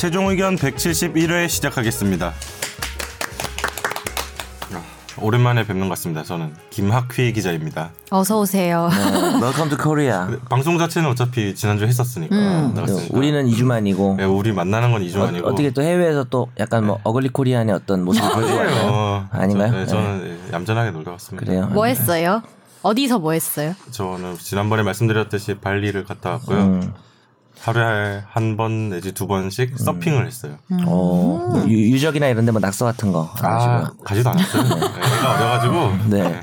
[0.00, 2.32] 최종 의견 171회 시작하겠습니다.
[4.72, 4.82] 아,
[5.20, 6.24] 오랜만에 뵙는 것 같습니다.
[6.24, 7.90] 저는 김학휘 기자입니다.
[8.08, 8.88] 어서 오세요.
[9.42, 10.38] Welcome to Korea.
[10.48, 13.14] 방송 자체는 어차피 지난주 했었으니까 나갔으니까.
[13.14, 15.48] 우리는 2주 만이고 네, 우리 만나는 건 2주 만이고.
[15.48, 18.90] 어, 떻게 또 해외에서 또 약간 뭐 어글리 코리안의 어떤 모습을 왔나요?
[18.90, 19.70] 어, 아닌가요?
[19.70, 21.44] 저, 네, 저는 얌전하게 놀다 왔습니다.
[21.44, 21.66] 그래요.
[21.74, 22.40] 뭐 했어요?
[22.80, 23.74] 어디서 뭐 했어요?
[23.90, 26.58] 저는 지난번에 말씀드렸듯이 발리를 갔다 왔고요.
[26.58, 26.94] 음.
[27.60, 30.56] 하루에 한 번 내지 두 번씩 서핑을 했어요.
[30.86, 33.30] 어, 유, 유적이나 이런 데 뭐 낙서 같은 거.
[33.36, 34.04] 안 아, 하시고요.
[34.04, 34.62] 가지도 않았어요.
[34.62, 36.40] 네, 애가 어려가지고 네.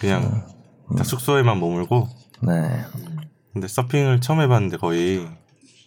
[0.00, 0.46] 그냥
[0.96, 2.08] 다 숙소에만 머물고.
[2.42, 2.84] 네.
[3.52, 5.26] 근데 서핑을 처음 해봤는데 거의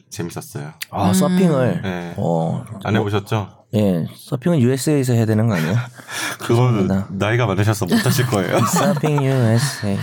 [0.09, 0.71] 재밌었어요.
[0.89, 1.81] 아 서핑을.
[1.83, 2.13] 네.
[2.17, 3.56] 어, 안 해보셨죠?
[3.75, 5.75] 예, 서핑은 USA에서 해야 되는 거 아니에요?
[6.39, 7.07] 그건 좋습니다.
[7.11, 8.59] 나이가 많으셔서 못 하실 거예요.
[8.65, 9.97] 서핑 USA.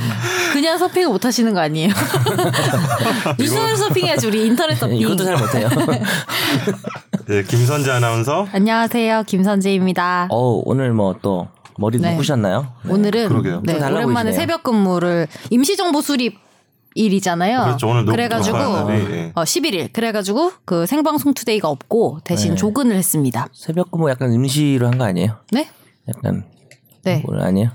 [0.52, 1.88] 그냥 서핑을 못 하시는 거 아니에요?
[3.40, 4.98] 유선을 서핑해야지 우리 인터넷 서핑.
[4.98, 5.68] 이것도 잘 못해요.
[7.26, 8.46] 네, 김선재 아나운서.
[8.52, 9.22] 안녕하세요.
[9.26, 10.28] 김선재입니다.
[10.30, 12.12] 어 오늘 뭐 또 머리 네.
[12.12, 12.68] 묶으셨나요?
[12.88, 13.62] 오늘은 그러게요.
[13.64, 14.40] 네, 좀 달라 오랜만에 보이시네요.
[14.40, 16.38] 새벽 근무를 임시정보 수립
[16.94, 17.64] 일이잖아요.
[17.64, 17.88] 그렇죠.
[17.88, 19.32] 오늘 녹- 그래가지고 녹화하는 날이, 예.
[19.34, 19.92] 어, 11일.
[19.92, 22.56] 그래가지고 그 생방송 투데이가 없고 대신 네.
[22.56, 23.48] 조근을 했습니다.
[23.52, 25.36] 새벽 근무 약간 임시로 한 거 아니에요?
[25.50, 25.68] 네?
[26.08, 26.44] 약간
[27.02, 27.22] 네.
[27.26, 27.70] 뭘 아니에요?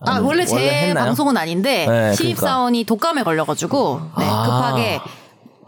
[0.00, 1.06] 아, 원래 제 했나요?
[1.06, 4.42] 방송은 아닌데 네, 신입사원이 독감에 걸려가지고 네, 아.
[4.44, 5.00] 급하게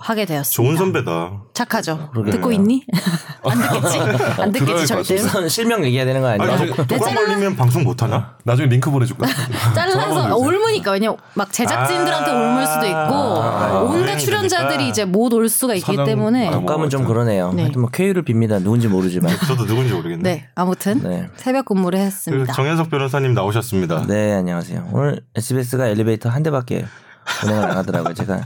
[0.01, 0.55] 하게 되었습니다.
[0.55, 1.43] 좋은 선배다.
[1.55, 2.11] 착하죠.
[2.13, 2.33] 그러게요.
[2.35, 2.85] 듣고 있니?
[3.45, 3.99] 안 듣겠지.
[4.41, 5.15] 안 듣겠지.
[5.15, 6.53] 우선 실명 얘기해야 되는 거 아니에요?
[6.53, 8.37] 아니, 독감 걸리면 방송 못 하나?
[8.45, 9.27] 나중에 링크 보내줄까?
[9.75, 12.35] 잘라서 옮으니까 왜냐 막 제작진들한테 아.
[12.35, 12.97] 옮을 수도 있고
[13.43, 14.89] 아, 온갖 유행이 출연자들이.
[14.89, 17.05] 이제 못 올 수가 있기 사장- 때문에 아, 뭐 독감은 좀.
[17.05, 17.53] 그러네요.
[17.53, 17.63] 네.
[17.63, 18.63] 하여튼 뭐 쾌유를 빕니다.
[18.63, 19.35] 누군지 모르지만.
[19.49, 20.23] 저도 누군지 모르겠네.
[20.23, 21.29] 네 아무튼 네.
[21.37, 22.53] 새벽 근무를 했습니다.
[22.53, 24.07] 정현석 변호사님 나오셨습니다.
[24.07, 24.89] 네, 안녕하세요.
[24.93, 26.85] 오늘 SBS가 엘리베이터 한 대밖에
[27.45, 28.15] 운행을 안 하더라고요.
[28.15, 28.41] 제가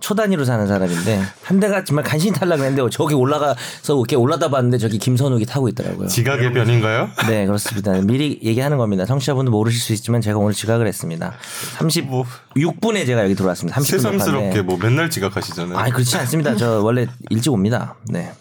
[0.00, 4.98] 초단위로 사는 사람인데 한 대가 정말 간신히 탈락을 했는데 저기 올라가서 이렇게 올라다 봤는데 저기
[4.98, 6.08] 김선욱이 타고 있더라고요.
[6.08, 7.10] 지각의 변인가요?
[7.28, 7.92] 네, 그렇습니다.
[8.02, 9.04] 미리 얘기하는 겁니다.
[9.04, 11.34] 청취자분들 모르실 수 있지만 제가 오늘 지각을 했습니다.
[11.78, 13.78] 36분에 제가 여기 들어왔습니다.
[13.80, 14.62] 30분 새삼스럽게.
[14.62, 15.78] 뭐 맨날 지각하시잖아요.
[15.78, 16.56] 아니 그렇지 않습니다.
[16.56, 17.96] 저 원래 일찍 옵니다.
[18.08, 18.32] 네.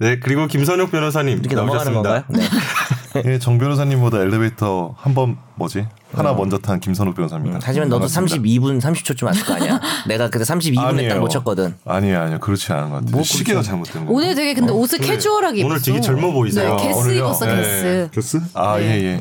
[0.00, 1.92] 네, 그리고 김선욱 변호사님 이렇게 넘어가는.
[1.92, 2.22] 건가요?
[2.28, 2.42] 네.
[3.26, 5.86] 예, 정 변호사님보다 엘리베이터 한 번 뭐지?
[6.14, 7.58] 하나 먼저 탄 김선욱 변호사입니다.
[7.62, 8.60] 하지만 너도 반갑습니다.
[8.66, 9.80] 32분 30초쯤 왔을 거 아니야?
[10.06, 11.20] 내가 그때 32분에 딱 아니에요.
[11.20, 11.74] 못 쳤거든.
[11.84, 12.38] 아니에요, 아니요.
[12.40, 13.10] 그렇지 않은 것 같아요.
[13.12, 14.12] 뭐 시계가 잘못된 거.
[14.12, 15.70] 오늘 되게 근데 옷을 캐주얼하게 입었어.
[15.72, 16.76] 오늘 되게 젊어 보이세요.
[16.76, 17.10] 네, 게스?
[17.14, 17.56] 입었어 네.
[17.56, 18.08] 게스.
[18.12, 18.40] 교스?
[18.54, 18.84] 아, 네.
[18.84, 19.20] 예, 예.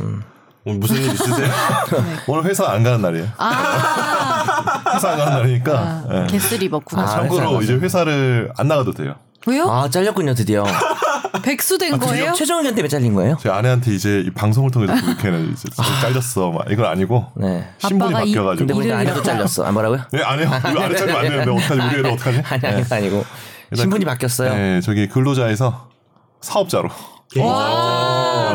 [0.66, 1.48] 오늘 무슨 일 있으세요?
[2.28, 3.28] 오늘 회사 안 가는 날이에요.
[3.38, 5.74] 아, 회사 안 가는 날이니까.
[5.74, 6.28] 아 예.
[6.28, 7.04] 게스를 입었구나.
[7.04, 7.62] 아, 참고로.
[7.62, 9.16] 이제 회사를 안 나가도 돼요.
[9.46, 9.70] 왜요?
[9.72, 10.66] 아 잘렸군요 드디어.
[11.42, 12.34] 백수 된 거예요?
[12.34, 13.38] 최종 의견 때문에 잘린 거예요?
[13.42, 15.70] 제 아내한테 이제 이 방송을 통해서 이렇게 이제
[16.02, 16.52] 잘렸어.
[16.52, 17.68] 막 이건 아니고 네.
[17.80, 18.58] 신분이 바뀌어가지고.
[18.58, 19.24] 근데 보니까 일을 아내도.
[19.24, 19.64] 잘렸어.
[19.66, 20.02] 안 뭐라고요?
[20.12, 20.46] 네, 아니요.
[20.48, 21.74] 이거 아내 잘리면 안 되는데 어떡하지?
[21.82, 22.44] 우리 애들 어떡하지?
[22.50, 23.26] 아니 아니 아니고
[23.76, 24.54] 신분이 그- 바뀌었어요.
[24.54, 25.90] 네, 저기 근로자에서
[26.42, 26.90] 사업자로.
[27.40, 28.07] 와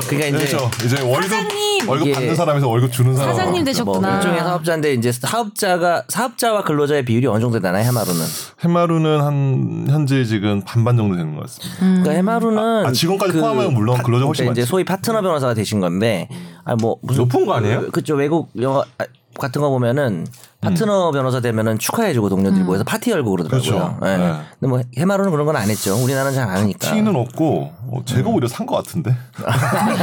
[0.09, 0.71] 그러니까 이제 그렇죠.
[0.85, 1.89] 이제 월급 사장님!
[1.89, 3.35] 월급 받는 사람에서 월급 주는 사람.
[3.35, 4.17] 사장님 뭐 되셨구나.
[4.17, 7.85] 일종의 사업자인데 이제 사업자가 사업자와 근로자의 비율이 어느 정도 되나요?
[7.85, 8.21] 해마루는.
[8.61, 11.77] 해마루는 한 현재 지금 반반 정도 되는 것 같습니다.
[11.81, 14.71] 그러니까 해마루는 아, 직원까지 포함하면 물론 근로자 훨씬 그러니까 이제 많지.
[14.71, 16.29] 소위 파트너 변호사가 되신 건데
[16.65, 17.91] 아뭐 무슨 높은 거 아니에요?
[17.91, 19.05] 그쪽 외국 영화 아,
[19.41, 20.27] 같은 거 보면은
[20.63, 23.71] 파트너 변호사 되면은 축하해주고 동료들이 모여서 파티 열고 그러더라고요.
[23.71, 23.99] 그렇죠.
[24.05, 24.17] 예.
[24.17, 24.33] 네.
[24.61, 25.95] 근데 뭐 해마루는 그런 건 안 했죠.
[25.97, 26.91] 우리나라는 잘 안 하니까.
[26.95, 29.15] 티는 없고 어, 제가 오히려 산 것 같은데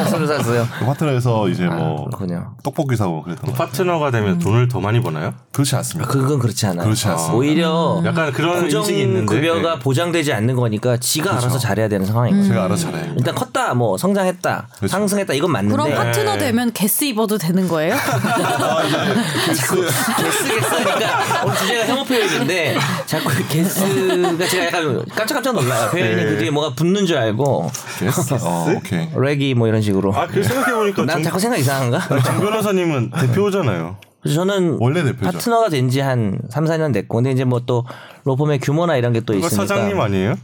[0.09, 0.67] 서로 샀어요.
[0.79, 2.53] 그 파트너에서 이제 뭐 아, 그렇군요.
[2.61, 5.33] 떡볶이 사고 그랬던 거 파트너가 되면 돈을 더 많이 버나요?
[5.53, 6.11] 그렇지 않습니다.
[6.11, 6.83] 그건 그렇지 않아요.
[6.83, 7.35] 그렇지 않습니다.
[7.37, 9.33] 오히려 약간 그런 인식이 있는데.
[9.33, 9.79] 급여가 네.
[9.79, 12.49] 보장되지 않는 거니까 지가 알아서 잘해야 되는 상황인 거죠.
[12.49, 13.13] 제가 알아서 잘해요.
[13.17, 14.91] 일단 컸다, 뭐 성장했다, 그렇죠.
[14.91, 17.95] 상승했다 이건 맞는데 그럼 파트너 되면 게스 입어도 되는 거예요?
[19.45, 25.89] 게스 게스니까 오늘 주제가 혐오 표현인데 자꾸 게스가 제가 약간 깜짝깜짝 놀라요.
[25.91, 26.25] 표현이 네.
[26.25, 28.33] 그 뒤에 뭐가 붙는 줄 알고 게스트.
[28.41, 29.07] 어, 오케이.
[29.15, 30.13] 레기 뭐 이런 식으로.
[30.15, 31.99] 아, 그 생각해 보니까 난 정, 자꾸 생각 이상한가?
[32.23, 33.97] 정 변호사님은 대표잖아요.
[34.21, 35.31] 그래서 저는 원래 대표죠.
[35.31, 37.85] 파트너가 된 지 한 3, 4년 됐고 근데 이제 뭐 또
[38.25, 40.35] 로펌의 규모나 이런 게 또 있으니까 사장님 아니에요?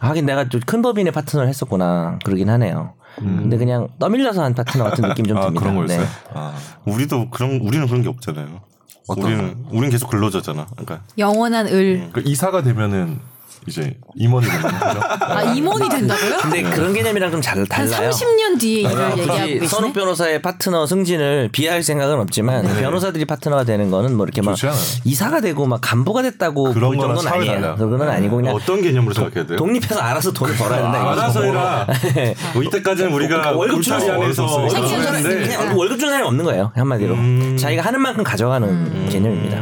[0.00, 2.94] 하긴 내가 좀 큰 법인의 파트너를 했었구나 그러긴 하네요.
[3.16, 5.60] 근데 그냥 떠밀려서 한 파트너 같은 느낌 좀아 듭니다.
[5.60, 6.00] 그런 거였어요.
[6.00, 6.06] 네.
[6.34, 6.52] 아,
[6.84, 8.60] 우리도 그런 우리는 그런 게 없잖아요.
[9.16, 10.66] 우리는 우리는 계속 근로자잖아.
[10.72, 12.10] 그러니까 영원한 을.
[12.12, 13.18] 그 이사가 되면은
[13.66, 15.00] 이제 임원이 되는 거죠.
[15.02, 16.36] 아 임원이 된다고요?
[16.38, 18.10] 근데 그런 개념이랑 좀잘한 달라요.
[18.10, 19.66] 30년 뒤에 일을 아, 얘기하고.
[19.66, 24.76] 선욱 변호사의 파트너 승진을 비하할 생각은 없지만 변호사들이 파트너가 되는 거는 뭐 이렇게 막 않아요.
[25.04, 27.52] 이사가 되고 막 간부가 됐다고 그런 볼 정도는 아니에요.
[27.60, 27.76] 달라요.
[27.76, 29.58] 그건 아니고 그냥 어떤 개념으로 생각해야 돼요?
[29.58, 31.12] 독립해서 알아서 돈을 벌어야 된다.
[31.12, 31.86] 알아서 해라.
[32.54, 34.88] 뭐 이때까지는 우리가 그러니까 월급 주는 안에서 월급.
[34.88, 36.72] 그냥, 주는 사람이 없는 거예요.
[36.74, 39.60] 한마디로 자기가 하는 만큼 가져가는 개념입니다.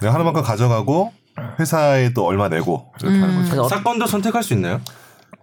[0.00, 1.12] 내가 하는 만큼 가져가고
[1.58, 3.44] 회사에 또 얼마 내고 이렇게 하는 거죠.
[3.50, 4.80] 그래서 어- 사건도 선택할 수 있나요?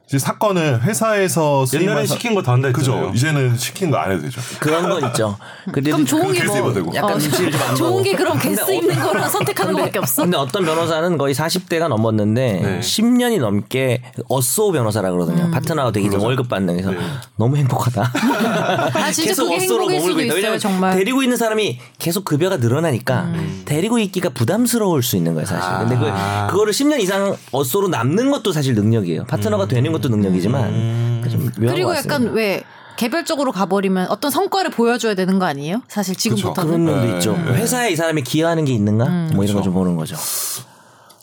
[0.06, 2.92] 이제 사건을 회사에서 옛날에 사- 시킨 거 다 한다 그죠.
[2.92, 3.14] 했잖아요.
[3.16, 4.42] 이제는 시킨 거 안 해도 되죠.
[4.60, 5.38] 그런 건 있죠.
[5.72, 6.92] 근데 그럼 좋은 게 뭐.
[6.94, 8.04] 약간 좀안 좋은.
[8.04, 10.24] 게 그럼 어- 입는 거랑 선택하는 거밖에 없어?
[10.24, 12.80] 근데 어떤 변호사는 거의 40대가 넘었는데 네.
[12.82, 15.14] 10년이 넘게 어쏘 변호사라 음.
[15.14, 15.52] 그러거든요.
[15.52, 16.92] 파트너가 되기 전 월급 받는 그래서
[17.38, 18.02] 너무 행복하다.
[18.94, 20.22] 아 진짜 계속 어쏘로 머물고 있다.
[20.26, 20.96] 있어요 왜냐면 정말.
[20.98, 23.32] 데리고 있는 사람이 계속 급여가 늘어나니까
[23.64, 25.72] 데리고 있기가 부담스러울 수 있는 거예요 사실.
[25.80, 26.48] 근데 그 아.
[26.52, 29.24] 그거를 10년 이상 어쏘로 남는 것도 사실 능력이에요.
[29.28, 32.34] 파트너가 되는 것도 능력이지만 좀 묘한 그리고 것 약간.
[32.34, 32.63] 왜
[32.98, 35.81] 개별적으로 가버리면 어떤 성과를 보여줘야 되는 거 아니에요?
[35.88, 36.69] 사실 지금부터는.
[36.69, 37.13] 그런 면도 네.
[37.18, 37.34] 있죠.
[37.36, 39.06] 회사에 이 사람이 기여하는 게 있는가?
[39.34, 40.16] 뭐 이런 거 좀 보는 거죠.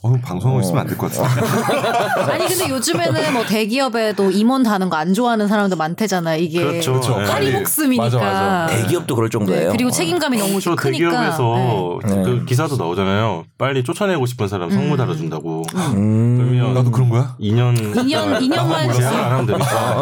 [0.03, 1.29] 어, 방송하고 있으면 안 될 것 같아.
[2.33, 6.39] 아니 근데 요즘에는 뭐 대기업에도 임원 다는 거 안 좋아하는 사람도 많대잖아요.
[6.43, 6.93] 이게 그렇죠.
[6.93, 7.19] 그렇죠.
[7.19, 7.25] 네.
[7.27, 8.19] 파리 맞아, 목숨이니까.
[8.19, 8.67] 맞아.
[8.77, 9.73] 대기업도 그럴 네, 정도예요.
[9.73, 11.11] 그리고 책임감이 너무 저 크니까.
[11.11, 12.23] 대기업에서 네.
[12.23, 13.45] 그 기사도 나오잖아요.
[13.59, 15.63] 빨리 쫓아내고 싶은 사람 성무 달아준다고.
[15.75, 17.35] 음, 그러면 나도 그런 거야?
[17.41, 20.01] 2년 2년 2년만 제한 안 하면 되니까.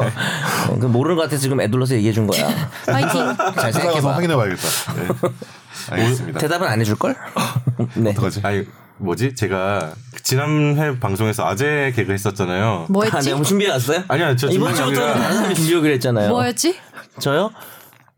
[0.71, 2.49] 어, 그 모르는 것 같아서 지금 애둘러서 얘기해 준 거야.
[2.87, 3.37] 파이팅.
[3.57, 4.15] 잘 생각해봐.
[4.15, 4.63] 확인해봐야겠다.
[4.95, 5.09] 네.
[5.91, 6.39] 알겠습니다.
[6.41, 7.17] 대답은 안 해줄 걸?
[7.95, 8.11] 네.
[8.11, 8.41] 어떡하지?
[8.45, 8.65] 아니
[8.99, 9.35] 뭐지?
[9.35, 9.93] 제가
[10.23, 12.87] 지난해 방송에서 아재 개그 했었잖아요.
[12.89, 13.27] 뭐 아, 했지?
[13.27, 14.03] 내가 뭐 준비해 왔어요?
[14.09, 16.31] 아니야, 저 이번 주부터는 다른 사람이 준비해 오기로 했잖아요.
[16.31, 16.77] 뭐였지?
[17.21, 17.51] 저요?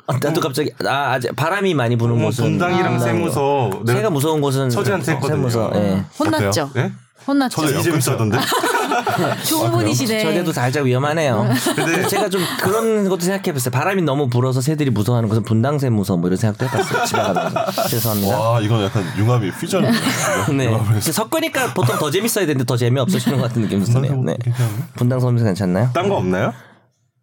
[0.07, 4.41] 아, 나도 갑자기 아 아직 바람이 많이 부는 뭐 곳은 분당이랑 아, 세무서 새가 무서운
[4.41, 5.37] 곳은 처제한테 했거든요.
[5.49, 5.71] 세무서.
[5.75, 6.05] 예.
[6.19, 6.71] 혼났죠.
[6.75, 6.93] 네?
[7.27, 7.65] 혼났죠.
[7.65, 8.39] 이 재밌었던데.
[9.45, 10.23] 좋은 분이시네.
[10.23, 11.49] 저제도 살짝 위험하네요.
[11.77, 13.71] 근데 제가 좀 그런 것도 생각해봤어요.
[13.71, 17.05] 바람이 너무 불어서 새들이 무서워하는 곳은 분당세무서 뭐 이런 생각도 해봤어요.
[17.05, 18.39] 집에 가면서 죄송합니다.
[18.39, 19.93] 와, 이건 약간 융합이 퓨전이네.
[20.57, 21.01] 네.
[21.01, 24.17] 섞으니까 보통 더 재밌어야 되는데 더 재미없으시는 것 같은 느낌이 드네요.
[24.23, 24.37] 네.
[24.43, 24.85] 괜찮은데?
[24.97, 25.91] 분당세무서 괜찮나요?
[25.93, 26.53] 딴 거 없나요?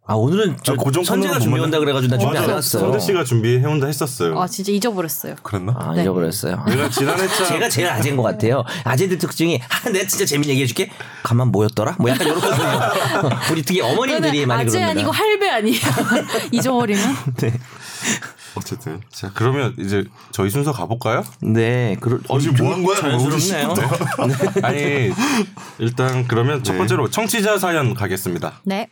[0.09, 2.51] 아 오늘은 저 아, 고정 선재가 코너는 준비 못 온다 그래가지고 나 준비 안 맞아.
[2.54, 2.81] 해왔어요.
[2.83, 4.39] 선재 씨가 준비해온다 했었어요.
[4.39, 5.36] 아 진짜 잊어버렸어요.
[5.44, 5.74] 그랬나?
[5.77, 6.01] 아 네.
[6.04, 6.63] 잊어버렸어요.
[6.65, 8.63] 내가 지난해 차 제가 제일 아재인 것 같아요.
[8.86, 10.89] 아재들 특징이 아, 내가 진짜 재밌는 얘기해줄게.
[11.24, 11.98] 가만 뭐였더라?
[12.00, 12.80] 뭐 약간 이렇거든요.
[13.51, 14.92] 우리 특히 어머님들이 많이 아재 그럽니다.
[14.92, 15.80] 아니고 할배 아니에요.
[16.53, 17.15] 잊어버리면.
[18.56, 21.24] 어쨌든 자 그러면 이제 저희 순서 가볼까요?
[21.42, 22.98] 네, 그러, 어, 지금 뭐 한 거야?
[23.00, 23.75] 자연스럽네요.
[24.63, 25.12] 아니
[25.77, 26.77] 일단 그러면 첫 네.
[26.80, 28.62] 번째로 청취자 사연 가겠습니다.
[28.63, 28.89] 네.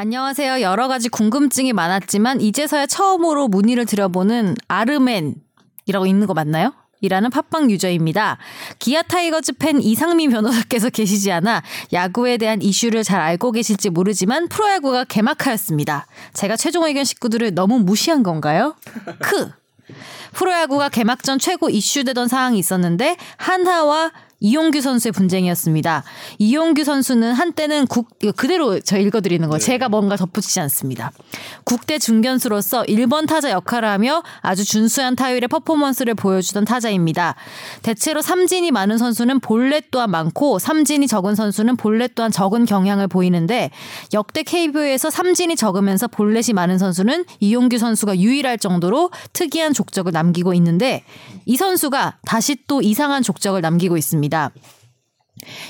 [0.00, 0.60] 안녕하세요.
[0.60, 6.72] 여러 가지 궁금증이 많았지만 이제서야 처음으로 문의를 드려보는 아르맨이라고 있는 거 맞나요?
[7.00, 8.38] 이라는 팟빵 유저입니다.
[8.78, 15.02] 기아 타이거즈 팬 이상민 변호사께서 계시지 않아 야구에 대한 이슈를 잘 알고 계실지 모르지만 프로야구가
[15.02, 16.06] 개막하였습니다.
[16.32, 18.76] 제가 최종 의견 식구들을 너무 무시한 건가요?
[19.18, 19.50] 크!
[20.34, 26.04] 프로야구가 개막 전 최고 이슈되던 사항이 있었는데 한화와 이용규 선수의 분쟁이었습니다.
[26.38, 31.10] 이용규 선수는 한때는 국 그대로 저 읽어드리는 거 제가 뭔가 덧붙이지 않습니다.
[31.64, 37.34] 국대 중견수로서 1번 타자 역할을 하며 아주 준수한 타율의 퍼포먼스를 보여주던 타자입니다.
[37.82, 43.70] 대체로 삼진이 많은 선수는 볼넷 또한 많고 삼진이 적은 선수는 볼넷 또한 적은 경향을 보이는데
[44.14, 51.02] 역대 KBO에서 삼진이 적으면서 볼넷이 많은 선수는 이용규 선수가 유일할 정도로 특이한 족적을 남기고 있는데
[51.44, 54.27] 이 선수가 다시 또 이상한 족적을 남기고 있습니다.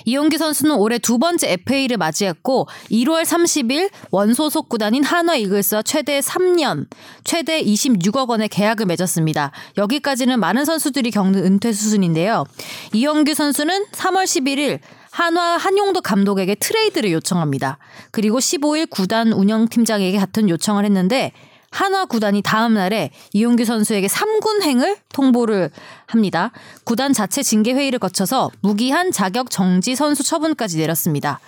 [0.05, 6.87] 이용규 선수는 올해 두 번째 FA를 맞이했고 1월 30일 원소속 구단인 한화 이글스와 최대 3년,
[7.25, 9.53] 최대 26억 원의 계약을 맺었습니다.
[9.77, 12.45] 여기까지는 많은 선수들이 겪는 은퇴 수순인데요.
[12.93, 17.79] 이용규 선수는 3월 11일 한화 한용도 감독에게 트레이드를 요청합니다.
[18.11, 21.33] 그리고 15일 구단 운영팀장에게 같은 요청을 했는데
[21.71, 25.71] 한화 구단이 다음 날에 이용규 선수에게 3군행을 통보를
[26.07, 26.51] 합니다.
[26.85, 31.41] 구단 자체 징계 회의를 거쳐서 무기한 자격 정지 선수 처분까지 내렸습니다.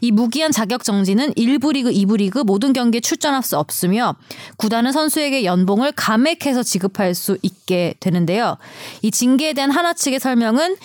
[0.00, 4.14] 이 무기한 자격 정지는 1부 리그, 2부 리그 모든 경기에 출전할 수 없으며
[4.58, 8.58] 구단은 선수에게 연봉을 감액해서 지급할 수 있게 되는데요.
[9.00, 10.76] 이 징계에 대한 한화 측의 설명은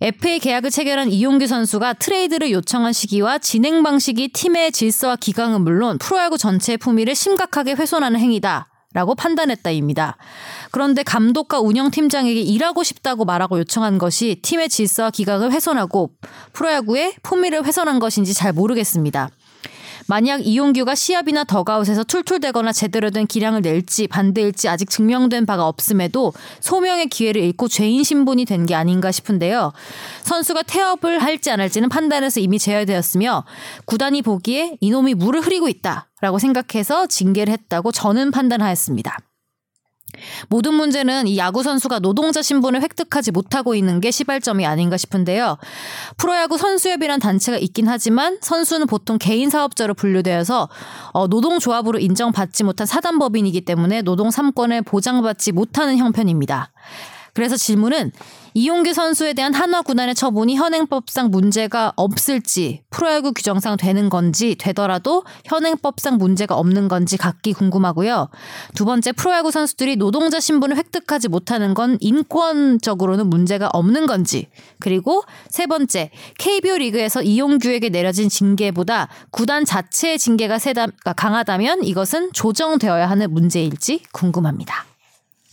[0.00, 6.38] FA 계약을 체결한 이용규 선수가 트레이드를 요청한 시기와 진행 방식이 팀의 질서와 기강은 물론 프로야구
[6.38, 8.68] 전체의 품위를 심각하게 훼손하는 행위다.
[8.94, 10.16] 라고 판단했다입니다.
[10.70, 16.12] 그런데 감독과 운영팀장에게 일하고 싶다고 말하고 요청한 것이 팀의 질서와 기강을 훼손하고
[16.54, 19.28] 프로야구의 품위를 훼손한 것인지 잘 모르겠습니다.
[20.08, 27.06] 만약 이용규가 시합이나 덕아웃에서 툴툴대거나 제대로 된 기량을 낼지 반대일지 아직 증명된 바가 없음에도 소명의
[27.08, 29.72] 기회를 잃고 죄인 신분이 된 게 아닌가 싶은데요.
[30.24, 33.44] 선수가 태업을 할지 안 할지는 판단에서 이미 제어되었으며
[33.86, 39.27] 구단이 보기에 이놈이 물을 흐리고 있다라고 생각해서 징계를 했다고 저는 판단하였습니다.
[40.48, 45.58] 모든 문제는 이 야구 선수가 노동자 신분을 획득하지 못하고 있는 게 시발점이 아닌가 싶은데요.
[46.16, 50.68] 프로야구 선수협이란 단체가 있긴 하지만 선수는 보통 개인 사업자로 분류되어서
[51.12, 56.70] 어, 노동조합으로 인정받지 못한 사단법인이기 때문에 노동 3권을 보장받지 못하는 형편입니다.
[57.38, 58.10] 그래서 질문은
[58.54, 66.18] 이용규 선수에 대한 한화 구단의 처분이 현행법상 문제가 없을지 프로야구 규정상 되는 건지 되더라도 현행법상
[66.18, 68.28] 문제가 없는 건지 각기 궁금하고요.
[68.74, 74.48] 두 번째 프로야구 선수들이 노동자 신분을 획득하지 못하는 건 인권적으로는 문제가 없는 건지
[74.80, 83.08] 그리고 세 번째 KBO 리그에서 이용규에게 내려진 징계보다 구단 자체의 징계가 세다 강하다면 이것은 조정되어야
[83.08, 84.88] 하는 문제일지 궁금합니다.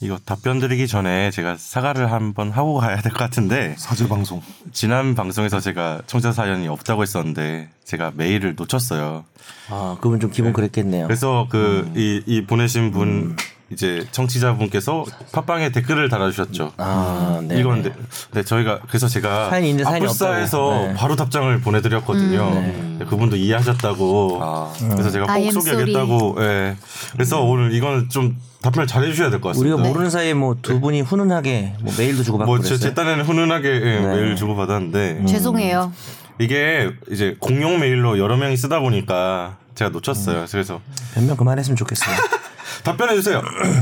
[0.01, 4.41] 이거 답변 드리기 전에 제가 사과를 한번 하고 가야 될 것 같은데 사제 방송.
[4.73, 9.23] 지난 방송에서 제가 청자 사연이 없다고 했었는데 제가 메일을 놓쳤어요.
[9.69, 11.07] 아, 그분 좀 기분 그랬겠네요.
[11.07, 13.35] 그래서 그 이 이 보내신 분 음.
[13.71, 16.73] 이제 청취자분께서 팟빵에 댓글을 달아주셨죠.
[16.77, 17.59] 아, 네.
[17.59, 17.91] 이건데
[18.31, 19.49] 네 저희가 그래서 제가
[19.85, 20.69] 아플사에서.
[20.89, 20.93] 네.
[20.93, 22.51] 바로 답장을 보내드렸거든요.
[22.99, 24.39] 네, 그분도 이해하셨다고.
[24.41, 24.71] 아.
[24.91, 26.35] 그래서 제가 꼭 소개하겠다고.
[26.39, 26.77] 예.
[27.13, 29.75] 그래서 오늘 이건 좀 답변을 잘 해주셔야 될 것 같습니다.
[29.75, 32.77] 우리가 모르는 사이에 뭐 두 분이 훈훈하게 뭐 메일도 주고받고 뭐 그랬어요.
[32.77, 34.07] 제, 제 딴에는 훈훈하게 예, 네.
[34.07, 35.25] 메일 주고 받았는데 음.
[35.25, 35.91] 죄송해요.
[36.39, 40.41] 이게 이제 공용 메일로 여러 명이 쓰다 보니까 제가 놓쳤어요.
[40.41, 40.45] 음.
[40.51, 40.81] 그래서
[41.15, 42.15] 변명 그만했으면 좋겠어요.
[42.85, 43.41] 답변해 주세요.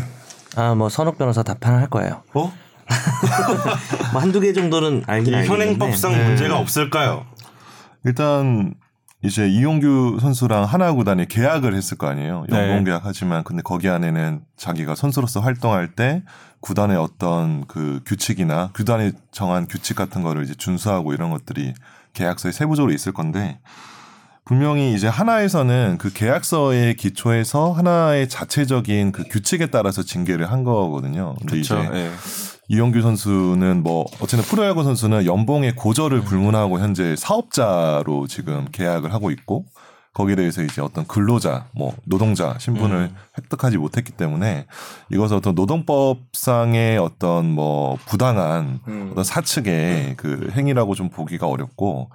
[0.56, 2.24] 아, 뭐 선욱 변호사 답변을 할 거예요.
[2.34, 2.52] 어?
[4.14, 5.34] 뭐 한두 개 정도는 이 알긴.
[5.46, 6.24] 현행법상 네.
[6.28, 7.26] 문제가 없을까요?
[8.06, 8.74] 일단
[9.24, 12.46] 이제 이용규 선수랑 하나 구단이 계약을 했을 거 아니에요.
[12.52, 12.84] 연봉 네.
[12.84, 16.24] 계약하지만 근데 거기 안에는 자기가 선수로서 활동할 때
[16.60, 21.74] 구단의 어떤 그 규칙이나 구단이 정한 규칙 같은 거를 이제 준수하고 이런 것들이
[22.14, 23.60] 계약서에 세부적으로 있을 건데
[24.46, 31.36] 분명히 이제 하나에서는 그 계약서의 기초에서 하나의 자체적인 그 규칙에 따라서 징계를 한 거거든요.
[31.46, 31.80] 그렇죠.
[31.80, 32.12] 이제 예.
[32.68, 39.66] 이영규 선수는 뭐 어쨌든 프로야구 선수는 연봉의 고절을 불문하고 현재 사업자로 지금 계약을 하고 있고
[40.14, 44.68] 거기에 대해서 이제 어떤 근로자 뭐 노동자 신분을 획득하지 못했기 때문에
[45.12, 48.80] 이것은 어떤 노동법상의 어떤 뭐 부당한
[49.12, 52.12] 어떤 사측의 그 행위라고 좀 보기가 어렵고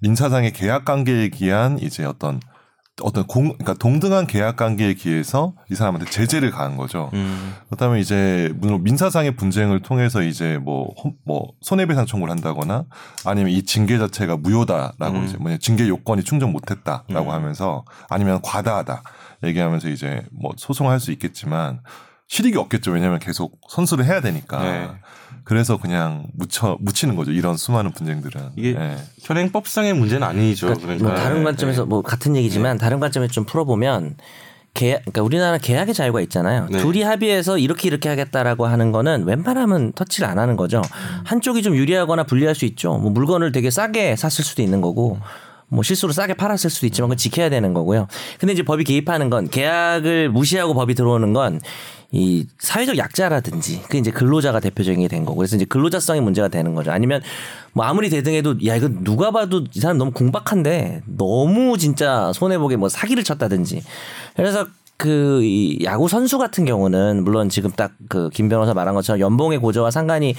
[0.00, 2.40] 민사상의 계약 관계에 기한 이제 어떤
[3.00, 7.10] 어떤 공 그러니까 동등한 계약 관계에 기해서 이 사람한테 제재를 가한 거죠.
[7.14, 7.54] 음.
[7.68, 12.86] 그렇다면 이제 물론 민사상의 분쟁을 통해서 이제 뭐, 혼- 뭐 손해배상 청구를 한다거나
[13.24, 15.24] 아니면 이 징계 자체가 무효다라고 음.
[15.26, 17.30] 이제 뭐냐 징계 요건이 충족 못했다라고 음.
[17.30, 19.02] 하면서 아니면 과다하다
[19.44, 21.80] 얘기하면서 이제 뭐 소송할 수 있겠지만
[22.26, 22.90] 실익이 없겠죠.
[22.90, 24.60] 왜냐하면 계속 선수를 해야 되니까.
[24.62, 24.88] 네.
[25.48, 27.32] 그래서 그냥 묻혀 묻히는 거죠.
[27.32, 28.50] 이런 수많은 분쟁들은.
[28.56, 28.98] 이게 예.
[29.22, 30.66] 현행법상의 문제는 아니죠.
[30.66, 31.44] 그러니까 그러니까, 뭐 다른 예.
[31.44, 34.16] 관점에서 뭐 같은 얘기지만 다른 관점에서 좀 풀어보면
[34.74, 36.66] 계약, 그러니까 우리나라 계약의 자유가 있잖아요.
[36.70, 36.82] 네.
[36.82, 40.82] 둘이 합의해서 이렇게 이렇게 하겠다라고 하는 거는 웬만하면 터치를 안 하는 거죠.
[41.24, 42.98] 한쪽이 좀 유리하거나 불리할 수 있죠.
[42.98, 45.18] 뭐 물건을 되게 싸게 샀을 수도 있는 거고.
[45.70, 48.06] 뭐 실수로 싸게 팔았을 수도 있지만 그건 지켜야 되는 거고요.
[48.38, 51.60] 근데 이제 법이 개입하는 건 계약을 무시하고 법이 들어오는 건
[52.10, 56.74] 이 사회적 약자라든지 그 이제 근로자가 대표적인 게 된 거고 그래서 이제 근로자성이 문제가 되는
[56.74, 56.90] 거죠.
[56.90, 57.20] 아니면
[57.74, 62.76] 뭐 아무리 대등해도 야 이거 누가 봐도 이 사람 너무 궁박한데 너무 진짜 손해 보게
[62.76, 63.82] 뭐 사기를 쳤다든지
[64.36, 69.20] 그래서 그 이 야구 선수 같은 경우는 물론 지금 딱 그 김 변호사 말한 것처럼
[69.20, 70.34] 연봉의 고저와 상관이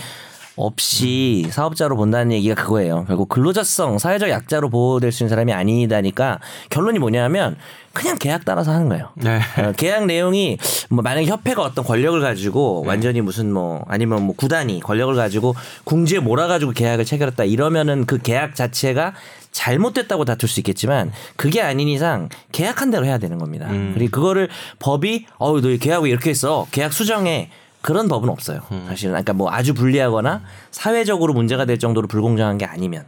[0.59, 3.05] 없이 사업자로 본다는 얘기가 그거예요.
[3.07, 6.39] 결국 근로자성, 사회적 약자로 보호될 수 있는 사람이 아니다니까
[6.69, 7.55] 결론이 뭐냐면
[7.93, 9.09] 그냥 계약 따라서 하는 거예요.
[9.15, 9.39] 네.
[9.57, 10.57] 어, 계약 내용이
[10.89, 16.19] 뭐 만약에 협회가 어떤 권력을 가지고 완전히 무슨 뭐 아니면 뭐 구단이 권력을 가지고 궁지에
[16.19, 19.13] 몰아가지고 계약을 체결했다 이러면은 그 계약 자체가
[19.51, 23.67] 잘못됐다고 다툴 수 있겠지만 그게 아닌 이상 계약한 대로 해야 되는 겁니다.
[23.93, 24.49] 그리고 그거를
[24.79, 27.49] 법이 어우 너 계약을 이렇게 했어 계약 수정해
[27.81, 28.61] 그런 법은 없어요.
[28.87, 33.05] 사실은 그러니까 뭐 아주 불리하거나 사회적으로 문제가 될 정도로 불공정한 게 아니면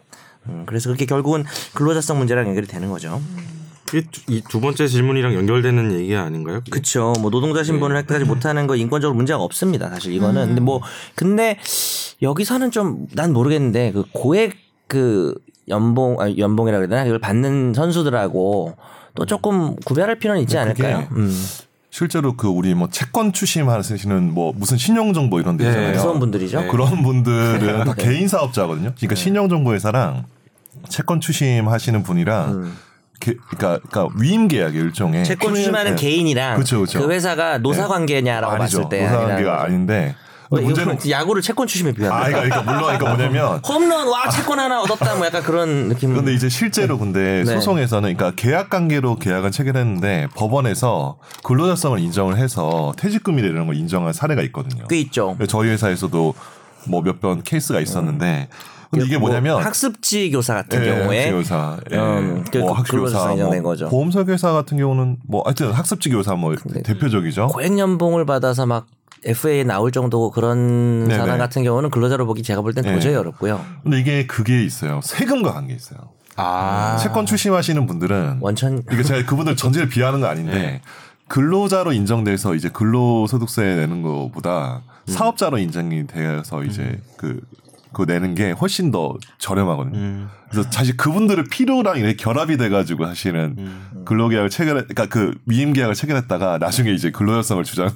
[0.47, 3.21] 음, 그래서 그렇게 결국은 근로자성 문제랑 연결이 되는 거죠.
[4.29, 6.61] 이두 번째 질문이랑 연결되는 얘기 아닌가요?
[6.69, 7.11] 그렇죠.
[7.19, 9.89] 뭐 노동자 신분을 획득하지 못하는 거 인권적으로 문제가 없습니다.
[9.89, 10.47] 사실 이거는.
[10.47, 10.81] 근데 뭐
[11.15, 11.57] 근데
[12.21, 14.55] 여기서는 좀 난 모르겠는데 그 고액
[14.87, 15.35] 그
[15.67, 17.03] 연봉 아 연봉이라 그래야 되나?
[17.03, 18.75] 그걸 받는 선수들하고
[19.15, 21.07] 또 조금 구별할 필요는 있지 그게 않을까요?
[21.11, 21.29] 음.
[21.91, 25.69] 실제로 그 우리 뭐 채권 추심하시는 뭐 무슨 신용정보 이런 데 네.
[25.69, 25.93] 있잖아요.
[25.93, 26.61] 무서운 분들이죠.
[26.61, 26.67] 네.
[26.67, 28.93] 그런 분들은 다 개인 사업자거든요.
[28.95, 30.23] 그러니까 신용정보회사랑
[30.87, 32.71] 채권 추심하시는 분이랑
[33.19, 36.01] 게- 그러니까, 그러니까 위임 계약 일종의 채권 추심하는 네.
[36.01, 36.99] 개인이랑 그쵸, 그쵸.
[37.05, 38.77] 그 회사가 노사 관계냐라고 아니죠.
[38.83, 39.65] 봤을 때 노사 관계가 아니라는 거죠.
[39.65, 40.15] 아닌데
[40.59, 42.27] 문제는 이거 야구를 채권 추심에 아, 비유한다.
[42.27, 46.09] 그러니까, 그러니까 물론 그러니까 뭐냐면 홈런 와 채권 하나 얻었다 뭐 약간 그런 느낌.
[46.11, 47.53] 그런데 이제 실제로 근데 네.
[47.53, 54.41] 소송에서는 그러니까 계약 관계로 계약을 체결했는데 법원에서 근로자성을 인정을 해서 퇴직금이나 이런 걸 인정한 사례가
[54.43, 54.85] 있거든요.
[54.89, 55.37] 꽤 있죠.
[55.47, 56.33] 저희 회사에서도
[56.87, 58.49] 뭐 몇 번 케이스가 있었는데
[58.89, 61.95] 근데 이게 뭐 뭐냐면 학습지 교사 같은 예, 경우에 학습지 교사, 예.
[61.95, 63.75] 음, 그 뭐 학습 교사, 인정된 뭐.
[63.89, 66.53] 보험 설계사 같은 경우는 뭐 하여튼 학습지 교사 뭐
[66.83, 67.47] 대표적이죠.
[67.47, 68.87] 고액 연봉을 받아서 막
[69.25, 71.17] FA에 나올 정도고 그런 네네.
[71.17, 72.93] 사람 같은 경우는 근로자로 보기 제가 볼땐 네.
[72.93, 73.63] 도저히 어렵고요.
[73.83, 74.99] 근데 이게 그게 있어요.
[75.03, 75.99] 세금과 관계 있어요.
[76.37, 76.97] 아.
[77.01, 80.81] 채권 출심하시는 분들은 원천 이게 제가 그분들 전제를 비하하는 거 아닌데
[81.27, 87.39] 근로자로 인정돼서 이제 근로소득세 내는 것보다 사업자로 인정이 되어서 이제 그
[87.93, 89.97] 그거 내는 게 훨씬 더 저렴하거든요.
[89.97, 90.29] 음.
[90.49, 94.03] 그래서 사실 그분들의 필요랑 이렇게 결합이 돼가지고 사실은 음.
[94.05, 97.91] 근로계약을 체결, 그러니까 그 미임 계약을 체결했다가 나중에 이제 근로여성을 주장.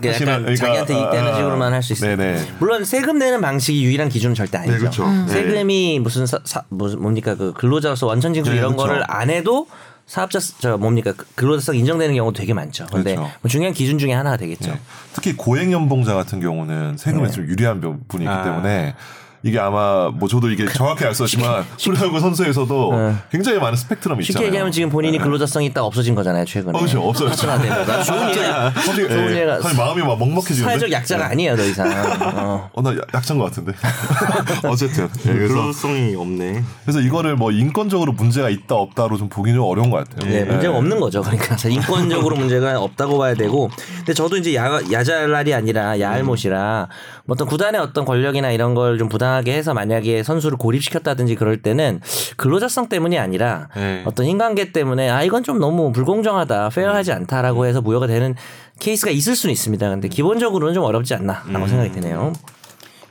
[0.00, 2.16] 그러니까 약간 자기한테 이익되는 식으로만 할 수 있어요.
[2.16, 2.46] 네네.
[2.58, 4.72] 물론 세금 내는 방식이 유일한 기준은 절대 아니죠.
[4.74, 5.04] 네, 그렇죠.
[5.06, 5.26] 음.
[5.26, 5.32] 네.
[5.32, 8.88] 세금이 무슨 사, 사- 무슨 뭡니까 그 근로자로서 원천 징수 네, 이런 그렇죠.
[8.88, 9.66] 거를 안 해도
[10.06, 12.86] 사업자 스- 저 뭡니까 그 근로자성 인정되는 경우도 되게 많죠.
[12.92, 13.32] 근데 그렇죠.
[13.42, 14.72] 뭐 중요한 기준 중에 하나가 되겠죠.
[14.72, 14.80] 네.
[15.12, 17.30] 특히 고액 연봉자 같은 경우는 세금에 네.
[17.30, 18.42] 좀 유리한 부분이 있기 아.
[18.42, 18.94] 때문에
[19.42, 23.14] 이게 아마 뭐 저도 이게 정확히 알 수 없지만 프로야구 선수에서도 네.
[23.32, 24.46] 굉장히 많은 스펙트럼이 쉽게 있잖아요.
[24.48, 26.76] 얘기하면 지금 본인이 근로자성이 딱 없어진 거잖아요 최근에.
[26.76, 27.00] 어, 그렇죠.
[27.08, 27.46] 없어졌죠.
[28.04, 30.62] 좋은 예가 좋은 예, 예가 갑자기 마음이 막 먹먹해지는데.
[30.64, 31.88] 사회적 약자가 아니에요 더 이상.
[32.36, 32.70] 어.
[32.72, 33.72] 어, 나 약- 약자인 것 같은데.
[34.68, 35.08] 어쨌든.
[35.26, 36.62] 예, 그래서, 근로성이 없네.
[36.84, 40.30] 그래서 이거를 뭐 인권적으로 문제가 있다 없다로 좀 보기 좀 어려운 것 같아요.
[40.30, 40.76] 네, 문제가 예.
[40.76, 41.22] 없는 거죠.
[41.22, 43.70] 그러니까 인권적으로 문제가 없다고 봐야 되고.
[43.96, 46.88] 근데 저도 이제 야, 야잘날이 아니라 야알못이라
[47.24, 51.62] 뭐 어떤 구단의 어떤 권력이나 이런 걸 좀 부 당하게 해서 만약에 선수를 고립시켰다든지 그럴
[51.62, 52.00] 때는
[52.36, 54.02] 근로자성 때문이 아니라 네.
[54.04, 58.34] 어떤 인간계 때문에 아 이건 좀 너무 불공정하다, 페어하지 않다라고 해서 무효가 되는
[58.80, 59.88] 케이스가 있을 수는 있습니다.
[59.88, 62.32] 근데 기본적으로는 좀 어렵지 않나라고 생각이 드네요.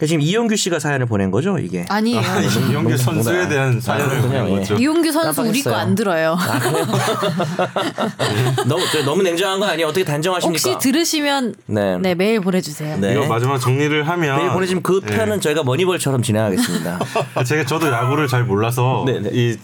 [0.06, 1.86] 지금 이용규 씨가 사연을 보낸 거죠, 이게.
[1.89, 2.22] 아니에요.
[2.70, 4.22] 이영규 선수에 대한 사연을.
[4.22, 4.50] 보낸 예.
[4.60, 4.75] 거죠.
[4.75, 5.75] 이용규 선수 우리 거.
[5.75, 6.38] 안 들어요.
[8.65, 9.88] 너무 저 너무 냉정한 거 아니에요?
[9.88, 10.70] 어떻게 단정하십니까?
[10.72, 11.98] 혹시 들으시면 네.
[11.98, 12.98] 네, 메일 보내주세요.
[12.98, 13.13] 네.
[13.13, 15.08] 이거 마지막 정리를 하면 메일 보내주면 그 예.
[15.15, 17.00] 편은 저희가 머니볼처럼 진행하겠습니다.
[17.36, 19.29] 아, 제가 저도 야구를 잘 몰라서 네, 네.
[19.34, 19.58] 이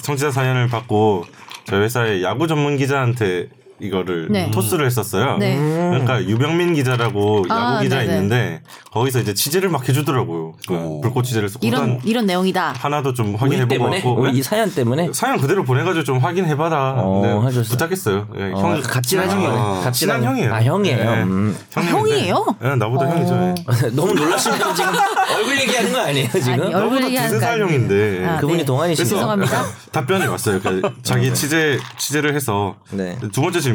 [0.00, 1.26] 청취자 사연을 받고
[1.66, 3.48] 저희 회사의 야구 전문 기자한테
[3.82, 4.50] 이거를 네.
[4.50, 5.36] 토스를 했었어요.
[5.38, 5.56] 네.
[5.56, 8.12] 그러니까 유병민 기자라고 아, 야구 기자 네네.
[8.12, 10.54] 있는데 거기서 이제 취재를 막 해주더라고요.
[10.68, 11.00] 그 오.
[11.00, 12.74] 불꽃 취재를 해서 이런 이런 내용이다.
[12.78, 16.94] 하나도 좀 확인해보고 왔고 이 사연 때문에 사연 그대로 보내가지고 좀 확인해봐라.
[16.98, 17.62] 어, 네.
[17.62, 18.28] 부탁했어요.
[18.38, 19.82] 예, 어, 갑질하신 아, 거네.
[19.84, 20.54] 갑질한 친한 형이에요.
[20.54, 20.96] 아 형이에요.
[20.96, 21.22] 네.
[21.24, 21.56] 음.
[21.72, 21.98] 형님인데.
[21.98, 22.46] 형이에요?
[22.60, 23.08] 네, 나보다 어.
[23.10, 23.34] 형이죠.
[23.34, 23.90] 예.
[23.96, 24.92] 너무 놀라시면 지금
[25.36, 26.52] 얼굴 얘기하는 거 아니에요 지금?
[26.52, 27.60] 아니, 얼굴 나보다 얘기하는 두세 거 살.
[27.60, 28.26] 형인데.
[28.26, 28.64] 아, 그분이 네.
[28.64, 29.08] 동안이시죠.
[29.08, 29.64] 죄송합니다.
[29.90, 30.60] 답변이 왔어요.
[30.60, 33.18] 그러니까 자기 취재 취재를 해서 네.
[33.32, 33.71] 두 번째 질문.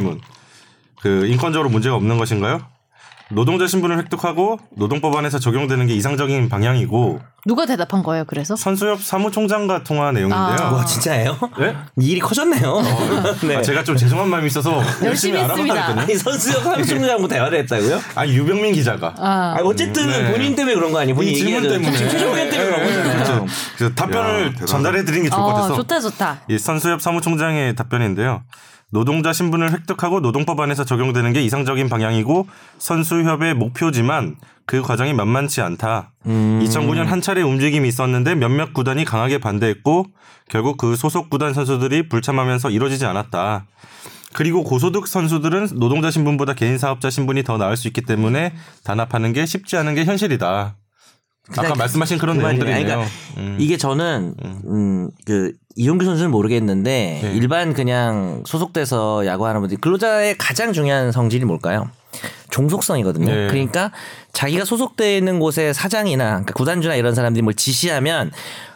[1.00, 2.60] 그 인권적으로 문제가 없는 것인가요?
[3.30, 8.24] 노동자 신분을 획득하고 노동법 안에서 적용되는 게 이상적인 방향이고 누가 대답한 거예요?
[8.26, 10.56] 그래서 선수협 사무총장과 통화 내용인데요.
[10.58, 10.72] 아.
[10.72, 11.38] 와 진짜예요?
[11.58, 11.76] 네?
[11.98, 12.82] 일이 커졌네요.
[13.46, 13.56] 네.
[13.56, 15.74] 아, 제가 좀 죄송한 마음이 있어서 열심히 했습니다.
[15.74, 16.00] 알아봤거든요.
[16.00, 18.00] 아니 선수역 함수장하고 대화를 했다고요?
[18.14, 20.32] 아 유병민 기자가 아, 아 어쨌든 네.
[20.32, 21.14] 본인 때문에 그런 거 아니에요?
[21.14, 23.46] 본인 이 질문 때문에 최종 때문에 그런 거잖아요.
[23.76, 24.54] 그래서 답변을.
[24.66, 26.40] 전달해 드리는 게 좋을 것 어, 같아서 좋다 좋다.
[26.48, 28.42] 이 선수협 사무총장의 답변인데요.
[28.90, 32.46] 노동자 신분을 획득하고 노동법 안에서 적용되는 게 이상적인 방향이고
[32.78, 36.12] 선수협의 목표지만 그 과정이 만만치 않다.
[36.24, 40.06] 2009년 한 차례 움직임이 있었는데 몇몇 구단이 강하게 반대했고
[40.48, 43.66] 결국 그 소속 구단 선수들이 불참하면서 이루어지지 않았다.
[44.32, 49.46] 그리고 고소득 선수들은 노동자 신분보다 개인 사업자 신분이 더 나을 수 있기 때문에 단합하는 게
[49.46, 50.76] 쉽지 않은 게 현실이다.
[51.56, 52.42] 아까 그- 말씀하신 그런 그.
[52.42, 52.84] 내용들이네요.
[52.86, 53.56] 그러니까 음.
[53.60, 54.34] 이게 저는
[54.66, 57.32] 음 그 이용규 선수는 모르겠는데 네.
[57.34, 61.88] 일반 그냥 소속돼서 야구하는 분들 근로자의 가장 중요한 성질이 뭘까요?
[62.50, 63.26] 종속성이거든요.
[63.32, 63.46] 네.
[63.48, 63.92] 그러니까
[64.32, 68.32] 자기가 소속돼 있는 곳의 사장이나 그러니까 구단주나 이런 사람들이 뭘 지시하면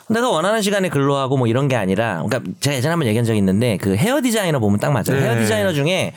[0.09, 3.79] 내가 원하는 시간에 근로하고 뭐 이런 게 아니라 그러니까 제가 예전에 한번 얘기한 적이 있는데
[3.79, 5.19] 그 헤어 디자이너 보면 딱 맞아요.
[5.19, 5.23] 네.
[5.23, 6.13] 헤어 디자이너 중에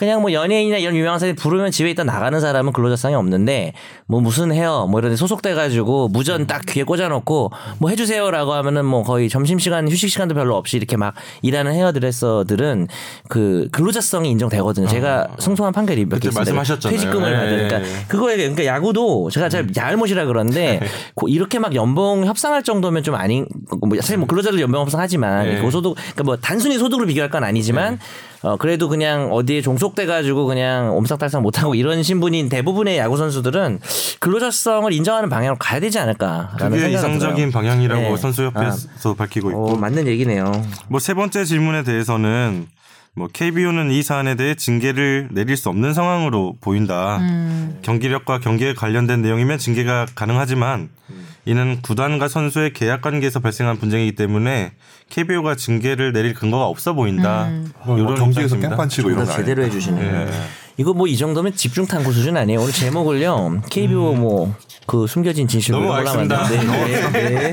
[0.00, 3.74] 그냥 뭐 연예인이나 이런 유명한 사람이 부르면 집에 있다 나가는 사람은 근로자성이 없는데
[4.06, 8.54] 뭐 무슨 헤어 뭐 이런 데 소속돼 가지고 무전 딱 귀에 꽂아 놓고 뭐 해주세요라고
[8.54, 12.88] 하면은 뭐 거의 점심시간 휴식 시간도 별로 없이 이렇게 막 일하는 헤어드레서들은
[13.28, 14.86] 그 근로자성이 인정되거든요.
[14.88, 16.40] 제가 승소한 판결이 몇 개 있습니다.
[16.54, 16.96] 말씀하셨잖아요.
[16.98, 17.68] 퇴직금을 네.
[17.68, 20.80] 받으니까 그거에 그러니까 야구도 제가 잘 야알못이라 그러는데
[21.14, 23.46] 고- 이렇게 막 연봉 협상할 정도면 좀 아닌
[23.82, 25.60] 뭐 사실 뭐 근로자들 연봉 협상하지만 네.
[25.60, 27.98] 고소득 그러니까 뭐 단순히 소득으로 비교할 건 아니지만
[28.42, 33.80] 어 그래도 그냥 어디에 종속돼 가지고 그냥 옴싹달싹 못하고 이런 신분인 대부분의 야구 선수들은
[34.20, 37.50] 근로자성을 인정하는 방향으로 가야 되지 않을까라는 그게 생각이 이상적인 들어요.
[37.50, 38.16] 방향이라고 네.
[38.16, 40.50] 선수협회에서 밝히고 있고 어, 맞는 얘기네요.
[40.88, 42.66] 뭐 세 번째 질문에 대해서는
[43.14, 47.18] 뭐 KBO는 이 사안에 대해 징계를 내릴 수 없는 상황으로 보인다.
[47.18, 47.78] 음.
[47.82, 50.88] 경기력과 경기에 관련된 내용이면 징계가 가능하지만
[51.46, 54.72] 이는 구단과 선수의 계약 관계에서 발생한 분쟁이기 때문에
[55.08, 57.46] KBO가 징계를 내릴 근거가 없어 보인다.
[57.48, 57.72] 음.
[57.84, 58.68] 뭐 이런 경기에서 입장입니다.
[58.70, 59.66] 깽판 치고 이런 거 제대로 아니에요?
[59.66, 60.00] 해주시네.
[60.02, 60.28] 예.
[60.76, 62.60] 이거 뭐 이 정도면 집중 탐구 수준 아니에요?
[62.60, 67.10] 오늘 제목을요 KBO 뭐그 숨겨진 진실 너무 올라갔는데 알겠습니다.
[67.10, 67.52] 네,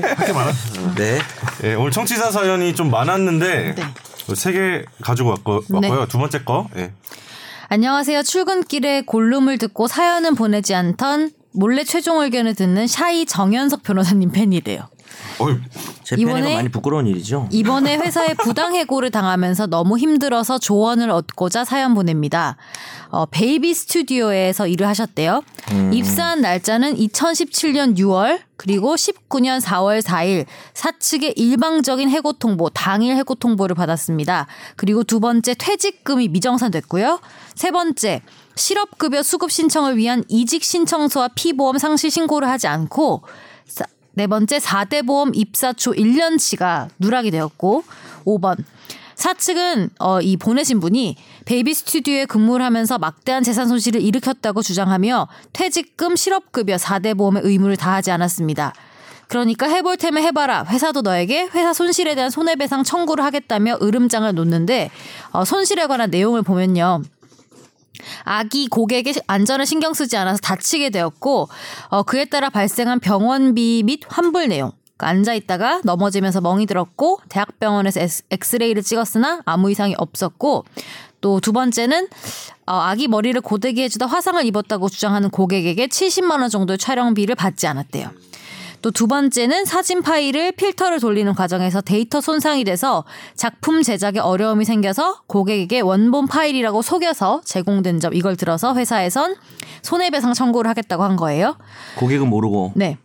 [0.96, 1.18] 네.
[1.64, 4.34] 예, 오늘 청취자 사연이 좀 많았는데 네.
[4.34, 5.88] 세개 가지고 왔고, 네.
[5.88, 6.06] 왔고요.
[6.06, 6.68] 두 번째 거.
[6.76, 6.92] 예.
[7.68, 8.22] 안녕하세요.
[8.22, 14.88] 출근길에 골룸을 듣고 사연은 보내지 않던 몰래 최종 의견을 듣는 shy 정현석 변호사님 팬이래요.
[15.40, 15.56] 어이,
[16.04, 17.48] 제 이번에- 많이 부끄러운 일이죠.
[17.50, 22.56] 이번에 회사에 부당 해고를 당하면서 너무 힘들어서 조언을 얻고자 사연 보냅니다.
[23.10, 25.42] 어, 베이비 스튜디오에서 일을 하셨대요.
[25.92, 30.44] 입사한 날짜는 2017년 6월 그리고 19년 4월 4일
[30.74, 34.46] 사측의 일방적인 해고 통보, 당일 해고 통보를 받았습니다.
[34.76, 37.18] 그리고 두 번째 퇴직금이 미정산됐고요.
[37.56, 38.22] 세 번째
[38.58, 43.22] 실업급여 수급 신청을 위한 이직 신청서와 피보험 상실 신고를 하지 않고
[43.66, 47.84] 사- 네 번째 4대 보험 입사 초 1년치가 누락이 되었고
[48.24, 48.56] 5번
[49.14, 56.14] 사측은 어, 이 보내신 분이 베이비 스튜디오에 근무를 하면서 막대한 재산 손실을 일으켰다고 주장하며 퇴직금
[56.14, 58.74] 실업급여 4대 보험의 의무를 다하지 않았습니다.
[59.26, 60.64] 그러니까 해볼 테면 해봐라.
[60.64, 64.90] 회사도 너에게 회사 손실에 대한 손해배상 청구를 하겠다며 으름장을 놓는데
[65.32, 67.02] 어, 손실에 관한 내용을 보면요.
[68.24, 71.48] 아기 고객의 안전을 신경 쓰지 않아서 다치게 되었고
[71.88, 78.00] 어, 그에 따라 발생한 병원비 및 환불 내용 그러니까 앉아 있다가 넘어지면서 멍이 들었고 대학병원에서
[78.00, 80.64] 엑스- 엑스레이를 찍었으나 아무 이상이 없었고
[81.20, 82.06] 또 두 번째는
[82.66, 88.10] 어, 아기 머리를 고데기 해주다 화상을 입었다고 주장하는 고객에게 70만 원 정도의 촬영비를 받지 않았대요.
[88.82, 93.04] 또 두 번째는 사진 파일을 필터를 돌리는 과정에서 데이터 손상이 돼서
[93.36, 99.36] 작품 제작에 어려움이 생겨서 고객에게 원본 파일이라고 속여서 제공된 점 이걸 들어서 회사에선
[99.82, 101.56] 손해배상 청구를 하겠다고 한 거예요.
[101.96, 102.98] 고객은 모르고 네.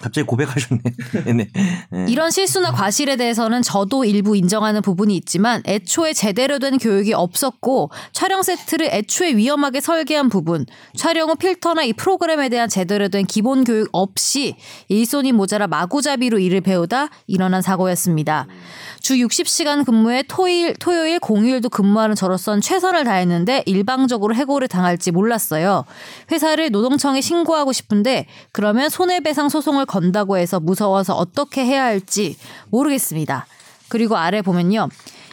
[0.00, 0.80] 갑자기 고백하셨네.
[1.34, 1.48] 네.
[1.90, 2.06] 네.
[2.08, 8.42] 이런 실수나 과실에 대해서는 저도 일부 인정하는 부분이 있지만 애초에 제대로 된 교육이 없었고 촬영
[8.42, 13.88] 세트를 애초에 위험하게 설계한 부분, 촬영 후 필터나 이 프로그램에 대한 제대로 된 기본 교육
[13.92, 14.56] 없이
[14.88, 18.46] 일손이 모자라 마구잡이로 일을 배우다 일어난 사고였습니다.
[19.00, 25.84] 주 60시간 근무에 토일, 토요일, 공휴일도 근무하는 저로선 최선을 다했는데 일방적으로 해고를 당할지 몰랐어요.
[26.30, 32.36] 회사를 노동청에 신고하고 싶은데 그러면 손해배상 소송을 건다고 해서 무서워서 어떻게 해야 할지
[32.70, 33.46] 모르겠습니다.
[33.88, 34.88] 그리고 아래 보면요.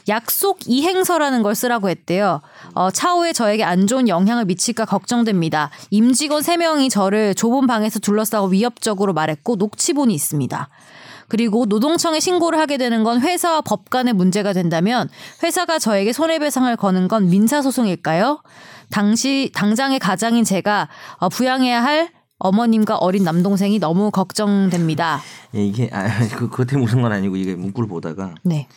[0.07, 2.41] 약속 이행서라는 걸 쓰라고 했대요.
[2.75, 5.71] 어, 차후에 저에게 안 좋은 영향을 미칠까 걱정됩니다.
[5.89, 10.69] 임직원 3명이 저를 좁은 방에서 둘러싸고 위협적으로 말했고 녹취본이 있습니다.
[11.27, 15.09] 그리고 노동청에 신고를 하게 되는 건 회사와 법 간의 문제가 된다면
[15.43, 18.41] 회사가 저에게 손해배상을 거는 건 민사소송일까요?
[18.91, 25.21] 당시 당장의 가장인 제가 어, 부양해야 할 어머님과 어린 남동생이 너무 걱정됩니다.
[25.55, 28.67] 예, 이게 아, 그 그것 때문에 웃은 건 아니고 이게 문구를 보다가 네.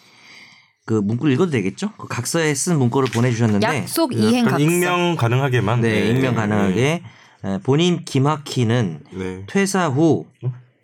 [0.87, 1.91] 그 문구를 읽어도 되겠죠?
[1.99, 4.59] 그 각서에 쓴 문구를 보내주셨는데 약속 이행 각서.
[4.59, 5.83] 익명 가능하게만.
[5.83, 7.03] 네, 익명 가능하게
[7.45, 9.45] 에, 본인 김학희는 네.
[9.47, 10.25] 퇴사 후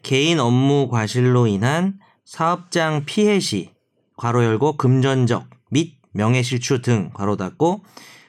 [0.05, 3.71] 개인 업무 과실로 인한 사업장 피해 시
[4.17, 7.81] 괄호 열고 금전적 및 명예실추 등 괄호 닫고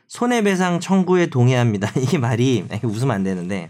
[0.07, 1.91] 손해배상 청구에 동의합니다.
[1.99, 3.69] 이게 말이 웃으면 안 되는데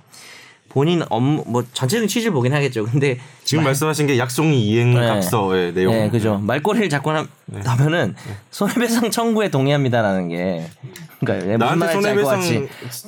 [0.69, 2.85] 본인 업무 뭐 전체적인 취지를 보긴 하겠죠.
[2.85, 5.07] 근데 지금 말 씀하신 게 약속이 이행 네.
[5.07, 5.93] 각서의 내용.
[5.93, 6.37] 네, 그죠.
[6.37, 7.25] 말꼬리를 잡고 나-
[7.65, 8.13] 하면은
[8.51, 10.67] 손해배상 청구에 동의합니다라는 게
[11.21, 12.67] 그러니까 나한테 손해배상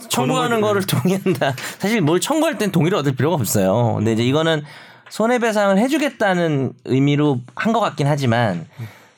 [0.10, 1.54] 청구하는 거를 동의한다.
[1.78, 3.96] 사실 뭘 청구할 땐 동의를 얻을 필요가 없어요.
[3.98, 4.64] 근데 이제 이거는
[5.10, 8.66] 손해배상을 해주겠다는 의미로 한 것 같긴 하지만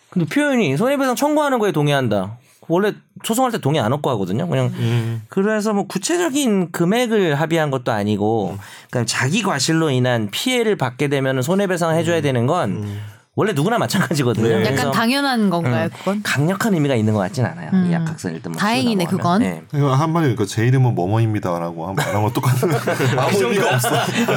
[0.09, 2.37] 근데 표현이 손해배상 청구하는 거에 동의한다.
[2.67, 4.47] 원래 소송할 때 동의 안 얻고 하거든요.
[4.47, 5.23] 그냥 음.
[5.29, 8.57] 그래서 뭐 구체적인 금액을 합의한 것도 아니고
[8.89, 12.85] 그러니까 자기 과실로 인한 피해를 받게 되면 손해배상 해줘야 되는 건
[13.39, 14.59] 원래 누구나 마찬가지거든요.
[14.59, 14.65] 네.
[14.65, 16.21] 약간 당연한 건가요, 그건?
[16.23, 17.69] 강력한 의미가 있는 것 같진 않아요.
[17.71, 17.87] 음.
[17.89, 19.41] 이 약학선 일단 뭐 다행이네, 쓰고 그건.
[19.41, 19.61] 네.
[19.73, 22.69] 이거 한마디 그러니까 제 이름은 뭐뭐입니다라고 한 말한 거 똑같은
[23.17, 23.89] 아무 의미가 없어.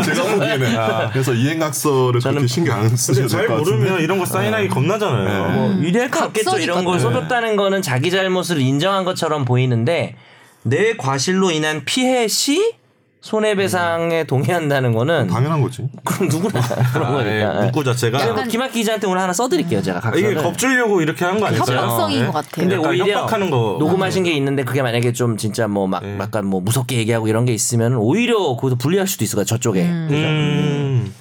[0.05, 3.49] 제가 보기에는 그래서 이행각서를 그렇게 신경 안 쓰셔도 잘.
[3.49, 5.49] 모르면 이런 거 사인하기 겁나잖아요.
[5.49, 5.57] 네.
[5.57, 6.45] 뭐 같겠죠.
[6.45, 7.11] 각성이 이런 걸 같다.
[7.11, 10.15] 써줬다는 거는 자기 잘못을 인정한 것처럼 보이는데
[10.63, 12.77] 내 과실로 인한 피해 시
[13.23, 15.85] 손해배상에 동의한다는 거는 당연한 거지.
[16.05, 16.61] 그럼 누구나
[16.93, 17.61] 그런 아, 예, 거니까.
[17.63, 19.81] 문구 자체가 제가 뭐 김학기 기자한테 오늘 하나 써드릴게요.
[19.81, 20.43] 제가 아, 이게 각서를.
[20.43, 21.77] 겁주려고 이렇게 한 거 아닐까요?
[21.79, 22.27] 협박성인 네?
[22.27, 22.51] 것 같아요.
[22.69, 23.77] 근데 오히려 협박하는 거.
[23.79, 26.19] 녹음하신 게 있는데 그게 만약에 좀 진짜 뭐막 네.
[26.21, 29.83] 약간 뭐 무섭게 얘기하고 이런 게 있으면 오히려 그것도 불리할 수도 있을 거야 저쪽에.
[29.83, 31.13] 음.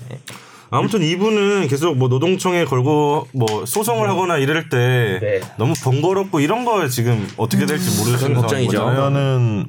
[0.71, 5.39] 아무튼 이분은 계속 뭐 노동청에 걸고 뭐 소송을 하거나 이럴 때 네.
[5.57, 8.77] 너무 번거롭고 이런 거 지금 어떻게 될지 모르시는 그건 걱정이죠.
[8.77, 9.65] 상황이잖아요.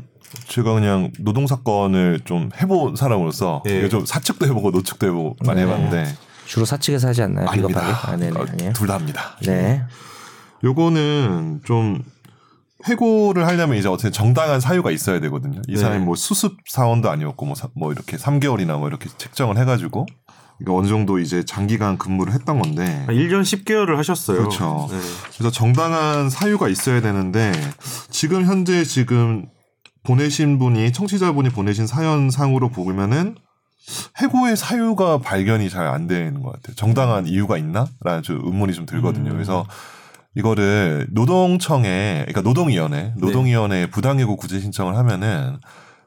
[0.49, 3.79] 제가 그냥 노동 사건을 좀 해본 사람으로서 예.
[3.79, 6.15] 이게 좀 사측도 해보고 노측도 해보고 많이 해봤는데
[6.47, 7.49] 주로 사측에서 하지 않나요?
[7.49, 7.81] 아닙니다.
[8.05, 8.39] 아, 네네.
[8.39, 8.73] 아니에요.
[8.73, 9.37] 둘다 합니다.
[9.47, 9.83] 네.
[10.65, 12.03] 요거는 좀
[12.87, 15.61] 해고를 하려면 이제 어떻게 정당한 사유가 있어야 되거든요.
[15.69, 15.79] 이 네.
[15.81, 20.07] 사람이 뭐 수습 사원도 아니었고 뭐, 사- 뭐 이렇게 3개월이나 뭐 이렇게 책정을 해가지고
[20.59, 24.39] 그러니까 어느 정도 이제 장기간 근무를 했던 건데 1년 10개월을 하셨어요.
[24.39, 24.89] 그렇죠.
[24.91, 24.99] 네.
[25.35, 27.53] 그래서 정당한 사유가 있어야 되는데
[28.11, 29.47] 지금 현재 지금
[30.03, 33.37] 보내신 분이 청취자분이 보내신 사연상으로 보면은
[34.21, 36.75] 해고의 사유가 발견이 잘 안 되는 것 같아요.
[36.77, 39.31] 정당한 이유가 있나?라는 좀 의문이 좀 들거든요.
[39.31, 39.35] 음.
[39.35, 39.67] 그래서
[40.35, 45.59] 이거를 노동청에 그러니까 노동위원회 노동위원회에 부당해고 구제 신청을 하면은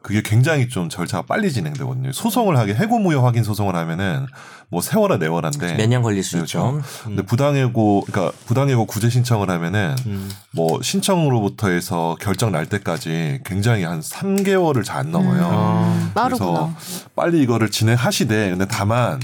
[0.05, 2.11] 그게 굉장히 좀 절차가 빨리 진행되거든요.
[2.11, 4.27] 소송을 하게 해고 무효 확인 소송을 하면은
[4.69, 6.79] 뭐 세월아 네월한데 몇 년 걸릴 수 그렇죠.
[6.79, 7.03] 있죠.
[7.05, 10.29] 근데 부당해고 그러니까 부당해고 구제 신청을 하면은 음.
[10.53, 15.49] 뭐 신청으로부터 해서 결정 날 때까지 굉장히 한 3개월을 잘 안 넘어요.
[15.51, 16.51] 아, 빠르구나.
[16.51, 16.73] 그래서
[17.15, 19.19] 빨리 이거를 진행하시되 근데 다만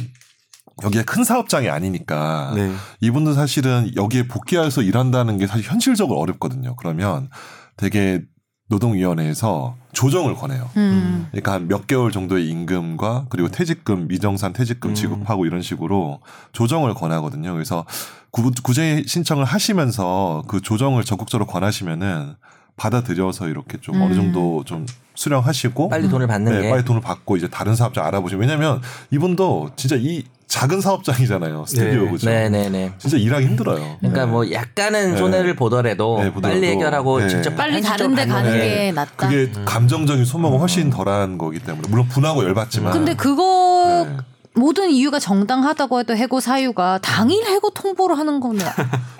[0.83, 2.73] 여기에 큰 사업장이 아니니까 네.
[3.01, 6.75] 이분들 사실은 여기에 복귀해서 일한다는 게 사실 현실적으로 어렵거든요.
[6.75, 7.29] 그러면
[7.77, 8.21] 되게
[8.71, 10.69] 노동위원회에서 조정을 권해요.
[10.77, 11.27] 음.
[11.31, 14.95] 그러니까 한 몇 개월 정도의 임금과 그리고 퇴직금 미정산 퇴직금 음.
[14.95, 16.21] 지급하고 이런 식으로
[16.53, 17.53] 조정을 권하거든요.
[17.53, 17.85] 그래서
[18.31, 22.35] 구, 구제 신청을 하시면서 그 조정을 적극적으로 권하시면은
[22.81, 24.01] 받아들여서 이렇게 좀 음.
[24.01, 28.03] 어느 정도 좀 수령하시고 빨리 돈을 받는 네, 게 빨리 돈을 받고 이제 다른 사업자
[28.05, 31.65] 알아보시면 왜냐면 이분도 진짜 이 작은 사업장이잖아요.
[31.67, 32.11] 스튜디오 네.
[32.11, 32.29] 그죠?
[32.29, 32.93] 네네네.
[32.97, 33.97] 진짜 일하기 힘들어요.
[33.99, 34.31] 그러니까 네.
[34.31, 35.17] 뭐 약간은 네.
[35.17, 36.59] 손해를 보더라도 네, 보더라도.
[36.59, 37.29] 빨리 해결하고 네.
[37.29, 39.27] 직접 빨리 현실적으로 다른 데 받는 가는 게게 낫다.
[39.27, 44.17] 그게 감정적인 소모가 훨씬 덜한 거기 때문에 물론 분하고 열받지만 근데 그거 네.
[44.53, 48.59] 모든 이유가 정당하다고 해도 해고 사유가 당일 해고 통보를 하는 거는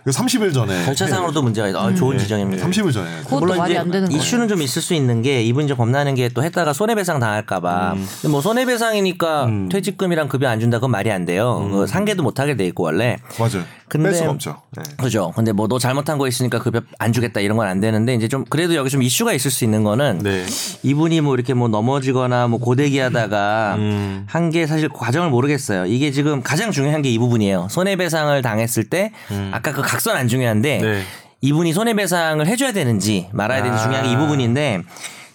[0.05, 1.79] 30일 전에 절차상으로도 문제가 있다.
[1.81, 2.65] 아, 좋은 지적입니다.
[2.67, 3.09] 30일 전에.
[3.23, 4.21] 그것도 물론 말이 안 되는 거예요.
[4.21, 7.95] 이슈는 좀 있을 수 있는 게 이분 이제 겁나는 게 또 했다가 손해배상 당할까봐.
[8.21, 9.69] 근데 뭐 손해배상이니까 음.
[9.69, 11.65] 퇴직금이랑 급여 안 준다 그건 말이 안 돼요.
[11.69, 13.17] 그거 상계도 못 하게 돼 있고 원래.
[13.39, 13.63] 맞아요.
[13.89, 14.61] 근데- 뺄 수가 없죠.
[14.77, 14.83] 네.
[14.97, 15.33] 그죠.
[15.35, 18.43] 근데 뭐 너 잘못한 거 있으니까 급여 안 주겠다 이런 건 안 되는데 이제 좀
[18.49, 20.45] 그래도 여기 좀 이슈가 있을 수 있는 거는 네.
[20.83, 24.23] 이분이 뭐 이렇게 뭐 넘어지거나 뭐 고데기 하다가 음.
[24.27, 25.85] 한게 사실 과정 을 모르겠어요.
[25.85, 27.67] 이게 지금 가장 중요한 게 이 부분이에요.
[27.69, 29.11] 손해배상을 당했을 때
[29.51, 30.81] 아까 그 각선 안 중요한데 음.
[30.83, 31.03] 네.
[31.41, 33.83] 이분이 손해배상을 해줘야 되는지 말아야 되는지 아.
[33.83, 34.81] 중요한 게 이 부분인데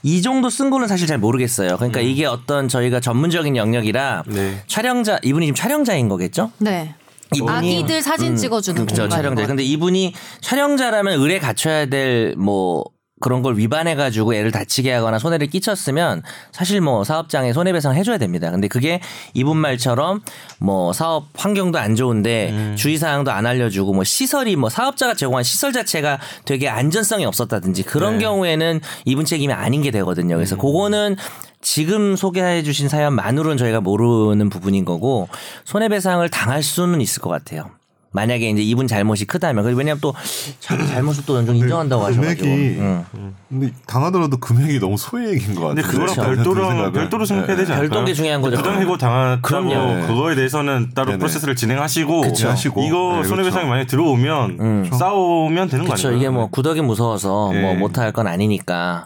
[0.02, 1.76] 이 정도 쓴 거는 사실 잘 모르겠어요.
[1.78, 4.32] 그러니까 이게 어떤 저희가 전문적인 영역이라 음.
[4.32, 4.62] 네.
[4.68, 6.52] 촬영자 이분이 지금 촬영자인 거겠죠?
[6.58, 6.94] 네.
[7.34, 9.42] 이분이- 아기들 사진 찍어주는 그렇죠 촬영자.
[9.42, 12.84] 것 근데 이분이 촬영자라면 의뢰 갖춰야 될 뭐
[13.20, 18.50] 그런 걸 위반해 가지고 애를 다치게 하거나 손해를 끼쳤으면 사실 뭐 사업장에 손해배상 해줘야 됩니다.
[18.50, 19.00] 근데 그게
[19.32, 20.20] 이분 말처럼
[20.58, 22.74] 뭐 사업 환경도 안 좋은데 음.
[22.76, 28.18] 주의 사항도 안 알려주고 뭐 시설이 뭐 사업자가 제공한 시설 자체가 되게 안전성이 없었다든지 그런
[28.18, 28.24] 네.
[28.24, 30.34] 경우에는 이분 책임이 아닌 게 되거든요.
[30.34, 30.36] 음.
[30.36, 31.16] 그래서 그거는
[31.62, 35.28] 지금 소개해 주신 사연만으로는 저희가 모르는 부분인 거고
[35.64, 37.70] 손해배상을 당할 수는 있을 것 같아요.
[38.16, 40.14] 만약에 이제 이분 잘못이 크다면 그리고 왜냐하면 또
[40.58, 43.04] 자기 잘못을 또좀 인정한다고 하셔가지고 금액이 응.
[43.48, 45.92] 근데 당하더라도 금액이 너무 소액인 것 근데 같아요.
[45.92, 46.92] 그거랑 제가 별도로.
[46.92, 47.62] 별도로 생각해야 네.
[47.62, 47.98] 되지 않을까요?
[47.98, 48.56] 별도의 중요한 거죠.
[48.56, 50.06] 부당해고 당했다고 그럼요.
[50.06, 51.18] 그거에 대해서는 따로 네네.
[51.18, 52.48] 프로세스를 진행하시고 그쵸.
[52.48, 52.82] 하시고.
[52.84, 53.66] 이거 네, 손해배상이 그렇죠.
[53.68, 54.90] 만약에 들어오면 음.
[54.98, 56.12] 싸우면 되는 거 그렇죠.
[56.12, 57.60] 이게 뭐 구덕이 무서워서 네.
[57.60, 59.04] 뭐 못할 건 아니니까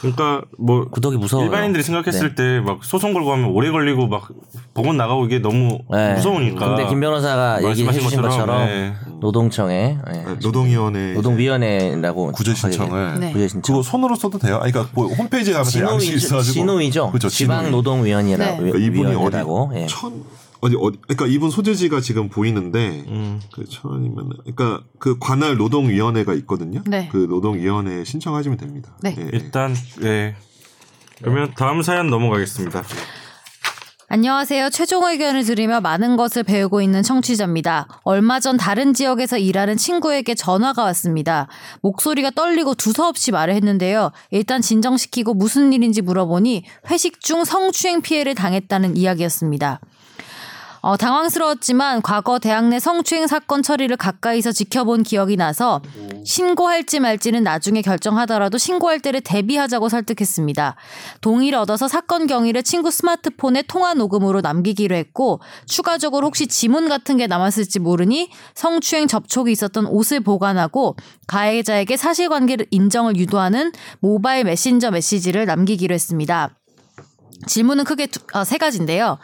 [0.00, 1.46] 그러니까 뭐 구덕이 무서워요.
[1.46, 2.60] 일반인들이 생각했을 네.
[2.60, 4.28] 때막 소송 걸고 하면 오래 걸리고 막
[4.72, 6.14] 법원 나가고 이게 너무 네.
[6.14, 6.68] 무서우니까.
[6.68, 8.94] 근데 김 변호사가 얘기해 말씀하신 주신 것처럼 네.
[9.20, 10.12] 노동청에 예.
[10.12, 13.32] 네, 노동위원회 노동위원회라고 구제 신청을 네.
[13.32, 13.74] 구제 신청.
[13.74, 14.58] 그거 손으로 써도 돼요?
[14.62, 16.14] 아니, 그러니까 뭐 홈페이지에 가면 양식.
[16.14, 17.08] 있어가지고 진호위죠.
[17.10, 17.28] 그렇죠.
[17.28, 18.56] 지방 노동위원회라 네.
[18.56, 19.72] 그러니까 이분이 어디 위원회라고.
[19.74, 19.86] 예.
[19.86, 20.24] 천
[20.60, 23.40] 어디 어디 그러니까 이분 소재지가 지금 보이는데 음.
[23.52, 26.82] 그 천이면 그러니까 그 관할 노동위원회가 있거든요.
[26.86, 27.08] 네.
[27.10, 28.96] 그 노동위원회에 신청하시면 됩니다.
[29.02, 29.14] 네.
[29.18, 29.30] 예, 예.
[29.32, 30.36] 일단 네.
[31.18, 32.82] 그러면 다음 사연 넘어가겠습니다.
[34.12, 34.70] 안녕하세요.
[34.70, 37.86] 최종 의견을 들으며 많은 것을 배우고 있는 청취자입니다.
[38.02, 41.46] 얼마 전 다른 지역에서 일하는 친구에게 전화가 왔습니다.
[41.82, 44.10] 목소리가 떨리고 두서없이 말을 했는데요.
[44.32, 49.78] 일단 진정시키고 무슨 일인지 물어보니 회식 중 성추행 피해를 당했다는 이야기였습니다.
[50.82, 55.82] 어, 당황스러웠지만 과거 대학 내 성추행 사건 처리를 가까이서 지켜본 기억이 나서
[56.24, 60.76] 신고할지 말지는 나중에 결정하더라도 신고할 때를 대비하자고 설득했습니다.
[61.20, 67.26] 동의를 얻어서 사건 경위를 친구 스마트폰에 통화 녹음으로 남기기로 했고 추가적으로 혹시 지문 같은 게
[67.26, 75.94] 남았을지 모르니 성추행 접촉이 있었던 옷을 보관하고 가해자에게 사실관계를 인정을 유도하는 모바일 메신저 메시지를 남기기로
[75.94, 76.59] 했습니다.
[77.46, 79.18] 질문은 크게 두, 아, 세 가지인데요.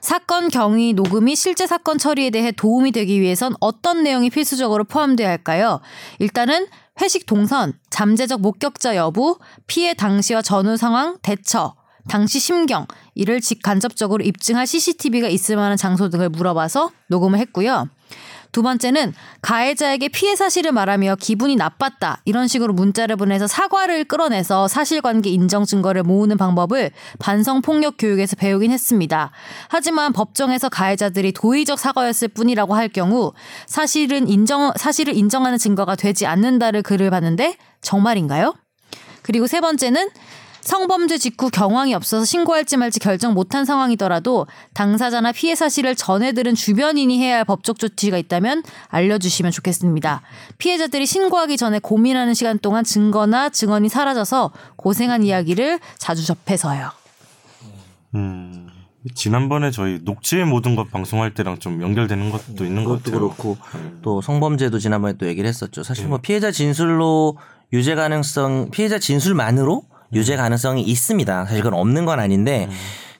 [0.00, 5.80] 사건 경위 녹음이 실제 사건 처리에 대해 도움이 되기 위해선 어떤 내용이 필수적으로 포함되어야 할까요?
[6.18, 6.66] 일단은
[7.00, 11.74] 회식 동선, 잠재적 목격자 여부, 피해 당시와 전후 상황, 대처,
[12.08, 17.88] 당시 심경, 이를 직간접적으로 입증할 CCTV가 있을 만한 장소 등을 물어봐서 녹음을 했고요.
[18.52, 25.30] 두 번째는 가해자에게 피해 사실을 말하며 기분이 나빴다 이런 식으로 문자를 보내서 사과를 끌어내서 사실관계
[25.30, 29.30] 인정 증거를 모으는 방법을 반성 폭력 교육에서 배우긴 했습니다.
[29.68, 33.32] 하지만 법정에서 가해자들이 도의적 사과였을 뿐이라고 할 경우
[33.66, 38.54] 사실은 인정 사실을 인정하는 증거가 되지 않는다를 글을 봤는데 정말인가요?
[39.22, 40.10] 그리고 세 번째는
[40.62, 47.18] 성범죄 직후 경황이 없어서 신고할지 말지 결정 못한 상황이더라도 당사자나 피해 사실을 전해 들은 주변인이
[47.18, 50.22] 해야 할 법적 조치가 있다면 알려주시면 좋겠습니다.
[50.58, 56.90] 피해자들이 신고하기 전에 고민하는 시간 동안 증거나 증언이 사라져서 고생한 이야기를 자주 접해서요.
[58.14, 58.68] 음.
[59.16, 63.18] 지난번에 저희 녹취의 모든 것 방송할 때랑 좀 연결되는 것도 있는 것 그것도 같아요.
[63.18, 63.56] 그렇고
[64.00, 65.82] 또 성범죄도 지난번에 또 얘기를 했었죠.
[65.82, 67.36] 사실 뭐 피해자 진술로
[67.72, 71.46] 유죄 가능성 피해자 진술만으로 유죄 가능성이 있습니다.
[71.46, 72.68] 사실 그건 없는 건 아닌데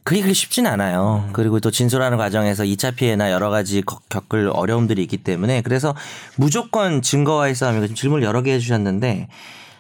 [0.05, 1.29] 그게 그렇게 쉽지는 않아요.
[1.33, 5.95] 그리고 또 진술하는 과정에서 2차 피해나 여러 가지 겪- 겪을 어려움들이 있기 때문에 그래서
[6.37, 9.29] 무조건 증거와의 싸움이고 지금 질문을 여러 개 해주셨는데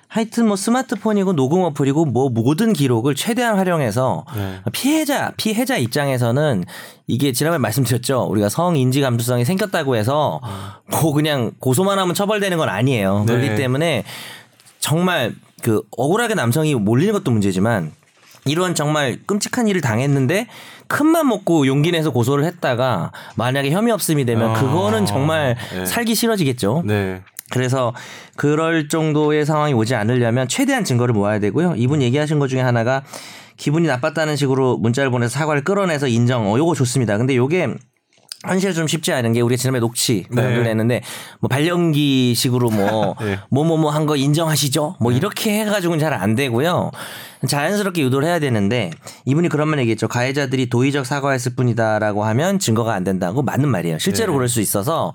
[0.06, 4.26] 하여튼 뭐 스마트폰이고 녹음 어플이고 뭐 모든 기록을 최대한 활용해서
[4.70, 6.64] 피해자 피해자 입장에서는
[7.06, 8.20] 이게 지난번에 말씀드렸죠.
[8.30, 10.40] 우리가 성 인지 감수성이 생겼다고 해서
[10.90, 13.24] 뭐 그냥 고소만 하면 처벌되는 건 아니에요.
[13.26, 13.32] 네.
[13.38, 14.04] 그렇기 때문에
[14.80, 17.92] 정말 그 억울하게 남성이 몰리는 것도 문제지만
[18.44, 20.48] 이런 정말 끔찍한 일을 당했는데
[20.88, 25.86] 큰맘 먹고 용기 내서 고소를 했다가 만약에 혐의 없음이 되면 아, 그거는 정말 네.
[25.86, 26.82] 살기 싫어지겠죠.
[26.84, 27.22] 네.
[27.50, 27.94] 그래서
[28.36, 31.74] 그럴 정도의 상황이 오지 않으려면 최대한 증거를 모아야 되고요.
[31.76, 33.02] 이분 얘기하신 것 중에 하나가
[33.56, 36.50] 기분이 나빴다는 식으로 문자를 보내서 사과를 끌어내서 인정.
[36.50, 37.16] 어, 요거 좋습니다.
[37.18, 37.68] 근데 요게
[38.46, 40.42] 현실에 좀 쉽지 않은 게 우리가 지난번에 녹취 네.
[40.42, 40.62] 네.
[40.62, 41.02] 냈는데
[41.40, 43.38] 뭐 발령기 식으로 뭐 네.
[43.50, 44.96] 뭐뭐뭐 한거 인정하시죠?
[45.00, 46.90] 뭐 이렇게 해가지고는 잘 안 되고요.
[47.48, 48.90] 자연스럽게 유도를 해야 되는데
[49.24, 50.08] 이분이 그런 말 얘기했죠.
[50.08, 53.98] 가해자들이 도의적 사과했을 뿐이다라고 하면 증거가 안 된다고 맞는 말이에요.
[53.98, 54.36] 실제로 네.
[54.36, 55.12] 그럴 수 있어서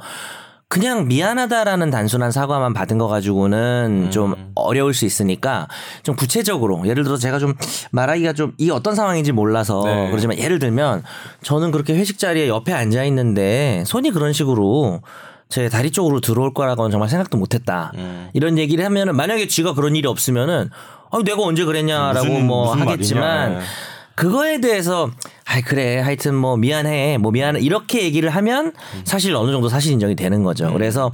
[0.70, 5.68] 그냥 미안하다라는 단순한 사과만 받은 거 가지고는 좀 어려울 수 있으니까
[6.04, 7.54] 좀 구체적으로 예를 들어 제가 좀
[7.92, 10.08] 말하기가 좀 이 어떤 상황인지 몰라서 네.
[10.10, 11.04] 그러지만 예를 들면
[11.42, 15.02] 저는 그렇게 회식 자리에 옆에 앉아 있는데 손이 그런 식으로
[15.48, 17.94] 제 다리 쪽으로 들어올 거라고는 정말 생각도 못했다.
[17.96, 18.30] 음.
[18.34, 20.70] 이런 얘기를 하면은 만약에 쥐가 그런 일이 없으면은
[21.12, 23.62] 아 내가 언제 그랬냐라고 무슨- 뭐 무슨 하겠지만 말이냐.
[24.16, 25.12] 그거에 대해서
[25.50, 28.74] 아이 그래 하여튼 뭐 미안해 뭐 미안해 이렇게 얘기를 하면
[29.06, 30.72] 사실 어느 정도 사실 인정이 되는 거죠.
[30.74, 31.12] 그래서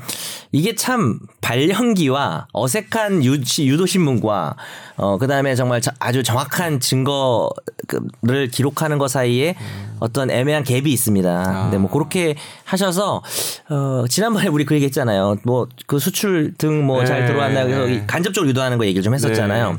[0.51, 4.55] 이게 참 발령기와 어색한 유, 유도 신문과
[4.95, 9.55] 어 그다음에 정말 자- 아주 정확한 증거를 기록하는 것 사이에
[9.99, 11.61] 어떤 애매한 갭이 있습니다.
[11.63, 13.21] 근데 뭐 그렇게 하셔서
[13.69, 15.37] 어 지난번에 우리 그 얘기했잖아요.
[15.43, 17.25] 뭐 그 수출 등 뭐잘 네.
[17.27, 19.73] 들어왔나 그래서 이 간접적으로 유도하는 거 얘기를 좀 했었잖아요.
[19.73, 19.77] 네.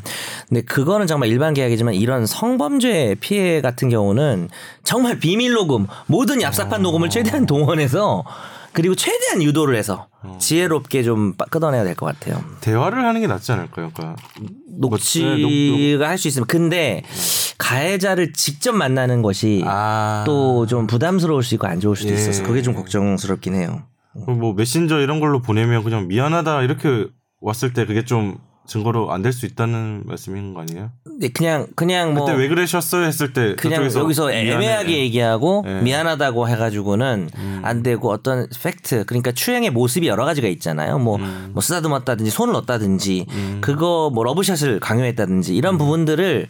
[0.48, 4.43] 근데 그거는 정말 일반 계약이지만 이런 성범죄 피해 같은 경우는
[4.82, 8.24] 정말 비밀 녹음 모든 얍삽한 녹음을 최대한 동원해서
[8.72, 12.42] 그리고 최대한 유도를 해서 지혜롭게 좀 빠- 끊어내야 될 것 같아요.
[12.60, 13.90] 대화를 하는 게 낫지 않을까요?
[13.94, 14.16] 그러니까
[14.78, 17.02] 녹취가 할 수 있으면 근데
[17.58, 20.24] 가해자를 직접 만나는 것이 아.
[20.26, 22.14] 또좀 부담스러울 수 있고 안 좋을 수도 예.
[22.14, 23.82] 있어서 그게 좀 걱정스럽긴 해요.
[24.26, 27.06] 뭐 메신저 이런 걸로 보내면 그냥 미안하다 이렇게
[27.40, 30.90] 왔을 때 그게 좀 증거로 안 될 수 있다는 말씀인 거 아니에요?
[31.04, 34.52] 근데 그냥 그냥 뭐 그때 왜 그러셨어요 했을 때 그냥 여기서 미안해.
[34.52, 35.70] 애매하게 얘기하고 예.
[35.70, 35.84] 음.
[35.84, 37.28] 미안하다고 해가지고는
[37.62, 40.98] 안 되고 어떤 팩트 그러니까 추행의 모습이 여러 가지가 있잖아요.
[40.98, 41.50] 뭐, 음.
[41.52, 43.26] 뭐 쓰다듬었다든지 손을 넣었다든지
[43.60, 45.56] 그거 뭐 러브샷을 강요했다든지 음.
[45.56, 46.48] 이런 부분들을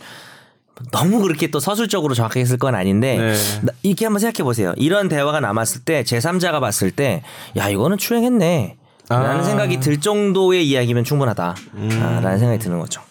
[0.92, 3.34] 너무 그렇게 또 서술적으로 정확하게 했을 건 아닌데 네.
[3.62, 4.72] 나- 이렇게 한번 생각해 보세요.
[4.76, 7.22] 이런 대화가 남았을 때 제3자가 봤을 때
[7.56, 8.76] 야 이거는 추행했네.
[9.08, 9.42] 라는 아.
[9.42, 11.54] 생각이 들 정도의 이야기면 충분하다.
[11.74, 11.88] 음.
[12.02, 13.02] 아, 라는 생각이 드는 거죠.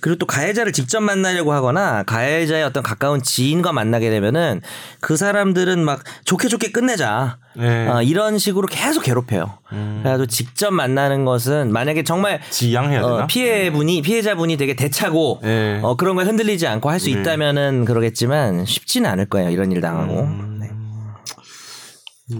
[0.00, 4.60] 그리고 또 가해자를 직접 만나려고 하거나 가해자의 어떤 가까운 지인과 만나게 되면은
[5.00, 7.38] 그 사람들은 막 좋게 좋게 끝내자.
[7.54, 7.86] 네.
[7.86, 7.90] 음.
[7.90, 9.58] 어, 이런 식으로 계속 괴롭혀요.
[9.68, 13.14] 그래가지고 직접 만나는 것은 만약에 정말 지양해야 되나?
[13.14, 15.80] 어, 피해분이 피해자분이 되게 대차고 네.
[15.82, 17.20] 어, 그런 걸 흔들리지 않고 할수 네.
[17.20, 19.50] 있다면은 그러겠지만 쉽지는 않을 거예요.
[19.50, 20.20] 이런 일 당하고.
[20.22, 20.58] 음.
[20.60, 20.70] 네.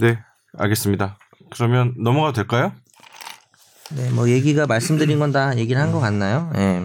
[0.00, 0.18] 네,
[0.58, 1.16] 알겠습니다.
[1.54, 2.72] 그러면 넘어가도 될까요?
[3.94, 6.50] 네, 뭐 얘기가 말씀드린 건 다 얘기를 한 것 같나요?
[6.56, 6.82] 예.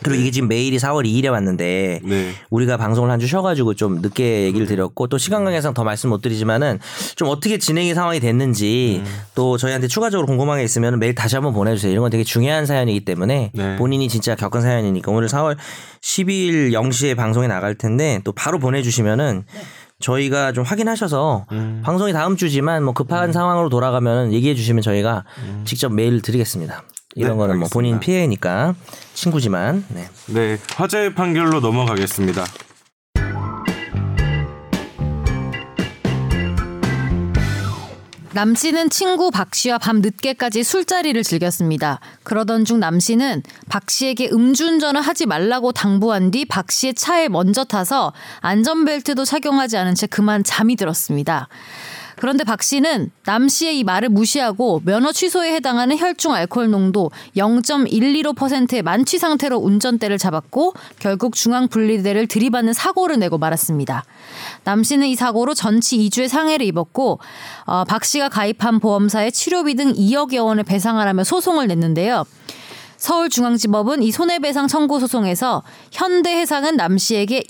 [0.00, 2.32] 그리고 이게 지금 메일이 4월 2일에 왔는데 네.
[2.50, 6.22] 우리가 방송을 한 주 쉬어가지고 좀 늦게 얘기를 드렸고 또 시간 관계상 더 말씀 못
[6.22, 6.78] 드리지만은
[7.16, 9.02] 좀 어떻게 진행이 상황이 됐는지
[9.34, 11.90] 또 저희한테 추가적으로 궁금한 게 있으면 메일 다시 한번 보내주세요.
[11.90, 13.76] 이런 건 되게 중요한 사연이기 때문에 네.
[13.76, 15.56] 본인이 진짜 겪은 사연이니까 오늘 4월
[16.00, 19.44] 12일 0시에 방송에 나갈 텐데 또 바로 보내주시면은
[20.00, 21.46] 저희가 좀 확인하셔서
[21.82, 25.24] 방송이 다음 주지만 뭐 급한 상황으로 돌아가면 얘기해 주시면 저희가
[25.64, 26.82] 직접 메일 드리겠습니다.
[27.14, 28.06] 이런 네, 거는 뭐 본인 알겠습니다.
[28.06, 28.74] 피해니까
[29.14, 30.08] 친구지만 네.
[30.26, 32.44] 네, 화제의 판결로 넘어가겠습니다.
[38.38, 41.98] 남 씨는 친구 박 씨와 밤 늦게까지 술자리를 즐겼습니다.
[42.22, 47.64] 그러던 중 남 씨는 박 씨에게 음주운전을 하지 말라고 당부한 뒤 박 씨의 차에 먼저
[47.64, 51.48] 타서 안전벨트도 착용하지 않은 채 그만 잠이 들었습니다.
[52.20, 58.82] 그런데 박 씨는 남 씨의 이 말을 무시하고 면허 취소에 해당하는 혈중 알코올 농도 0.125%의
[58.82, 64.04] 만취 상태로 운전대를 잡았고 결국 중앙 분리대를 들이받는 사고를 내고 말았습니다.
[64.64, 67.20] 남 씨는 이 사고로 전치 2주의 상해를 입었고
[67.64, 72.24] 어, 박 씨가 가입한 보험사에 치료비 등 2억여 원을 배상하라며 소송을 냈는데요.
[72.96, 75.62] 서울중앙지법은 이 손해배상 청구 소송에서
[75.92, 77.44] 현대해상은 남 씨에게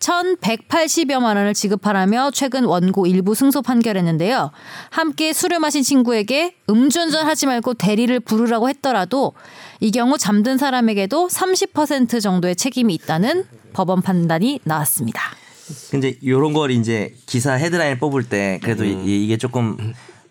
[0.00, 4.50] 2,180여만 원을 지급하라며 최근 원고 일부 승소 판결했는데요.
[4.90, 9.32] 함께 술을 마신 친구에게 음주운전 하지 말고 대리를 부르라고 했더라도
[9.80, 15.20] 이 경우 잠든 사람에게도 30% 정도의 책임이 있다는 법원 판단이 나왔습니다.
[15.90, 19.04] 근데 요런 걸 이제 기사 헤드라인 뽑을 때 그래도 음.
[19.06, 19.76] 이, 이게 조금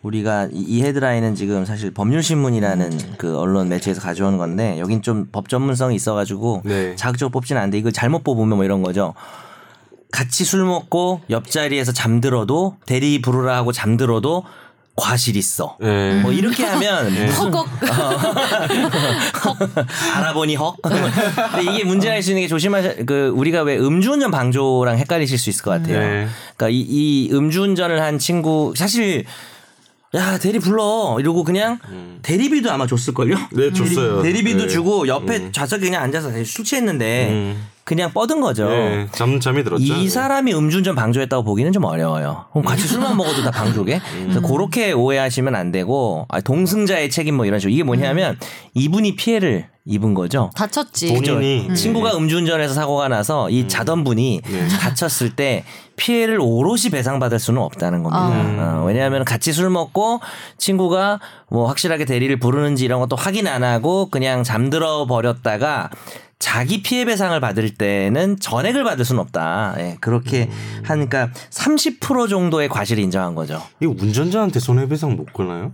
[0.01, 5.49] 우리가 이- 이 헤드라인은 지금 사실 법률신문이라는 그 언론 매체에서 가져오는 건데 여긴 좀 법
[5.49, 6.95] 전문성이 있어가지고 네.
[6.95, 9.13] 자극적으로 뽑지는 않는데 이걸 잘못 뽑으면 뭐 이런 거죠.
[10.11, 14.45] 같이 술 먹고 옆자리에서 잠들어도 대리 부르라 하고 잠들어도
[14.95, 15.77] 과실 있어.
[15.83, 16.21] 예.
[16.23, 17.25] 뭐 이렇게 하면 네.
[17.25, 17.67] 무슨 허걱
[20.15, 20.75] 알아보니 헉.
[20.81, 22.95] 근데 이게 문제가 있는 게 조심하셔.
[23.05, 25.99] 그 우리가 왜 음주운전 방조랑 헷갈리실 수 있을 것 같아요.
[25.99, 26.27] 네.
[26.55, 29.25] 그러니까 이, 이 음주운전을 한 친구 사실
[30.15, 31.77] 야 대리 불러 이러고 그냥
[32.23, 33.35] 대리비도 아마 줬을걸요.
[33.35, 33.47] 음.
[33.51, 34.23] 네, 줬어요.
[34.23, 34.67] 대리, 비도 네.
[34.67, 37.67] 주고 옆에 좌석에 그냥 앉아서 술 취했는데 음.
[37.87, 38.69] 그냥 뻗은 거죠.
[38.69, 39.07] 예.
[39.13, 39.81] 잠 잠이 들었죠.
[39.81, 42.47] 이 사람이 음주운전 방조했다고 보기는 좀 어려워요.
[42.51, 44.01] 그럼 같이 술만 먹어도 다 방조게?
[44.23, 48.37] 그래서 그렇게 오해하시면 안 되고 아, 동승자의 책임 뭐 이런 식으로 이게 뭐냐면
[48.73, 50.51] 이분이 피해를 입은 거죠.
[50.53, 51.13] 다쳤지.
[51.13, 54.67] 본인이 친구가 음주운전해서 사고가 나서 이 자던 분이 네.
[54.67, 55.63] 다쳤을 때
[55.95, 58.81] 피해를 오롯이 배상받을 수는 없다는 겁니다.
[58.81, 60.19] 어, 왜냐하면 같이 술 먹고
[60.57, 65.89] 친구가 뭐 확실하게 대리를 부르는지 이런 것도 확인 안 하고 그냥 잠들어 버렸다가
[66.39, 69.75] 자기 피해 배상을 받을 때는 전액을 받을 수는 없다.
[69.79, 70.49] 예, 그렇게
[70.83, 73.61] 하니까 30% 정도의 과실을 인정한 거죠.
[73.79, 75.71] 이거 운전자한테 손해배상 못 거나요?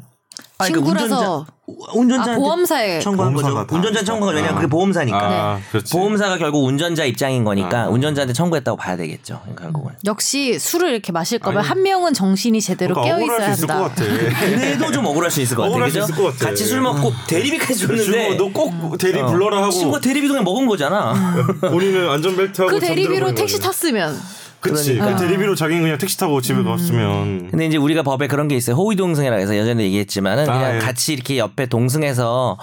[0.64, 1.45] 아니, 그러니까 친구라서
[1.93, 3.66] 운전자 아, 보험사에 청구한 거죠.
[3.72, 4.36] 운전자 청구한 거죠.
[4.36, 5.18] 왜냐면 그게 보험사니까.
[5.22, 5.93] 아, 그렇지.
[5.93, 7.88] 보험사가 결국 운전자 입장인 거니까 아.
[7.89, 9.41] 운전자한테 청구했다고 봐야 되겠죠.
[9.57, 9.93] 결국은.
[10.05, 11.68] 역시 술을 이렇게 마실 거면 아니.
[11.70, 13.89] 한 명은 정신이 제대로 그러니까 깨어 억울할 있어야 수 있을 것 한다.
[13.95, 14.45] 같아.
[14.45, 15.99] 그래도 좀 억울할 수 있을 것수 그죠?
[15.99, 16.49] 있을 것 같아.
[16.49, 21.14] 같이 술 먹고 대리비까지 줬는데 너꼭 대리 불러라 하고 친구가 대리비도 그냥 먹은 거잖아.
[21.61, 23.59] 본인은 안전벨트 하고 그 대리비로 택시.
[23.61, 24.20] 탔으면
[24.64, 24.97] 그치.
[24.97, 26.66] 그 대리비로 자기는 그냥 택시 타고 집에 음.
[26.66, 28.76] 갔으면 근데 이제 우리가 법에 그런 게 있어요.
[28.76, 30.80] 호의 동승이라고 해서 예전에 얘기했지만은 아, 그냥 예.
[30.80, 32.57] 같이 이렇게 옆에 동승해서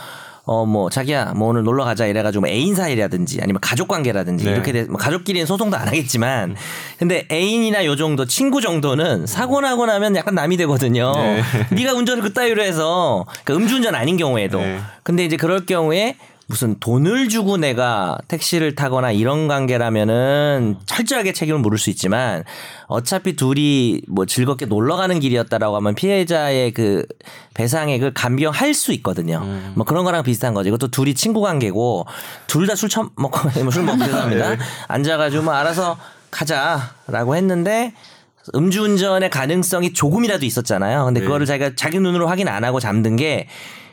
[0.45, 4.51] 어 뭐 자기야 뭐 오늘 놀러 가자 이래가지고 뭐 애인 사이라든지 아니면 가족 관계라든지 네.
[4.51, 6.57] 이렇게 돼, 뭐 가족끼리는 소송도 안 하겠지만
[6.99, 11.13] 근데 애인이나 요 정도 친구 정도는 사고 나고 나면 약간 남이 되거든요.
[11.15, 11.43] 네.
[11.71, 14.81] 네가 운전을 그따위로 해서 그러니까 음주운전 아닌 경우에도 네.
[15.03, 16.17] 근데 이제 그럴 경우에
[16.51, 22.43] 무슨 돈을 주고 내가 택시를 타거나 이런 관계라면은 철저하게 책임을 물을 수 있지만
[22.89, 27.07] 어차피 둘이 뭐 즐겁게 놀러 가는 길이었다라고 하면 피해자의 그
[27.55, 29.47] 배상액을 감경할 수 있거든요.
[29.77, 30.69] 뭐 그런 거랑 비슷한 거죠.
[30.71, 32.07] 이것도 둘이 친구 관계고
[32.49, 34.57] 둘 다 술 처먹고 뭐 술 먹고 죄송합니다.
[34.89, 35.97] 앉아가지고 뭐 알아서
[36.33, 37.95] 가자라고 했는데
[38.57, 41.05] 음주운전의 가능성이 조금이라도 있었잖아요.
[41.05, 43.47] 근데 그거를 자기가 자기 눈으로 확인 안 하고 잠든 게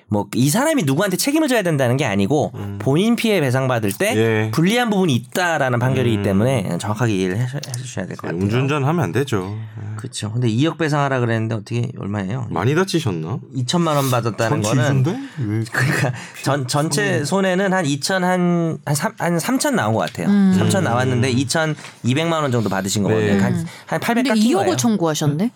[0.10, 4.52] 뭐 이 사람이 누구한테 책임을 져야 된다는 게 아니고 본인 피해 배상 받을 때 예.
[4.52, 8.42] 불리한 부분이 있다라는 판결이기 때문에 정확하게 이해를 해- 해주셔야 될 것 같아요.
[8.42, 9.58] 음주운전 하면 안 되죠.
[9.98, 10.32] 그렇죠.
[10.32, 12.48] 근데 2억 배상하라 그랬는데 어떻게 얼마예요?
[12.52, 13.40] 많이 다치셨나?
[13.56, 15.04] 2천만 원 받았다는 거는
[15.72, 20.28] 그러니까 전 전체 손해는 한 2천 한한 한 3천 나온 것 같아요.
[20.28, 23.34] 3천 나왔는데 2,200만 원 정도 받으신 거거든요.
[23.34, 23.40] 네.
[23.40, 24.76] 한, 한 800 근데 깎인 2억을 거예요.
[24.78, 25.52] 청구하셨네.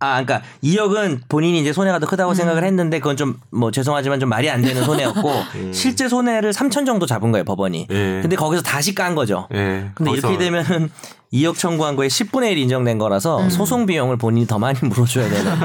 [0.00, 4.28] 아, 그러니까 2억은 본인이 이제 손해가 더 크다고 생각을 했는데 그건 좀 뭐 죄송하지만 좀
[4.28, 5.32] 말이 안 되는 손해였고
[5.72, 7.88] 실제 손해를 3천 정도 잡은 거예요 법원이.
[7.90, 8.18] 예.
[8.22, 9.48] 근데 거기서 다시 깐 거죠.
[9.52, 9.90] 예.
[9.94, 10.90] 근데 거기서 이렇게 되면은
[11.32, 15.58] 2억 청구한 거에 10분의 1 인정된 거라서 소송 비용을 본인이 더 많이 물어줘야 되는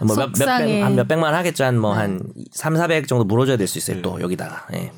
[0.00, 0.64] 뭐 몇, 속상해.
[0.66, 2.20] 몇백 한 몇 백만 하겠죠 한뭐 한
[2.52, 4.92] 3, 400 정도 물어줘야 될 수 있어요 또 여기다가 예.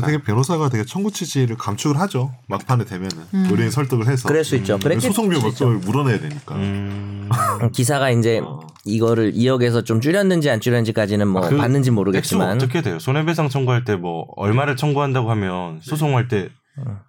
[0.00, 2.32] 되게 변호사가 되게 청구 취지를 감축을 하죠.
[2.48, 3.10] 막판에 되면은
[3.50, 4.28] 의뢰인 설득을 해서.
[4.28, 4.78] 그럴 수 있죠.
[4.78, 5.68] 그랬겠- 소송비 수 있죠.
[5.70, 6.56] 을 물어내야 되니까.
[7.72, 8.40] 기사가 이제
[8.84, 12.98] 이거를 2억에서 좀 줄였는지 안 줄였는지까지는 뭐그 봤는지 모르겠지만 어떻게 돼요?
[12.98, 16.48] 손해배상 청구할 때 뭐 얼마를 청구한다고 하면 소송할 때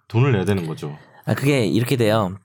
[0.08, 0.96] 돈을 내야 되는 거죠.
[1.24, 2.36] 아 그게 이렇게 돼요.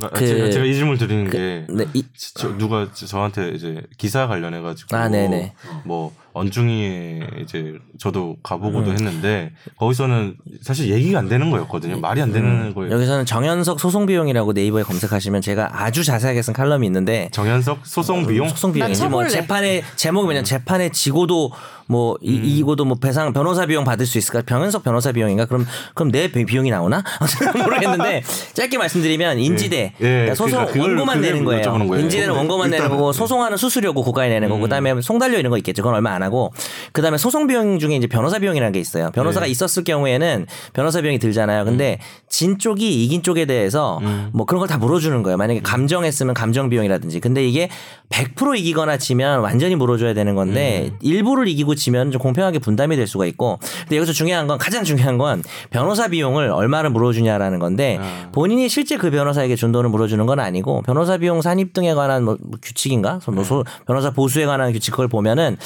[0.00, 2.04] 아, 그- 제가, 제가 이 질문 드리는 게 네, 이,
[2.36, 5.54] 저, 누가 저한테 이제 기사 관련해 가지고 아, 네네.
[5.84, 8.92] 뭐 언중이에 이제 저도 가보고도 음.
[8.94, 11.98] 했는데 거기서는 사실 얘기가 안 되는 거였거든요.
[12.00, 12.92] 말이 안 되는 거예요.
[12.92, 18.48] 여기서는 정현석 소송 비용이라고 네이버에 검색하시면 제가 아주 자세하게 쓴 칼럼이 있는데 정현석 소송 비용
[18.48, 19.28] 소송 비용이지 나뭐 쳐볼래.
[19.30, 21.52] 재판에 제목이 뭐냐 재판에 지고도
[21.90, 26.12] 뭐 이, 이고도 뭐 배상 변호사 비용 받을 수 있을까 병현석 변호사 비용인가 그럼 그럼
[26.12, 27.02] 내 비- 비용이 나오나
[27.64, 28.22] 모르겠는데
[28.52, 31.62] 짧게 말씀드리면 인지대 예, 그러니까 소송 그러니까 그걸- 원고만 내는 거예요.
[31.88, 32.02] 거예요.
[32.04, 35.82] 인지대는 원고만 내는 거고 소송하는 수수료고 고가에 내는 거고 그다음에 송달료 이런 거 있겠죠.
[35.82, 36.27] 그건 얼마 안 하고
[36.92, 39.10] 그다음에 소송 비용 중에 이제 변호사 비용이라는 게 있어요.
[39.12, 41.64] 변호사가 있었을 경우에는 변호사 비용이 들잖아요.
[41.64, 41.98] 근데
[42.28, 44.00] 진 쪽이 이긴 쪽에 대해서
[44.32, 45.36] 뭐 그런 걸 다 물어주는 거예요.
[45.38, 47.20] 만약에 감정했으면 감정 비용이라든지.
[47.20, 47.70] 근데 이게
[48.10, 53.26] 100% 이기거나 지면 완전히 물어줘야 되는 건데 일부를 이기고 지면 좀 공평하게 분담이 될 수가
[53.26, 53.58] 있고.
[53.82, 57.98] 근데 여기서 중요한 건 가장 중요한 건 변호사 비용을 얼마를 물어주냐라는 건데
[58.32, 62.36] 본인이 실제 그 변호사에게 준 돈을 물어주는 건 아니고 변호사 비용 산입 등에 관한 뭐
[62.62, 63.20] 규칙인가?
[63.32, 65.56] 뭐 소- 변호사 보수에 관한 규칙 그걸 보면은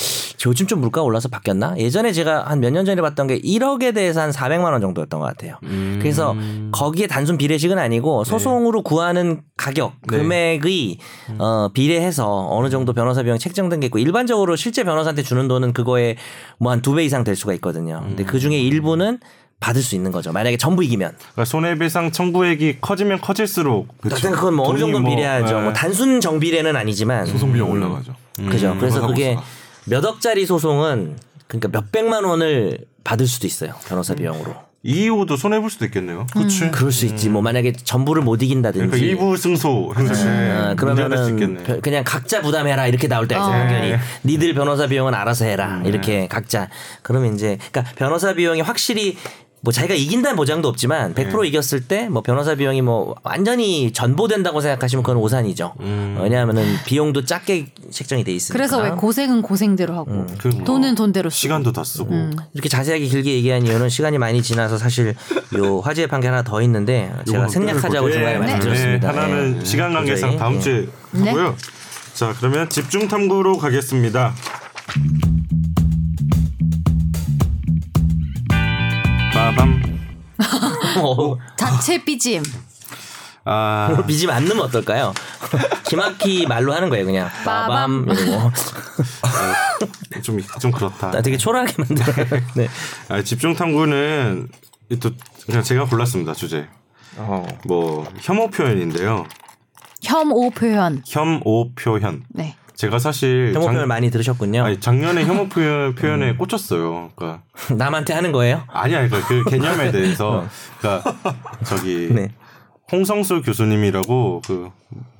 [0.45, 1.75] 요즘 좀 물가 올라서 바뀌었나?
[1.79, 5.27] 예전에 제가 한 몇 년 전에 봤던 게 1억에 대해서 한 400만 원 정도였던 것
[5.27, 5.57] 같아요.
[6.01, 6.35] 그래서
[6.73, 10.19] 거기에 단순 비례식은 아니고 소송으로 구하는 가격 네.
[10.19, 10.99] 금액의
[11.39, 16.17] 어, 비례해서 어느 정도 변호사 비용 책정된 게 있고 일반적으로 실제 변호사한테 주는 돈은 그거에
[16.59, 18.01] 뭐 한 두 배 이상 될 수가 있거든요.
[18.07, 19.19] 근데 그 중에 일부는
[19.61, 20.33] 받을 수 있는 거죠.
[20.33, 21.13] 만약에 전부 이기면.
[21.19, 25.57] 그러니까 손해배상 청구액이 커지면 커질수록 일단 그건 뭐 어느 정도 뭐, 비례하죠.
[25.57, 25.61] 예.
[25.61, 28.15] 뭐 단순 정비례는 아니지만 소송 비용 올라가죠.
[28.49, 28.75] 그죠.
[28.81, 29.47] 그래서 변호사 그게 보수가.
[29.87, 31.17] 몇 억짜리 소송은
[31.47, 33.75] 그러니까 몇 백만 원을 받을 수도 있어요.
[33.87, 34.55] 변호사 비용으로.
[34.85, 36.27] 이후도 손해 볼 수도 있겠네요.
[36.33, 36.71] 그렇지.
[36.73, 37.29] 그럴 수 있지.
[37.29, 38.87] 뭐 만약에 전부를 못 이긴다든지.
[38.87, 40.75] 그러니까 일부 승소 했을 때 될수 네.
[40.77, 43.55] 그러면은 그냥 각자 부담해라 이렇게 나올 때가 있어요.
[43.55, 43.59] 어.
[43.59, 46.69] 판결이 니들 변호사 비용은 알아서 해라 이렇게 각자.
[47.03, 49.17] 그러면 이제 그러니까 변호사 비용이 확실히
[49.65, 55.03] 뭐 자기가 이긴다는 보장도 없지만 100% 이겼을 때 뭐 변호사 비용이 뭐 완전히 전보된다고 생각하시면
[55.05, 55.75] 그건 오산이죠.
[56.21, 58.53] 왜냐하면은 비용도 작게 책정이 돼 있으니까.
[58.59, 61.39] 그래서 왜 고생은 고생대로 하고 그뭐 돈은 돈대로 쓰고.
[61.39, 62.11] 시간도 다 쓰고
[62.55, 65.15] 이렇게 자세하게 길게 얘기한 이유는 시간이 많이 지나서 사실
[65.57, 69.09] 요 화제의 판결 하나 더 있는데 제가 생략하자고 네, 중간에 네, 말씀드렸습니다.
[69.09, 69.65] 하나는 예.
[69.65, 70.39] 시간 관계상 도저히.
[70.41, 70.61] 다음 예.
[70.61, 71.29] 주에 네.
[71.31, 71.57] 하고요.
[72.15, 74.35] 자 그러면 집중 탐구로 가겠습니다.
[79.43, 79.83] 빠밤.
[81.03, 82.45] 어, 자체 삐짐.
[83.45, 85.13] 아 비지 안 넣으면 어떨까요?
[85.89, 87.29] 기막히 말로 하는 거예요, 그냥.
[87.45, 88.07] 빠밤.
[88.09, 88.53] 이러고.
[90.23, 91.11] 좀, 좀 그렇다.
[91.11, 92.43] 나 되게 초라하게 만들어요.
[92.55, 92.69] 네.
[93.09, 94.49] 아, 집중 탐구는
[95.01, 95.11] 또
[95.47, 96.69] 그냥 제가 골랐습니다 주제.
[97.67, 99.27] 뭐 혐오 표현인데요.
[100.05, 101.03] 혐오 표현.
[101.05, 102.23] 혐오 표현.
[102.29, 102.55] 네.
[102.75, 104.65] 제가 사실 혐오 작- 표현 많이 들으셨군요.
[104.65, 107.11] 아니, 작년에 혐오 표현, 표현에 꽂혔어요.
[107.15, 107.43] 그러니까
[107.77, 108.63] 남한테 하는 거예요?
[108.69, 110.47] 아니 아니 그러니까 그 개념에 대해서
[110.79, 111.15] 그러니까
[111.65, 112.29] 저기 네.
[112.91, 114.69] 홍성수 교수님이라고 그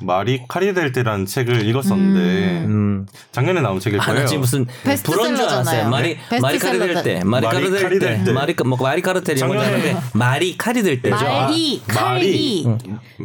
[0.03, 3.07] 말이 칼이 될 때라는 책을 읽었었는데 음.
[3.31, 4.21] 작년에 나온 책일 아, 거예요.
[4.21, 4.67] 나 지금 무슨
[5.03, 5.89] 불어인 줄 알았어요.
[5.89, 5.89] 베스트셀러잖아요.
[5.91, 6.41] 말이 네.
[6.41, 8.33] 말이 칼이 될 때, 말이 칼이 될 칼이 때.
[8.33, 11.17] 말이 뭐 말이 카르텔 이런 거 작년에- 말이 칼이 될 때죠.
[11.17, 12.67] 말이 아, 칼이.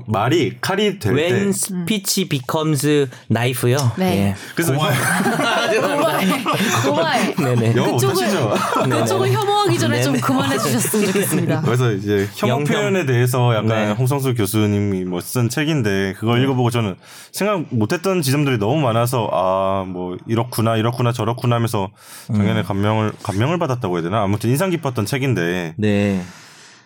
[0.05, 1.49] 말이 칼이 될 When 때.
[1.49, 3.91] speech becomes knife요.
[3.97, 4.05] 네.
[4.29, 4.35] 예.
[4.55, 4.95] 그래서 고마해.
[6.85, 7.35] 고마해.
[7.35, 7.73] 네네.
[7.73, 8.89] 그쪽을?
[8.89, 11.61] 그쪽을 혐오하기 전에 좀 그만해 주셨으면 좋겠습니다.
[11.61, 12.63] 그래서 이제 혐오.
[12.63, 13.91] 표현에 대해서 약간 네.
[13.91, 16.95] 홍성수 교수님이 뭐 쓴 책인데 그걸 읽어보고 저는
[17.31, 21.89] 생각 못했던 지점들이 너무 많아서 아 뭐 이렇구나 이렇구나 저렇구나 하면서
[22.27, 26.21] 작년에 감명을 감명을 받았다고 해야 되나 아무튼 인상 깊었던 책인데 네.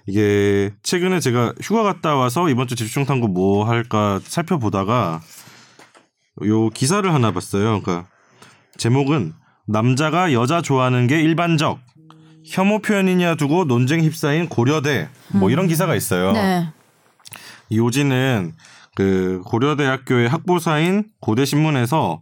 [0.07, 5.21] 이게 최근에 제가 휴가 갔다 와서 이번 주 집중 탐구 뭐 할까 살펴보다가
[6.45, 7.81] 요 기사를 하나 봤어요.
[7.81, 8.07] 그러니까
[8.77, 9.33] 제목은
[9.67, 11.79] 남자가 여자 좋아하는 게 일반적
[12.45, 16.31] 혐오 표현이냐 두고 논쟁 휩싸인 고려대 뭐 이런 기사가 있어요.
[16.31, 16.67] 네.
[17.71, 18.53] 이 요지는
[18.95, 22.21] 그 고려대학교의 학부사인 고대신문에서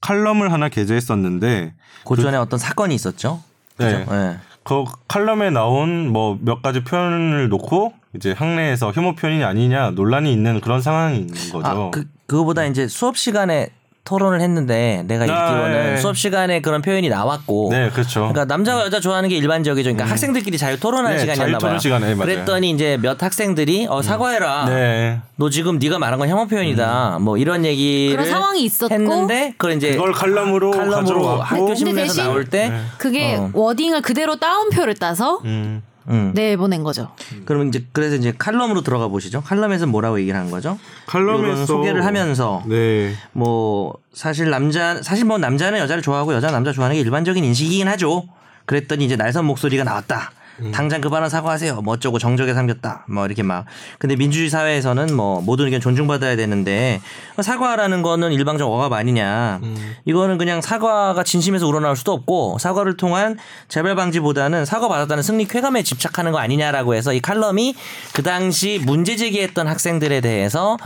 [0.00, 1.74] 칼럼을 하나 게재했었는데
[2.06, 3.42] 그 전에 어떤 사건이 있었죠.
[3.78, 4.04] 네.
[4.04, 4.38] 네.
[4.62, 10.60] 그 칼럼에 나온 뭐 몇 가지 표현을 놓고 이제 학내에서 혐오 표현이 아니냐 논란이 있는
[10.60, 11.66] 그런 상황인 거죠.
[11.66, 13.70] 아, 그 그거보다 이제 수업 시간에
[14.04, 15.96] 토론을 했는데 내가 읽기로는 네.
[15.98, 18.20] 수업 시간에 그런 표현이 나왔고 네, 그렇죠.
[18.20, 19.92] 그러니까 남자와 여자 좋아하는 게 일반적이죠.
[19.92, 21.78] 그러니까 학생들끼리 자유 토론하는 네, 시간이었나 자유 토론 봐요.
[21.78, 22.18] 시간에, 맞아요.
[22.18, 24.64] 그랬더니 이제 몇 학생들이 어 사과해라.
[24.66, 25.20] 네.
[25.36, 27.18] 너 지금 네가 말한 건 혐오 표현이다.
[27.20, 31.74] 뭐 이런 얘기를 그런 상황이 있었고 했는데 그걸 이제 그걸 칼럼으로, 칼럼으로 가져와고 학교 근데
[31.76, 33.50] 신문에서 대신 나올 때 그게 어.
[33.52, 35.82] 워딩을 그대로 따옴표를 따서 음.
[36.10, 36.32] 음.
[36.34, 37.10] 내보낸 거죠.
[37.44, 39.42] 그러면 이제 그래서 이제 칼럼으로 들어가 보시죠.
[39.42, 40.78] 칼럼에서 뭐라고 얘기를 한 거죠?
[41.06, 43.14] 칼럼에서 소개를 하면서 네.
[43.32, 47.88] 뭐 사실 남자 사실 뭐 남자는 여자를 좋아하고 여자 는 남자 좋아하는 게 일반적인 인식이긴
[47.88, 48.24] 하죠.
[48.66, 50.32] 그랬더니 이제 날선 목소리가 나왔다.
[50.72, 51.82] 당장 그 발언 사과하세요.
[51.82, 53.06] 뭐 어쩌고 정적에 삼겼다.
[53.08, 53.64] 뭐 이렇게 막.
[53.98, 57.00] 근데 민주주의 사회에서는 뭐 모든 의견 존중받아야 되는데
[57.40, 59.60] 사과라는 거는 일방적 억압 아니냐.
[60.04, 63.38] 이거는 그냥 사과가 진심에서 우러나올 수도 없고 사과를 통한
[63.68, 67.74] 재발 방지보다는 사과 받았다는 승리 쾌감에 집착하는 거 아니냐라고 해서 이 칼럼이
[68.14, 70.76] 그 당시 문제 제기했던 학생들에 대해서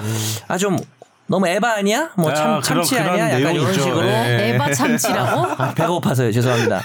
[0.49, 0.79] 아좀
[1.27, 2.11] 너무 에바 아니야?
[2.17, 3.27] 뭐 아, 참, 그런- 참치 그런 아니야?
[3.29, 3.73] 약간 내용이 이런.
[3.73, 4.51] 식으로 예.
[4.55, 5.41] 에바 참치라고?
[5.63, 6.31] 아, 배가 고파서요.
[6.33, 6.83] 죄송합니다.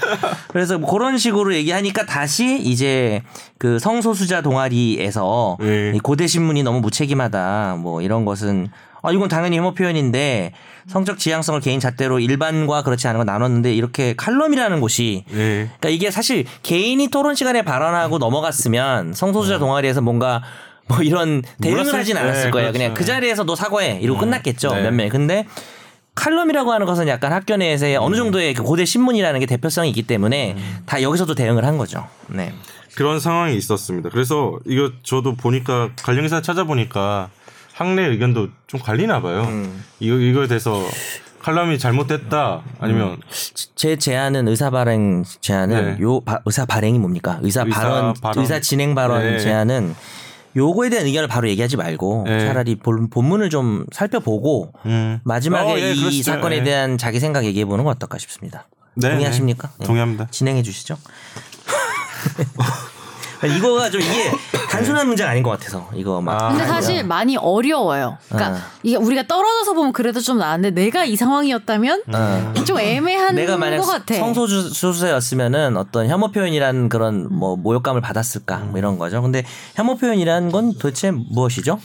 [0.47, 3.21] 그래서 뭐 그런 식으로 얘기하니까 다시 이제
[3.57, 5.91] 그 성소수자 동아리에서 네.
[5.93, 7.77] 이 고대 신문이 너무 무책임하다.
[7.79, 8.69] 뭐 이런 것은
[9.01, 10.53] 아 이건 당연히 혐오 표현인데
[10.87, 15.69] 성적 지향성을 개인 잣대로 일반과 그렇지 않은 거 나눴는데 이렇게 칼럼이라는 곳이 네.
[15.79, 20.41] 그러니까 이게 사실 개인이 토론 시간에 발언하고 넘어갔으면 성소수자 동아리에서 뭔가
[20.89, 22.67] 뭐 이런 대응을 하진 않았을 네, 거예요.
[22.71, 22.73] 그렇죠.
[22.73, 24.73] 그냥 그 자리에서 너 사과해 이러고 끝났겠죠.
[24.73, 24.81] 네.
[24.81, 25.07] 몇 명.
[25.09, 25.45] 근데
[26.15, 30.57] 칼럼이라고 하는 것은 약간 학교 내에서의 어느 정도의 그 고대 신문이라는 게 대표성이 있기 때문에
[30.85, 32.07] 다 여기서도 대응을 한 거죠.
[32.27, 32.51] 네.
[32.95, 34.09] 그런 상황이 있었습니다.
[34.09, 37.29] 그래서 이거 저도 보니까 관련 기사 찾아보니까
[37.73, 39.43] 학내 의견도 좀 갈리나 봐요.
[39.43, 39.85] 음.
[39.99, 40.83] 이거 이거에 대해서
[41.41, 43.17] 칼럼이 잘못됐다 아니면
[43.75, 46.03] 제 제안은 의사 발행 제안은 네.
[46.03, 47.39] 요 바- 의사 발행이 뭡니까?
[47.41, 48.41] 의사, 의사 발언, 발언.
[48.43, 49.39] 의사 진행 발언 네.
[49.39, 49.95] 제안은
[50.59, 52.39] 요거에 대한 의견을 바로 얘기하지 말고 네.
[52.39, 55.19] 차라리 본, 본문을 좀 살펴보고 음.
[55.23, 56.31] 마지막에 어, 예, 이 그러시죠.
[56.31, 56.63] 사건에 예.
[56.63, 58.67] 대한 자기 생각 얘기해 보는 건 어떨까 싶습니다.
[58.95, 59.69] 네, 동의하십니까?
[59.69, 59.73] 네.
[59.79, 59.85] 네.
[59.85, 60.27] 동의합니다.
[60.31, 60.97] 진행해 주시죠.
[63.47, 64.31] 이거가 좀 이게
[64.69, 66.41] 단순한 문제가 아닌 것 같아서 이거 막.
[66.41, 68.17] 아, 근데 사실 많이 어려워요.
[68.27, 68.61] 그러니까 아.
[68.83, 72.53] 이게 우리가 떨어져서 보면 그래도 좀 나은데 내가 이 상황이었다면 어.
[72.65, 74.15] 좀 애매한 내가 만약 것 같아.
[74.15, 79.21] 성소수자였으면은 어떤 혐오 표현이라는 그런 뭐 모욕감을 받았을까 뭐 이런 거죠.
[79.21, 79.43] 근데
[79.75, 81.79] 혐오 표현이라는 건 도대체 무엇이죠?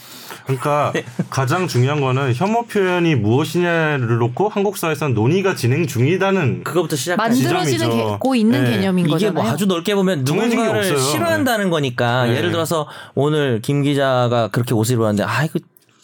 [0.46, 1.04] 그러니까 네.
[1.30, 7.16] 가장 중요한 거는 혐오 표현이 무엇이냐를 놓고 한국 사회에서는 논의가 진행 중이다는 그거부터 시작.
[7.16, 8.18] 만들어지는 지점이죠.
[8.18, 8.70] 고 있는 네.
[8.72, 9.42] 개념인 이게 거잖아요.
[9.42, 10.98] 뭐 아주 넓게 보면 누군가를.
[10.98, 12.36] 싫어한다는 거니까 네.
[12.36, 15.58] 예를 들어서 오늘 김 기자가 그렇게 옷을 입었는데 아 이거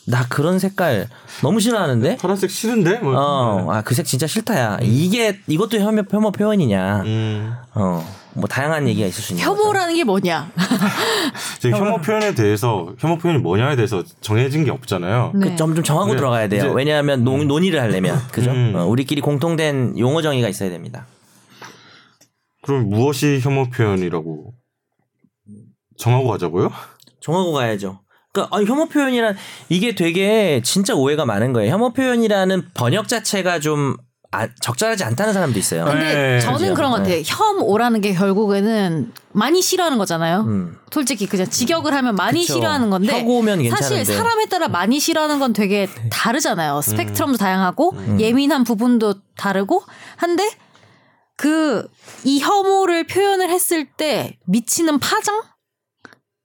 [0.06, 1.06] 나 그런 색깔
[1.42, 2.98] 너무 싫어하는데 파란색 싫은데?
[2.98, 3.14] 뭐.
[3.16, 4.78] 어, 아, 그 색 진짜 싫다야.
[4.82, 7.02] 이게, 이것도 혐오, 혐오 표현이냐.
[7.04, 7.52] 음.
[7.74, 8.04] 어,
[8.34, 9.62] 뭐, 다양한 얘기가 있을 수 있는 거죠.
[9.62, 10.50] 혐오라는 게 뭐냐?
[11.60, 15.32] 지금 혐오 표현에 대해서 혐오 표현이 뭐냐에 대해서 정해진 게 없잖아요.
[15.34, 15.50] 네.
[15.50, 16.16] 그 좀, 좀 정하고 네.
[16.16, 16.72] 들어가야 돼요.
[16.72, 18.18] 왜냐하면 논, 논의를 하려면.
[18.32, 18.50] 그죠?
[18.50, 18.74] 음.
[18.76, 21.06] 어, 우리끼리 공통된 용어 정의가 있어야 됩니다.
[22.62, 24.52] 그럼 무엇이 혐오 표현이라고
[25.98, 26.70] 정하고 가자고요?
[27.20, 28.00] 정하고 가야죠.
[28.32, 29.36] 그러니까 아니, 혐오 표현이란
[29.68, 31.72] 이게 되게 진짜 오해가 많은 거예요.
[31.72, 33.96] 혐오 표현이라는 번역 자체가 좀
[34.32, 35.84] 아, 적절하지 않다는 사람도 있어요.
[35.86, 36.40] 근데 네.
[36.40, 36.74] 저는 그죠?
[36.74, 37.16] 그런 것 같아요.
[37.16, 37.22] 네.
[37.26, 40.42] 혐오라는 게 결국에는 많이 싫어하는 거잖아요.
[40.42, 40.78] 음.
[40.92, 42.54] 솔직히 그냥 직역을 하면 많이 그쵸.
[42.54, 44.04] 싫어하는 건데 사실 괜찮은데.
[44.04, 46.80] 사람에 따라 많이 싫어하는 건 되게 다르잖아요.
[46.82, 49.82] 스펙트럼도 다양하고 예민한 부분도 다르고
[50.16, 50.48] 한데
[51.36, 51.88] 그
[52.24, 55.42] 이 혐오를 표현을 했을 때 미치는 파장?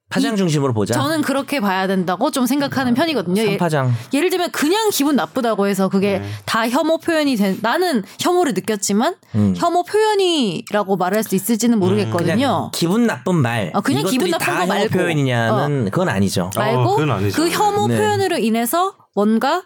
[0.08, 0.94] 파장 중심으로 보자.
[0.94, 3.42] 저는 그렇게 봐야 된다고 좀 생각하는 편이거든요.
[3.42, 3.92] 예, 삼파장.
[4.14, 9.16] 예 를 들면 그냥 기분 나쁘다고 해서 그게 다 혐오 표현이 된 나는 혐오를 느꼈지만
[9.34, 9.54] 음.
[9.56, 12.34] 혐오 표현이라고 말할 수 있을지는 모르겠거든요.
[12.34, 13.72] 그냥 기분 나쁜 말.
[13.74, 14.88] 어, 그냥 기분 이것들이 나쁜 다거 혐오 말고.
[14.90, 16.50] 표현이냐는 그건 아니죠.
[16.54, 17.36] 어, 말고 그건 아니죠.
[17.42, 17.96] 그 혐오 네.
[17.96, 19.62] 표현으로 인해서 뭔가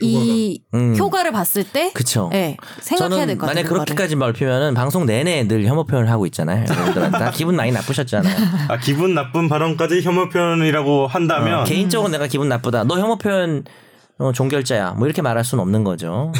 [0.00, 0.94] 이 음.
[0.96, 2.28] 효과를 봤을 때 그쵸.
[2.32, 3.62] 네, 생각해야 될 것 같아요.
[3.64, 3.68] 만약.
[3.68, 6.64] 그렇게까지 넓히면은 방송 내내 늘 혐오 표현을 하고 있잖아요.
[6.68, 8.36] 여러분들한테 다 기분 많이 나쁘셨잖아요.
[8.68, 12.84] 아, 기분 나쁜 발언까지 혐오 표현이라고 한다면 어, 개인적으로 내가 기분 나쁘다.
[12.84, 13.64] 너 혐오 표현
[14.18, 14.92] 어, 종결자야.
[14.92, 16.32] 뭐 이렇게 말할 수는 없는 거죠.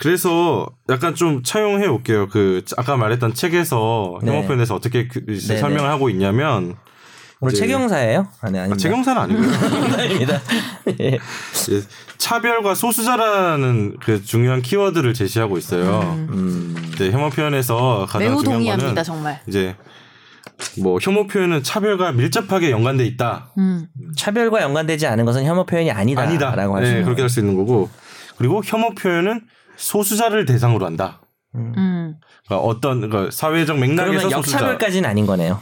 [0.00, 2.28] 그래서 약간 좀 차용해 볼게요.
[2.28, 4.30] 그 아까 말했던 책에서 네.
[4.32, 5.60] 혐오 표현에서 어떻게 그 이제 네네.
[5.60, 6.74] 설명을 하고 있냐면
[7.44, 8.26] 오늘 이제- 최경사예요?
[8.40, 8.76] 아, 네, 아, 아닙니다.
[8.82, 9.48] 최경사는 아니고요.
[9.98, 10.40] 아닙니다.
[11.00, 11.18] 예.
[12.18, 16.00] 차별과 소수자라는 그 중요한 키워드를 제시하고 있어요.
[16.30, 16.74] 음.
[16.94, 19.40] 이제 혐오 표현에서 가장 매우 중요한 동의합니다, 거는 정말.
[19.46, 19.74] 이제
[20.82, 23.50] 뭐 혐오 표현은 차별과 밀접하게 연관돼 있다.
[23.58, 23.86] 음.
[24.16, 26.30] 차별과 연관되지 않은 것은 혐오 표현이 아니다라고
[26.76, 26.76] 아니다.
[26.76, 27.90] 하시는 네, 그렇게 할 수 있는 거고.
[28.38, 29.42] 그리고 혐오 표현은
[29.76, 31.20] 소수자를 대상으로 한다.
[31.56, 32.14] 음.
[32.46, 35.60] 그러니까 어떤 그러니까 사회적 맥락에서 역차별까지는 아닌 거네요.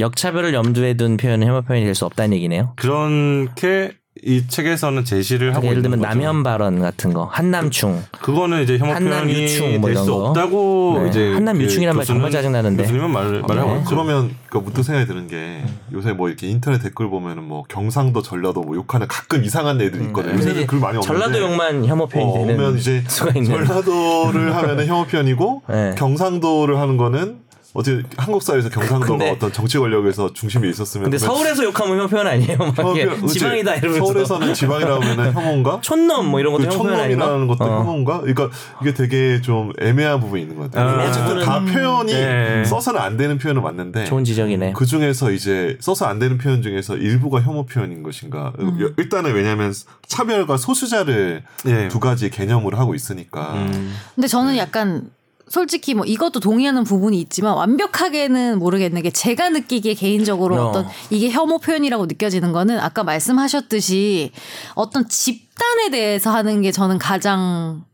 [0.00, 2.72] 역차별을 염두에 둔 표현은 혐오 표현이 될 수 없다는 얘기네요.
[2.76, 3.92] 그렇게
[4.22, 6.08] 이 책에서는 제시를 하고 예를 있는 들면.
[6.08, 10.16] 남혐 발언 같은 거, 한남충, 그거는 이제 혐오 표현이 뭐될 이런 수 거.
[10.28, 11.08] 없다고 네.
[11.10, 12.84] 이제 한남 그 유충이란 말 정말 교수는- 짜증 나는데.
[12.84, 13.82] 교수님은 말 말하고 네.
[13.88, 18.62] 그러면 그 문득 생각이 드는 게 요새 뭐 이렇게 인터넷 댓글 보면은 뭐 경상도 전라도
[18.62, 20.32] 뭐 욕하는 가끔 이상한 애들이 있거든요.
[20.34, 23.66] 근데 요새는 글 많이 없는데 전라도 욕만 혐오 표현이 어, 되는 이제 수가 있는.
[23.66, 25.94] 전라도를 하면은 혐오 표현이고 네.
[25.98, 27.38] 경상도를 하는 거는
[27.76, 32.24] 어제 한국 사회에서 경상도가 근데- 어떤 정치 권력에서 중심에 있었으면 근데 서울에서 욕하면 혐오 표현
[32.28, 32.56] 아니에요?
[32.56, 33.40] 막 그치?
[33.40, 35.80] 지방이다 이러면서 서울에서는 지방이라고 하면 혐오인가?
[35.82, 37.24] 촌놈 뭐 이런 것도 그 혐오 표현 아닌가?
[37.26, 37.80] 촌놈이라는 것도 어.
[37.80, 38.20] 혐오인가?
[38.20, 38.50] 그러니까
[38.80, 41.00] 이게 되게 좀 애매한 부분이 있는 것 같아요.
[41.00, 42.64] 아, 어쨌든 다 표현이 네.
[42.64, 44.74] 써서는 안 되는 표현은 맞는데 좋은 지적이네.
[44.76, 48.52] 그 중에서 이제 써서 안 되는 표현 중에서 일부가 혐오 표현인 것인가?
[48.60, 48.94] 음.
[48.98, 49.74] 일단은 왜냐하면
[50.06, 51.88] 차별과 소수자를 예.
[51.88, 53.92] 두 가지 개념으로 하고 있으니까 음.
[54.14, 55.10] 근데 저는 약간
[55.48, 60.68] 솔직히 뭐 이것도 동의하는 부분이 있지만 완벽하게는 모르겠는 게 제가 느끼기에 개인적으로 어.
[60.70, 64.32] 어떤 이게 혐오 표현이라고 느껴지는 거는 아까 말씀하셨듯이
[64.74, 67.84] 어떤 집단에 대해서 하는 게 저는 가장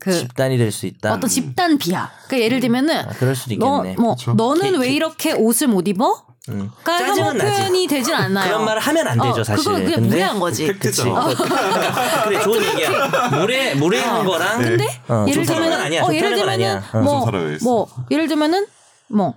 [0.00, 1.14] 그 집단이 될 수 있다.
[1.14, 2.10] 어떤 집단 비하.
[2.26, 3.96] 그러니까 예를 들면은 아, 그럴 수도 너, 있겠네.
[4.00, 4.34] 뭐 그쵸.
[4.34, 6.24] 너는 개- 왜 개- 이렇게 옷을 못 입어?
[6.50, 6.70] 음.
[6.84, 7.56] 가 혐오 짜증은 나지.
[7.58, 8.46] 표현이 되진 않나요?
[8.48, 9.64] 그런 말을 하면 안 되죠, 어, 사실.
[9.64, 10.66] 그건 그냥 무례한 거지.
[10.74, 11.02] 그치.
[11.08, 11.24] 어,
[12.24, 13.28] 그래 좋은 얘기야.
[13.40, 16.02] 무례 무례한 거랑 근데 어, 예를 좀 들면 사람은 아니야.
[16.02, 16.80] 어, 좀 예를 들면은.
[16.92, 16.98] 어.
[17.00, 17.30] 뭐.
[17.62, 18.66] 뭐 예를 들면은
[19.08, 19.34] 뭐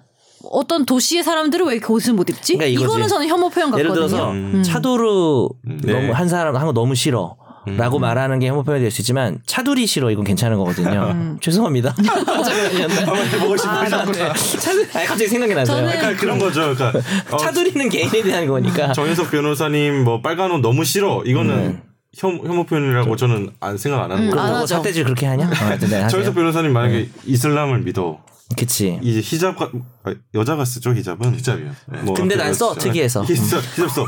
[0.52, 2.58] 어떤 도시의 사람들은 왜 이렇게 옷을 못 입지?
[2.58, 2.82] 그러니까.
[2.84, 3.80] 이거는 저는 혐오 표현 같거든요.
[3.80, 4.62] 예를 들어서 음.
[4.64, 5.48] 차도르
[5.84, 5.94] 네.
[5.94, 7.36] 너무 한 사람 한 거 너무 싫어.
[7.76, 11.10] 라고 말하는 게 혐오 표현이 될 수 있지만 차두리 싫어 이건 괜찮은 거거든요.
[11.12, 11.38] 음.
[11.42, 11.94] 죄송합니다.
[13.34, 14.34] 해보고 싶어 하셨네.
[14.60, 15.86] 차두리 아니, 갑자기 생각이 나서요.
[15.88, 16.74] 저는- 약간 그런 거죠.
[16.76, 17.00] 그러니까
[17.32, 18.94] 어, 차두리는 개인에 대한 거니까.
[18.94, 21.24] 정현석 변호사님 뭐 빨간 옷 너무 싫어.
[21.26, 21.82] 이거는
[22.18, 24.46] 혐, 혐오 표현이라고 저 는 안 생각 안 하는 음, 거예요.
[24.46, 24.76] 안뭐 하죠.
[24.78, 25.46] 삿대질 그렇게 하냐?
[25.46, 25.56] 어, 네,
[25.86, 26.08] 하세요.
[26.08, 28.20] 정현석 변호사님 만약에 이슬람을 믿어
[28.56, 28.98] 그치.
[29.04, 31.70] 이제 히잡 아, 여자가 쓰죠 히잡은 히잡이요.
[31.88, 32.00] 네.
[32.04, 32.88] 뭐 근데 어때요, 난 써, 진짜?
[32.88, 33.24] 특이해서.
[33.26, 34.06] 히잡 히잡 써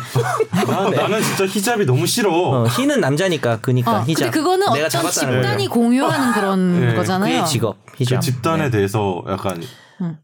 [0.66, 4.26] 나, 나는 진짜 히잡이 너무 싫어 어, 희는 남자니까 그니까 어, 희잡.
[4.26, 5.12] 근데 그거는 내가 어떤 잡았다는
[5.42, 5.70] 집단이 거예요.
[5.70, 7.34] 공유하는 그런 네, 거잖아요.
[7.34, 8.20] 그의 직업 희잡.
[8.20, 8.70] 그 집단에 네.
[8.72, 9.62] 대해서 약간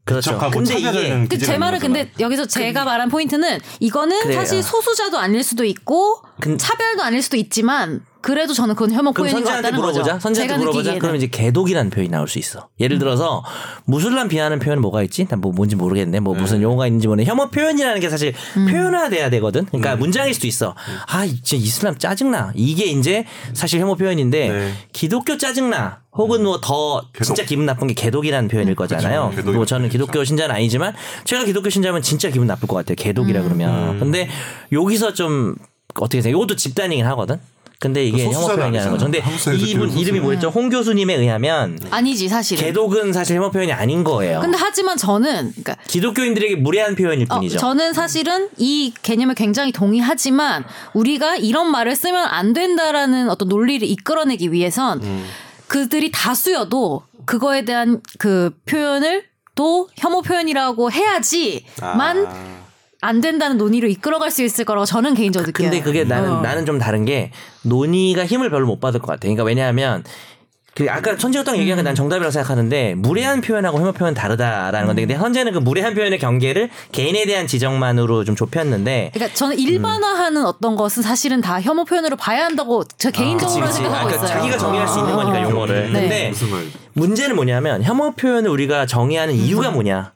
[0.05, 0.32] 그렇죠.
[0.32, 4.39] 부착하고 근데 이게 그 제 말은 근데 여기서 제가 말한 포인트는 이거는 그래요.
[4.39, 9.28] 사실 소수자도 아닐 수도 있고 근- 차별도 아닐 수도 있지만 그래도 저는 그건 혐오 그럼
[9.30, 10.13] 표현인 것 선재한테 같다는 물어보자.
[10.13, 10.19] 거죠.
[10.19, 10.80] 선재한테 제가 물어보자.
[10.80, 10.99] 느끼기에는.
[10.99, 12.69] 그럼 이제 개독이라는 표현이 나올 수 있어.
[12.80, 13.43] 예를 들어서
[13.86, 15.28] 무술람 비하하는 표현은 뭐가 있지?
[15.30, 16.19] 난 뭐 뭔지 모르겠네.
[16.21, 17.30] 뭐 무슨 용어가 있는지 모르겠네.
[17.30, 18.65] 혐오 표현이라는 게 사실 음.
[18.65, 19.65] 표현화돼야 되거든.
[19.65, 20.73] 그러니까 문장일 수도 있어.
[21.07, 22.51] 아, 진짜 이슬람 짜증나.
[22.55, 24.73] 이게 이제 사실 혐오 표현인데 네.
[24.91, 25.99] 기독교 짜증나.
[26.13, 29.34] 혹은 뭐 더 진짜 기분 나쁜 게 개독이라는 표현일 거잖아요.
[29.36, 29.51] 그쵸.
[29.51, 30.93] 뭐 저는 개독이라는 기독교 신자는 아니지만
[31.26, 32.95] 제가 기독교 신자면 진짜 기분 나쁠 것 같아요.
[32.95, 33.43] 개독이라 음.
[33.45, 33.99] 그러면.
[33.99, 34.28] 근데
[34.71, 35.55] 여기서 좀
[35.93, 36.32] 어떻게 생각해?
[36.41, 37.39] 이것도 집단이긴 하거든.
[37.80, 39.05] 근데 이게 그 혐오 소수자는 표현이라는 거죠.
[39.05, 39.23] 근데
[39.67, 40.49] 이분 이름이 뭐였죠?
[40.49, 42.63] 홍 교수님에 의하면 아니지 사실은.
[42.63, 44.39] 개독은 사실 혐오 표현이 아닌 거예요.
[44.41, 47.57] 근데 하지만 저는 그러니까 기독교인들에게 무례한 표현일 어, 뿐이죠.
[47.59, 50.63] 저는 사실은 이 개념에 굉장히 동의하지만
[50.93, 55.26] 우리가 이런 말을 쓰면 안 된다라는 어떤 논리를 이끌어내기 위해선 음.
[55.67, 59.23] 그들이 다수여도 그거에 대한 그 표현을
[59.55, 62.64] 또 혐오 표현이라고 해야지만 아.
[63.05, 65.69] 안 된다는 논의로 이끌어갈 수 있을 거라고 저는 개인적으로 느껴요.
[65.69, 66.41] 근데 그게 나는 어.
[66.41, 67.31] 나는 좀 다른 게
[67.63, 69.19] 논의가 힘을 별로 못 받을 것 같아.
[69.21, 70.03] 그러니까 왜냐하면
[70.75, 75.03] 그 아까 천지혁당 얘기한 게 난 정답이라고 생각하는데 무례한 표현하고 혐오 표현 은 다르다라는 건데
[75.03, 80.75] 근데 현재는 그 무례한 표현의 경계를 개인에 대한 지적만으로 좀 좁혔는데 그러니까 저는 일반화하는 어떤
[80.75, 83.73] 것은 사실은 다 혐오 표현으로 봐야 한다고 저 개인적으로 그치, 그치.
[83.83, 84.39] 생각하고 아, 그러니까 있어요.
[84.39, 85.15] 자기가 정의할 수 있는 어.
[85.15, 85.93] 거니까 용어를.
[85.93, 85.99] 네.
[86.01, 86.33] 근데?
[86.93, 90.11] 문제는 뭐냐면 혐오 표현을 우리가 정의하는 이유가 뭐냐?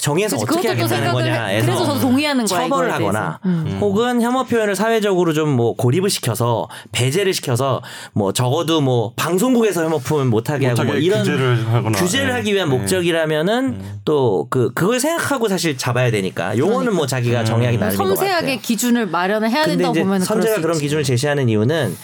[0.00, 1.44] 정의해서 그치, 어떻게 하겠다는 생각을 거냐.
[1.46, 3.58] 해- 그래서 저도 동의하는 거야, 처벌을 하거나 대해서.
[3.66, 3.78] 음.
[3.80, 7.82] 혹은 혐오 표현을 사회적으로 좀 뭐 고립을 시켜서 배제를 시켜서
[8.12, 11.98] 뭐 적어도 뭐 방송국에서 혐오 표현 못하게 하고 뭐 이런 규제를 하거나.
[11.98, 12.32] 규제를 네.
[12.34, 12.76] 하기 위한 네.
[12.78, 18.16] 목적이라면은 또그 그걸 생각하고 사실 잡아야 되니까 용어는 뭐 자기가 정의하기 나름인 것 같아요.
[18.16, 20.84] 섬세하게 기준을 마련을 해야 된다고 보면 선재가 그런 있지.
[20.84, 21.96] 기준을 제시하는 이유는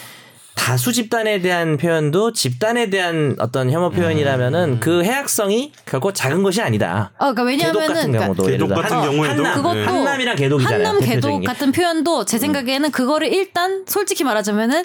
[0.56, 7.12] 다수 집단에 대한 표현도 집단에 대한 어떤 혐오 표현이라면은 그 해악성이 결코 작은 것이 아니다.
[7.18, 9.78] 어, 그러니까 개독 왜냐하면은 같은 그러니까 경우도 개독 예를 들어 같은 한- 경우에도 한남, 그것도
[9.84, 10.86] 한남이랑 개독이잖아요.
[10.88, 11.46] 한남 개독 게.
[11.46, 12.26] 같은 표현도 음.
[12.26, 14.84] 제 생각에는 그거를 일단 솔직히 말하자면은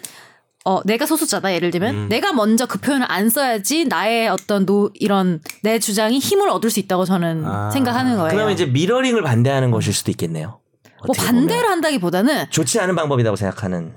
[0.65, 2.09] 어 내가 소수자다 예를 들면 음.
[2.09, 6.79] 내가 먼저 그 표현을 안 써야지 나의 어떤 노 이런 내 주장이 힘을 얻을 수
[6.79, 7.71] 있다고 저는 아.
[7.71, 8.29] 생각하는 거예요.
[8.29, 10.59] 그러면 이제 미러링을 반대하는 것일 수도 있겠네요.
[11.07, 11.71] 뭐 반대를 보면.
[11.71, 13.93] 한다기보다는 좋지 않은 방법이라고 생각하는.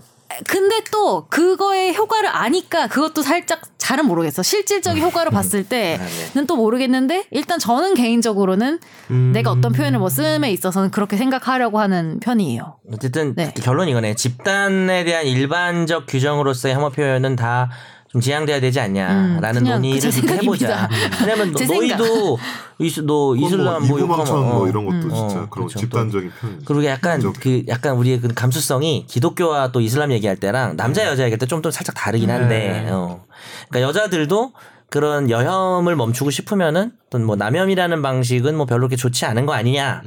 [0.47, 4.43] 근데 또 그거의 효과를 아니까 그것도 살짝 잘은 모르겠어.
[4.43, 6.47] 실질적인 효과를 봤을 아, 때는 네.
[6.47, 8.81] 또 모르겠는데 일단 저는 개인적으로는
[9.11, 9.33] 음.
[9.35, 12.79] 내가 어떤 표현을 뭐 쓰임에 있어서는 그렇게 생각하려고 하는 편이에요.
[12.93, 13.53] 어쨌든 네.
[13.63, 14.15] 결론 이거네.
[14.15, 17.69] 집단에 대한 일반적 규정으로서의 혐오 표현은 다
[18.15, 20.89] 좀 지양돼야 되지 않냐라는 음, 논의를 제좀 해보자.
[20.89, 21.21] 생각입니다.
[21.27, 21.65] 왜냐면 너.
[21.75, 22.39] 너희도
[22.79, 24.69] 이스, 너 이슬람 뭐 욕하면 뭐 어.
[24.69, 25.01] 이런 것도 음.
[25.03, 25.81] 진짜 어, 그런 그렇죠.
[25.81, 26.63] 집단적인 표현.
[26.65, 31.25] 그리고 약간 좀- 그 약간 우리의 그 감수성이 기독교와 또 이슬람 얘기할 때랑 남자 여자
[31.25, 32.91] 얘기할 때 좀 또 살짝 다르긴 한데 네.
[32.93, 33.25] 어.
[33.69, 34.53] 그러니까 여자들도
[34.91, 40.05] 그런 여혐을 멈추고 싶으면은 어떤 뭐 남혐이라는 방식은 뭐 별로 그렇게 좋지 않은 거 아니냐라는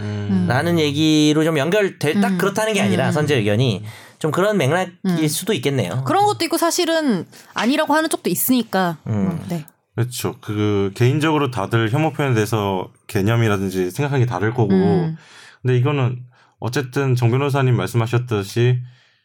[0.75, 0.79] 음.
[0.79, 2.37] 얘기로 좀 연결될 딱 음.
[2.37, 3.11] 그렇다는 게 아니라 음.
[3.11, 3.83] 선제 의견이
[4.19, 5.27] 좀 그런 맥락일 음.
[5.27, 6.03] 수도 있겠네요.
[6.05, 8.97] 그런 것도 있고 사실은 아니라고 하는 쪽도 있으니까.
[9.07, 9.31] 음.
[9.31, 9.65] 음, 네.
[9.95, 10.35] 그렇죠.
[10.41, 14.73] 그 개인적으로 다들 혐오 표현에 대해서 개념이라든지 생각하는 게 다를 거고.
[14.73, 15.17] 음.
[15.61, 16.19] 근데 이거는
[16.59, 18.79] 어쨌든 정 변호사님 말씀하셨듯이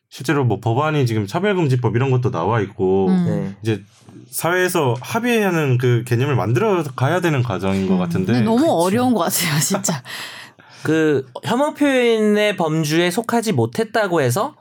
[0.09, 3.25] 실제로 뭐 법안이 지금 차별금지법 이런 것도 나와 있고 음.
[3.27, 3.57] 네.
[3.63, 3.83] 이제
[4.31, 8.33] 사회에서 합의하는 그 개념을 만들어 가야 되는 과정인 것 같은데.
[8.33, 10.03] 근데 너무 어려운 것 같아요, 진짜.
[10.83, 14.55] 그 혐오 표현의 범주에 속하지 못했다고 해서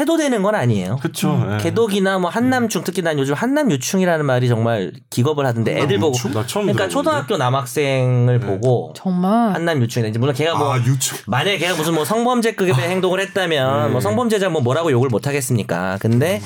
[0.00, 0.96] 해도 되는 건 아니에요.
[0.96, 1.32] 그렇죠.
[1.34, 1.58] 음.
[1.60, 6.46] 개독이나 뭐 한남충 특히 난 요즘 한남 유충이라는 말이 정말 기겁을 하던데 애들 보고 나
[6.46, 6.88] 처음 그러니까 들어보는데.
[6.88, 9.54] 초등학교 남학생을 보고 정말.
[9.54, 10.10] 한남 유충이다.
[10.10, 11.18] 이제 물론 걔가 뭐아 유충.
[11.26, 15.98] 만약에 걔가 무슨 뭐 성범죄급의 행동을 했다면 뭐 성범죄자 뭐 뭐라고 욕을 못 하겠습니까?
[16.00, 16.40] 근데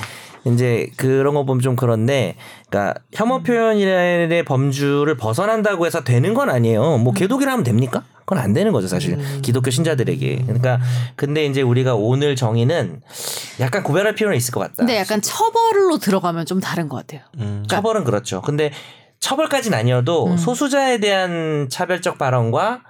[0.45, 2.35] 이제 그런 거 보면 좀 그런데
[2.69, 6.97] 그러니까 혐오 표현의 범주를 벗어난다고 해서 되는 건 아니에요.
[6.97, 8.03] 뭐 개독이라 하면 됩니까?
[8.25, 9.17] 그건 안 되는 거죠, 사실.
[9.41, 10.43] 기독교 신자들에게.
[10.43, 10.79] 그러니까
[11.15, 13.01] 근데 이제 우리가 오늘 정의는
[13.59, 14.75] 약간 구별할 필요는 있을 것 같다.
[14.77, 17.21] 근데 약간 처벌로 들어가면 좀 다른 것 같아요.
[17.39, 17.65] 음.
[17.67, 18.41] 처벌은 그렇죠.
[18.41, 18.71] 근데
[19.19, 20.37] 처벌까지는 아니어도 음.
[20.37, 22.83] 소수자에 대한 차별적 발언과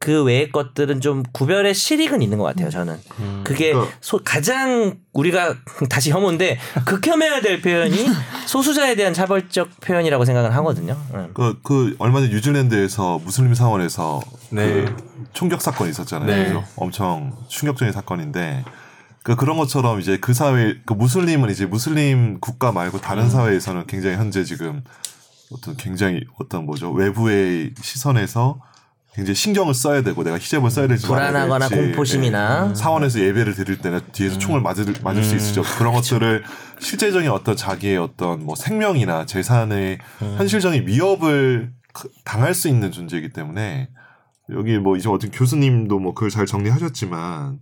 [0.00, 2.70] 그 외의 것들은 좀 구별의 실익은 있는 것 같아요.
[2.70, 2.98] 저는
[3.42, 5.56] 그게 그러니까- 소- 가장 우리가
[5.90, 8.06] 다시 혐오인데 극혐해야 될 표현이
[8.46, 10.96] 소수자에 대한 차별적 표현이라고 생각을 하거든요.
[11.14, 11.30] 응.
[11.34, 14.20] 그, 그 얼마 전 뉴질랜드에서 무슬림 사원에서
[14.50, 14.84] 네.
[14.84, 14.96] 그
[15.32, 16.26] 총격 사건이 있었잖아요.
[16.28, 16.44] 네.
[16.46, 16.64] 그죠?
[16.76, 18.64] 엄청 충격적인 사건인데
[19.24, 23.28] 그 그런 것처럼 이제 그 사회 그 무슬림은 이제 무슬림 국가 말고 다른 음.
[23.30, 24.84] 사회에서는 굉장히 현재 지금
[25.50, 28.60] 어떤 굉장히 어떤 뭐죠 외부의 시선에서
[29.14, 32.68] 굉장히 신경을 써야 되고 내가 히잡을 써야 될지 불안하거나 공포심이나.
[32.70, 32.74] 예.
[32.74, 35.62] 사원에서 예배를 드릴 때는 뒤에서 총을 맞을 맞을 수 있죠.
[35.62, 36.44] 그런 것들을
[36.78, 39.98] 실제적인 어떤 자기의 어떤 뭐 생명이나 재산의
[40.36, 43.88] 현실적인 위협을 그- 당할 수 있는 존재이기 때문에
[44.50, 47.58] 여기 뭐 이제 어떤 교수님도 뭐 그걸 잘 정리하셨지만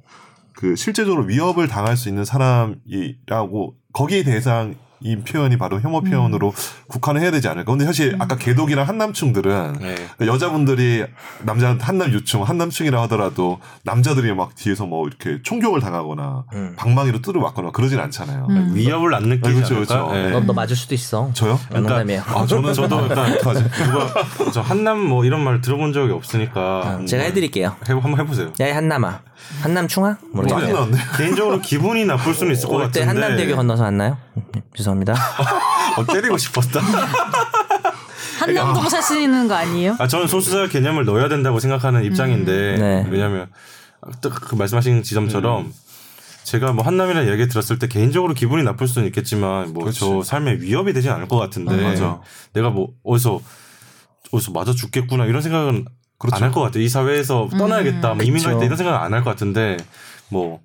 [0.52, 6.54] 그 실제적으로 위협을 당할 수 있는 사람이라고 거기에 대상 인 표현이 바로 혐오 표현으로
[6.88, 7.70] 국한을 해야 되지 않을까.
[7.72, 9.94] 근데 사실 아까 개독이랑 한남충들은 네.
[9.94, 11.04] 그러니까 여자분들이
[11.42, 16.74] 남자 한남 유충 한남충이라 하더라도 남자들이 막 뒤에서 뭐 이렇게 총격을 당하거나 음.
[16.76, 18.46] 방망이로 뚜루 맞거나 그러진 않잖아요.
[18.48, 18.72] 음.
[18.74, 19.74] 위협을 안 느끼지 그렇죠?
[19.74, 20.10] 그렇죠.
[20.14, 20.30] 예.
[20.30, 21.30] 너, 너 맞을 수도 있어.
[21.34, 21.58] 저요?
[21.70, 22.22] 농담이에요.
[22.26, 23.64] 아 저는 저도 일단 어떡하지?
[23.84, 27.76] 누가 저 한남 뭐 이런 말 들어본 적이 없으니까 제가 해드릴게요.
[27.88, 28.52] 해, 한번 해보세요.
[28.60, 29.20] 야, 이 한남아.
[29.62, 30.18] 한남충아?
[30.32, 30.72] 뭐 모르겠어요.
[30.74, 30.96] 나왔네.
[31.16, 33.02] 개인적으로 기분이 나쁠 수는 있을 것 같은데.
[33.02, 34.16] 한남대교 건너서 왔나요?
[34.86, 35.14] 죄송합니다.
[35.98, 36.80] 어, 때리고 싶었다.
[38.38, 39.96] 한남동 사시는 거 아니에요?
[39.98, 43.06] 아 저는 소수자 개념을 넣어야 된다고 생각하는 입장인데 네.
[43.10, 43.48] 왜냐하면
[44.20, 45.72] 딱그 말씀하신 지점처럼
[46.44, 50.22] 제가 뭐 한남이라는 얘기 들었을 때 개인적으로 기분이 나쁠 수는 있겠지만 뭐 저.
[50.22, 52.20] 삶에 위협이 되진 않을 것 같은데 음, 맞아.
[52.52, 53.40] 내가 뭐 어디서
[54.32, 55.86] 어디서 맞아 죽겠구나 이런 생각은
[56.18, 56.36] 그렇죠.
[56.36, 56.82] 안할 것 같아요.
[56.82, 58.60] 이 사회에서 떠나야겠다, 뭐 이민 갈 그쵸.
[58.60, 59.76] 때 이런 생각 안할 것 같은데
[60.30, 60.60] 뭐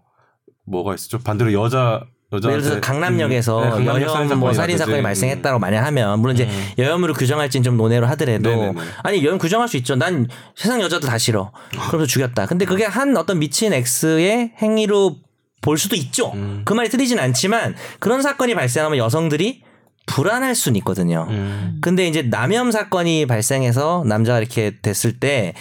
[0.65, 1.19] 뭐가 있었죠?
[1.19, 2.01] 반대로 여자
[2.33, 7.77] 예를 들어서 강남역에서 여혐 뭐 살인 사건이 발생했다고 만약 하면 물론 이제 여혐으로 규정할지는 좀
[7.77, 8.81] 논의를 하더라도 네네네.
[9.03, 9.95] 아니 여혐 규정할 수 있죠.
[9.95, 11.51] 난 세상 여자도 다 싫어.
[11.89, 12.45] 그래서 죽였다.
[12.45, 15.17] 근데 그게 한 어떤 미친 X의 행위로
[15.61, 16.31] 볼 수도 있죠.
[16.33, 16.61] 음.
[16.63, 19.63] 그 말이 틀리진 않지만 그런 사건이 발생하면 여성들이
[20.05, 21.27] 불안할 수는 있거든요.
[21.29, 21.79] 음.
[21.81, 25.53] 근데 이제 남혐 사건이 발생해서 남자가 이렇게 됐을 때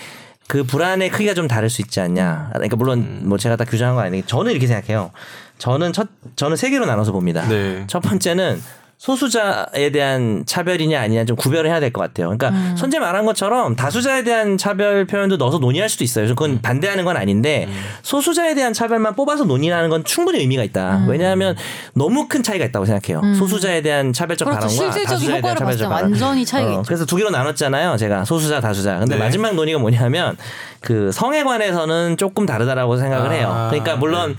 [0.51, 2.51] 그 불안의 크기가 좀 다를 수 있지 않냐.
[2.53, 3.23] 그러니까 물론 음.
[3.25, 5.13] 뭐 제가 다 규정한 건 아니고 저는 이렇게 생각해요.
[5.61, 7.47] 저는 첫 저는 세 개로 나눠서 봅니다.
[7.49, 7.85] 네.
[7.87, 8.61] 첫 번째는
[8.99, 12.27] 소수자에 대한 차별이냐 아니냐 좀 구별을 해야 될 것 같아요.
[12.27, 12.75] 그러니까 음.
[12.77, 16.27] 선재 말한 것처럼 다수자에 대한 차별 표현도 넣어서 논의할 수도 있어요.
[16.29, 17.67] 그건 반대하는 건 아닌데
[18.03, 20.99] 소수자에 대한 차별만 뽑아서 논의하는 건 충분히 의미가 있다.
[20.99, 21.09] 음.
[21.09, 21.57] 왜냐하면
[21.95, 23.35] 너무 큰 차이가 있다고 생각해요.
[23.37, 24.67] 소수자에 대한 차별적 그렇죠.
[24.69, 26.11] 발언과 실질적인 다수자에 대한 차별적 발언.
[26.11, 26.83] 완전히 차이가 어, 있죠.
[26.87, 27.97] 그래서 두 개로 나눴잖아요.
[27.97, 28.99] 제가 소수자 다수자.
[28.99, 29.19] 근데 네.
[29.19, 30.37] 마지막 논의가 뭐냐면
[30.81, 33.51] 그 성에 관해서는 조금 다르다라고 생각을 해요.
[33.51, 34.37] 아, 그러니까 물론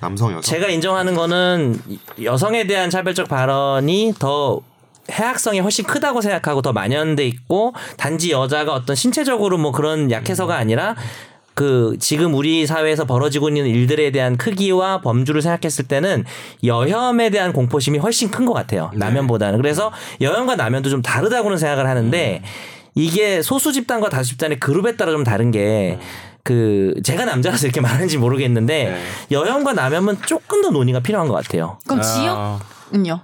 [0.00, 0.40] 남성 여성.
[0.42, 1.80] 제가 인정하는 거는
[2.22, 4.60] 여성에 대한 차별적 발언이 더
[5.10, 10.94] 해악성이 훨씬 크다고 생각하고 더 만연돼 있고 단지 여자가 어떤 신체적으로 뭐 그런 약해서가 아니라
[11.54, 16.24] 그 지금 우리 사회에서 벌어지고 있는 일들에 대한 크기와 범주를 생각했을 때는
[16.64, 18.90] 여혐에 대한 공포심이 훨씬 큰 것 같아요.
[18.94, 19.58] 남혐보다는.
[19.60, 22.42] 그래서 여혐과 남혐도 좀 다르다고는 생각을 하는데
[22.94, 25.98] 이게 소수 집단과 다수 집단의 그룹에 따라 좀 다른 게
[26.42, 29.02] 그 제가 남자라서 이렇게 말하는지 모르겠는데 네.
[29.30, 31.78] 여혐과 남혐은 조금 더 논의가 필요한 것 같아요.
[31.86, 32.02] 그럼 아,
[32.90, 33.20] 지역은요?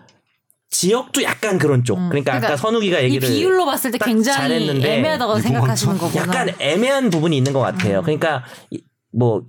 [0.70, 1.96] 지역도 약간 그런 쪽.
[1.98, 2.08] 음.
[2.10, 6.22] 그러니까, 아까 그러니까 선욱이가 이 얘기를 비율로 봤을 때딱 굉장히 잘했는데 애매하다고 생각하시는 거구나.
[6.22, 8.02] 약간 애매한 부분이 있는 것 같아요.
[8.02, 8.82] 그러니까 이-
[9.16, 9.42] 뭐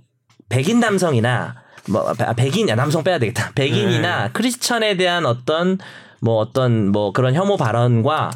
[0.48, 1.56] 백인 남성이나
[1.90, 3.52] 뭐 아, 백인 야 남성 빼야 되겠다.
[3.54, 5.78] 백인이나 크리스천에 대한 어떤
[6.20, 8.30] 뭐 어떤 뭐 그런 혐오 발언과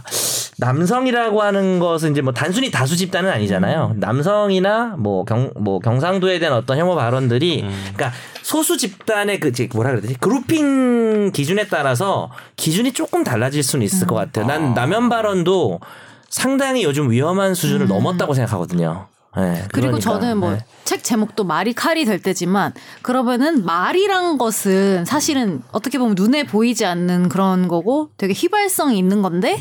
[0.63, 3.95] 남성이라고 하는 것은 이제 뭐 단순히 다수 집단은 아니잖아요.
[3.97, 7.63] 남성이나 뭐 경 뭐 경상도에 대한 어떤 혐오 발언들이
[7.95, 10.15] 그러니까 소수 집단의 그 뭐라 그래야 되지?
[10.15, 14.47] 그룹핑 기준에 따라서 기준이 조금 달라질 수는 있을 것 같아요.
[14.47, 15.81] 난 남연 발언도
[16.29, 19.07] 상당히 요즘 위험한 수준을 넘었다고 생각하거든요.
[19.37, 20.64] 네, 그리고 그러니까, 저는 뭐 네.
[20.85, 27.28] 책 제목도 말이 칼이 될 때지만 그러면은 말이란 것은 사실은 어떻게 보면 눈에 보이지 않는
[27.28, 29.59] 그런 거고 되게 휘발성이 있는 건데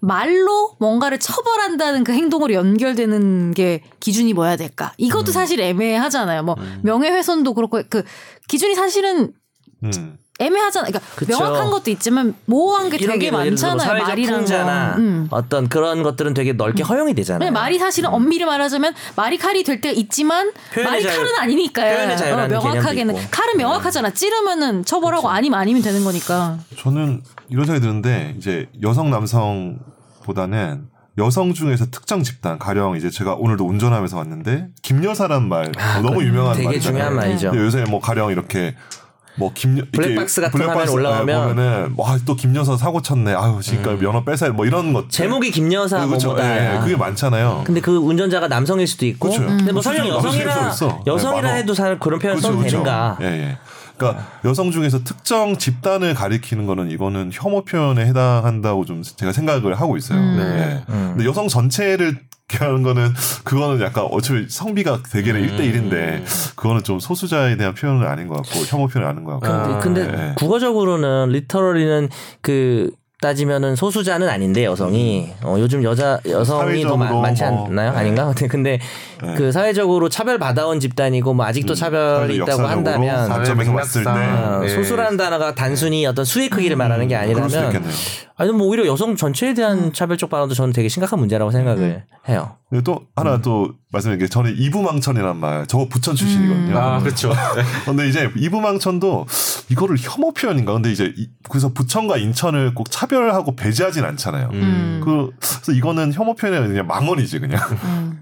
[0.00, 4.92] 말로 뭔가를 처벌한다는 그 행동으로 연결되는 게 기준이 뭐야 될까?
[4.98, 6.42] 이것도 사실 애매하잖아요.
[6.42, 8.02] 뭐 명예훼손도 그렇고 그
[8.46, 9.32] 기준이 사실은
[9.84, 10.18] 음.
[10.40, 10.90] 애매하잖아요.
[10.92, 11.36] 그러니까 그쵸.
[11.36, 14.04] 명확한 것도 있지만 모호한 게 되게 게 뭐 많잖아요.
[14.04, 14.98] 말이라는 건.
[15.00, 15.26] 음.
[15.30, 17.40] 어떤 그런 것들은 되게 넓게 허용이 되잖아요.
[17.48, 20.52] 네, 말이 사실은 엄밀히 말하자면 말이 칼이 될 때가 있지만
[20.84, 22.34] 말이 자유- 칼은 아니니까요.
[22.34, 23.16] 어, 명확하게는.
[23.30, 24.10] 칼은 명확하잖아.
[24.10, 26.58] 찌르면은 처벌하고 아니면 아니면 되는 거니까.
[26.78, 30.86] 저는 이런 생각이 드는데 이제 여성 남성보다는
[31.18, 36.52] 여성 중에서 특정 집단 가령 이제 제가 오늘도 운전하면서 왔는데 김여사란 말 어, 너무 유명한
[36.52, 36.92] 아, 되게 말이잖아요.
[37.02, 37.52] 중요한 말이죠.
[37.56, 38.76] 요새 뭐 가령 이렇게
[39.38, 43.34] 뭐 김, 블랙박스 같은 화면 올라오면 보면은 와또 김여사 사고 쳤네.
[43.34, 46.36] 아유 지금까지 면허 뺏어야 뭐 이런 것 제목이 김여사 그렇죠.
[46.38, 47.62] 예, 그게 많잖아요.
[47.64, 49.30] 근데 그 운전자가 남성일 수도 있고.
[49.30, 49.46] 그렇죠.
[49.46, 49.82] 근데 뭐 음.
[49.82, 50.74] 설령 여성이라.
[51.06, 51.54] 여성이라 네, 많아.
[51.54, 53.18] 해도 잘 그런 표현 써도 되는가?
[53.20, 53.58] 예, 예.
[53.98, 59.96] 그러니까 여성 중에서 특정 집단을 가리키는 거는 이거는 혐오 표현에 해당한다고 좀 제가 생각을 하고
[59.96, 60.18] 있어요.
[60.18, 60.84] 예.
[60.88, 61.14] 음.
[61.14, 62.16] 근데 여성 전체를
[62.50, 63.12] 하는 거는
[63.44, 65.44] 그거는 약간 어차피 성비가 대개는 음.
[65.44, 66.24] 일 1대1인데
[66.56, 69.80] 그거는 좀 소수자에 대한 표현은 아닌 것 같고 혐오 표현은 아닌 것 같고.
[69.82, 70.34] 근데, 근데 네.
[70.36, 72.08] 국어적으로는 리터러리는
[72.40, 72.90] 그
[73.20, 77.90] 따지면은 소수자는 아닌데 여성이 어, 요즘 여자 여성이 더 마- 많지 뭐, 않나요?
[77.92, 77.98] 네.
[77.98, 78.32] 아닌가?
[78.48, 78.78] 근데
[79.22, 79.34] 네.
[79.34, 84.68] 그 사회적으로 차별 받아온 집단이고 뭐 아직도 차별이 있다고 한다면 때 어, 예.
[84.68, 88.27] 소수라는 단어가 단순히 어떤 수의 크기를 말하는 게 음, 그럴 수도 아니라면 있겠네요.
[88.40, 92.52] 아니 뭐 오히려 여성 전체에 대한 차별적 발언도 저는 되게 심각한 문제라고 생각을 해요.
[92.70, 93.42] 그리고 또 하나 음.
[93.42, 96.78] 또 말씀드린 게 저는 이부망천이란 말, 저거 부천 출신이거든요.
[96.78, 97.32] 아 그렇죠.
[97.86, 99.26] 근데 이제 이부망천도
[99.70, 100.74] 이거를 혐오 표현인가?
[100.74, 104.50] 근데 이제 이- 그래서 부천과 인천을 꼭 차별하고 배제하진 않잖아요.
[104.52, 105.00] 음.
[105.02, 107.60] 그 그래서 이거는 혐오 표현이 아니라 그냥 망언이지 그냥.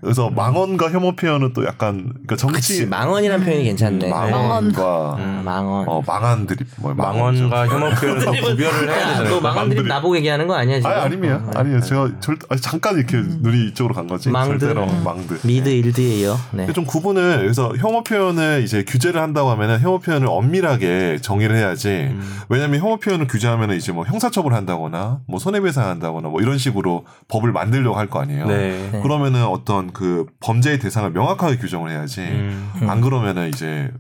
[0.01, 4.09] 그래서 망언과 혐오 표현은 또 약간 그러니까 정치 그치 망언이라는 표현이 괜찮네.
[4.09, 5.89] 망언과 아, 망언.
[5.89, 6.95] 어 망한 드립 뭐.
[6.95, 9.35] 망언과 혐오 표현을 좀 구별을 해야 야, 되잖아요.
[9.35, 10.91] 너 망언 드립 나 보고 얘기하는 거 아니야 지금?
[10.91, 11.43] 아니 아닙니다.
[11.55, 11.81] 아니요.
[11.81, 14.31] 제가 절 아니, 잠깐 이렇게 눈이 이쪽으로 간 거지.
[14.31, 14.59] 망드.
[14.59, 15.41] 절대로 망드.
[15.47, 16.39] 미드 일드예요.
[16.53, 16.73] 네.
[16.73, 22.15] 좀 구분을 그래서 혐오 표현을 이제 규제를 한다고 하면은 혐오 표현을 엄밀하게 정의를 해야지.
[22.49, 27.53] 왜냐하면 혐오 표현을 규제하면은 이제 뭐 형사처벌을 한다거나 뭐 손해배상 한다거나 뭐 이런 식으로 법을
[27.53, 28.47] 만들려고 할 거 아니에요.
[28.47, 28.89] 네.
[28.93, 29.01] 네.
[29.03, 32.21] 그러면은 어떤 그 범죄의 대상을 명확하게 규정을 해야지.
[32.21, 32.71] 음.
[32.89, 33.91] 안 그러면은 이제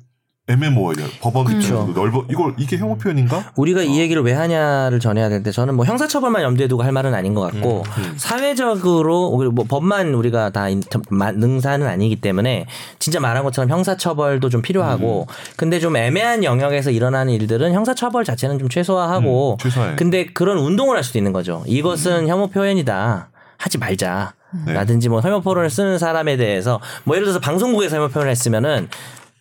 [0.48, 1.08] 애매모호해요.
[1.20, 2.24] 법원 입장에서도 넓어.
[2.30, 3.50] 이걸 이게 혐오 표현인가?
[3.56, 7.34] 우리가 이 얘기를 왜 하냐를 전해야 되는데 저는 뭐 형사처벌만 염두에 두고 할 말은 아닌
[7.34, 10.66] 것 같고 음, 사회적으로 우리 뭐 법만 우리가 다
[11.10, 12.66] 능사는 아니기 때문에
[13.00, 15.34] 진짜 말한 것처럼 형사처벌도 좀 필요하고 음.
[15.56, 19.96] 근데 좀 애매한 영역에서 일어나는 일들은 형사처벌 자체는 좀 최소화하고 음.
[19.96, 21.64] 근데 그런 운동을 할 수도 있는 거죠.
[21.66, 23.30] 이것은 혐오 표현이다.
[23.58, 24.34] 하지 말자.
[24.64, 24.74] 네.
[24.74, 28.88] 라든지 뭐 혐오 표현을 쓰는 사람에 대해서 뭐 예를 들어서 방송국에서 혐오 표현을 했으면은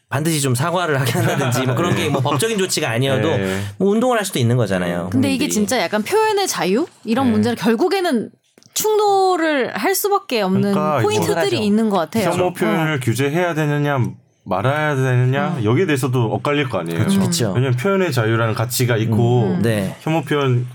[0.10, 3.62] 반드시 좀 사과를 하게 한다든지 뭐 그런 게 뭐 법적인 조치가 아니어도 네.
[3.78, 5.10] 뭐 운동을 할 수도 있는 거잖아요.
[5.12, 5.48] 근데 이게.
[5.50, 8.30] 진짜 약간 표현의 자유 이런 문제는 결국에는
[8.74, 11.56] 충돌을 할 수밖에 없는 그러니까 포인트들이 하죠.
[11.56, 12.30] 있는 것 같아요.
[12.30, 14.00] 혐오 표현을 규제해야 되느냐
[14.44, 17.06] 말아야 되느냐 여기에 대해서도 엇갈릴 거 아니에요.
[17.08, 17.48] 그렇죠.
[17.54, 19.96] 왜냐하면 표현의 자유라는 가치가 있고 네.
[20.02, 20.68] 혐오 표현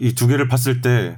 [0.00, 1.16] 이 두 개를 봤을 때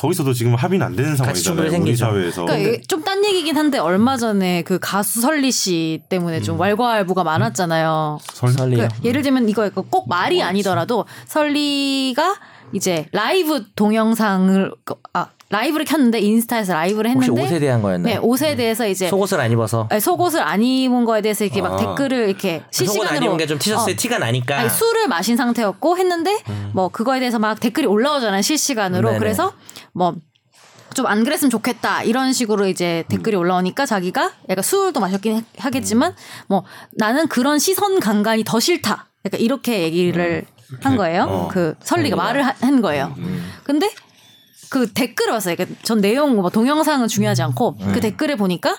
[0.00, 1.60] 거기서도 지금 합의는 안 되는 상황이잖아요.
[1.62, 2.06] 우리 생기죠.
[2.06, 2.44] 사회에서.
[2.46, 8.18] 그러니까 좀 딴 얘기긴 한데 얼마 전에 그 가수 설리 씨 때문에 좀 왈가왈부가 많았잖아요.
[8.32, 8.88] 설리요.
[8.88, 12.36] 그 예를 들면 이거 이거 꼭 말이 아니더라도 설리가
[12.72, 14.72] 이제 라이브 동영상을
[15.12, 18.14] 아 라이브를 켰는데 인스타에서 라이브를 했는데 옷에 대한 거였나요?
[18.14, 21.72] 네 옷에 대해서 이제 속옷을 안 입어서 아니, 속옷을 안 입은 거에 대해서 이렇게 막
[21.72, 21.76] 아.
[21.76, 25.36] 댓글을 이렇게 속옷 안 실시간으로 입은 게 좀 티셔츠에 어, 티가 나니까 아니, 술을 마신
[25.36, 26.38] 상태였고 했는데
[26.72, 29.18] 뭐 그거에 대해서 막 댓글이 올라오잖아요 실시간으로 네네.
[29.18, 29.52] 그래서
[29.92, 30.14] 뭐
[30.92, 36.16] 좀 안 그랬으면 좋겠다 이런 식으로 이제 댓글이 올라오니까 자기가 약간 술도 마셨긴 하- 하겠지만
[36.48, 36.64] 뭐
[36.96, 39.06] 나는 그런 시선 강간이 더 싫다.
[39.24, 40.44] 약간 이렇게 얘기를
[40.82, 41.22] 한 거예요.
[41.22, 41.48] 어.
[41.48, 43.14] 그 설리가 말을 하- 한 거예요.
[43.62, 43.88] 근데
[44.68, 45.54] 그 댓글을 봤어요.
[45.54, 48.76] 그러니까 전 내용 뭐 동영상은 중요하지 않고 그 댓글을 보니까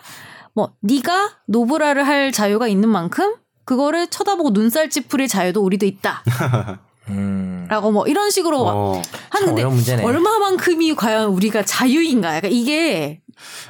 [0.53, 6.23] 뭐 네가 노브라를 할 자유가 있는 만큼 그거를 쳐다보고 눈살 찌푸릴 자유도 우리도 있다.
[7.11, 7.65] 음.
[7.69, 9.01] 라고 뭐 이런 식으로 막 어.
[9.29, 9.63] 하는데.
[10.03, 12.35] 얼마만큼이 과연 우리가 자유인가?
[12.35, 13.19] 약간 이게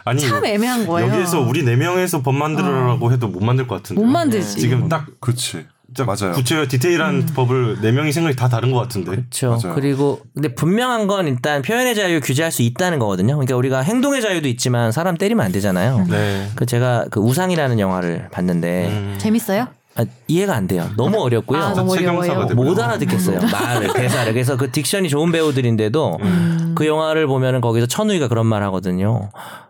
[0.04, 1.10] 아니 참 애매한 거예요.
[1.10, 4.02] 여기에서 우리 네 명에서 법 만들어라고 해도 못 만들 것 같은데.
[4.02, 4.60] 못 만들지.
[4.60, 5.66] 지금 딱 그렇지.
[6.06, 6.32] 맞아요.
[6.34, 9.12] 구체와 디테일한 법을 네 명이 생각이 다 다른 것 같은데.
[9.12, 9.50] 그렇죠.
[9.50, 9.76] 맞아요.
[9.76, 13.36] 그리고 근데 분명한 건 일단 표현의 자유 규제할 수 있다는 거거든요.
[13.36, 16.06] 그러니까 우리가 행동의 자유도 있지만 사람 때리면 안 되잖아요.
[16.10, 16.50] 네.
[16.56, 19.16] 그 제가 그 우상이라는 영화를 봤는데 음.
[19.18, 19.68] 재밌어요?
[19.96, 20.90] 아, 이해가 안 돼요.
[20.96, 21.62] 너무 어렵고요.
[21.62, 21.98] 아, 너무.
[21.98, 22.46] 되고요.
[22.56, 23.40] 못 알아듣겠어요.
[23.52, 24.32] 말을 대사를.
[24.34, 26.72] 그래서 그 딕션이 좋은 배우들인데도 음.
[26.76, 29.30] 그 영화를 보면은 거기서 천우희가 그런 말 하거든요.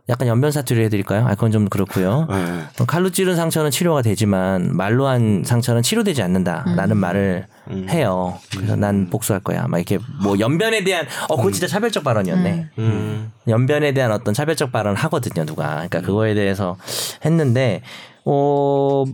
[0.10, 1.26] 약간 연변 사투리 해드릴까요?
[1.26, 2.28] 아 그건 좀 그렇고요.
[2.30, 2.36] 네.
[2.80, 7.48] 어, 칼로 찌른 상처는 치료가 되지만 말로 한 상처는 치료되지 않는다라는 말을
[7.90, 8.38] 해요.
[8.56, 9.66] 그래서 난 복수할 거야.
[9.68, 12.68] 막 이렇게 뭐 연변에 대한 어 그거 진짜 차별적 발언이었네.
[12.78, 13.32] 음.
[13.48, 15.68] 연변에 대한 어떤 차별적 발언을 하거든요, 누가.
[15.76, 16.78] 그러니까 그거에 대해서
[17.26, 17.82] 했는데
[18.26, 19.14] 어 때-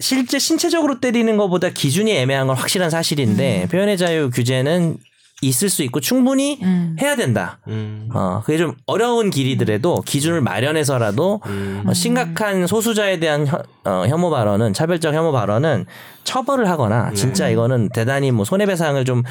[0.00, 4.96] 실제 신체적으로 때리는 것보다 기준이 애매한 건 확실한 사실인데 표현의 자유 규제는
[5.42, 6.96] 있을 수 있고 충분히 음.
[7.00, 7.58] 해야 된다.
[7.68, 8.08] 음.
[8.14, 11.84] 어, 그게 좀 어려운 길이더라도 기준을 마련해서라도 음.
[11.86, 15.86] 어, 심각한 소수자에 대한 혀, 어, 혐오 발언은 차별적 혐오 발언은
[16.22, 17.16] 처벌을 하거나 네.
[17.16, 19.22] 진짜 이거는 대단히 뭐 손해배상을 좀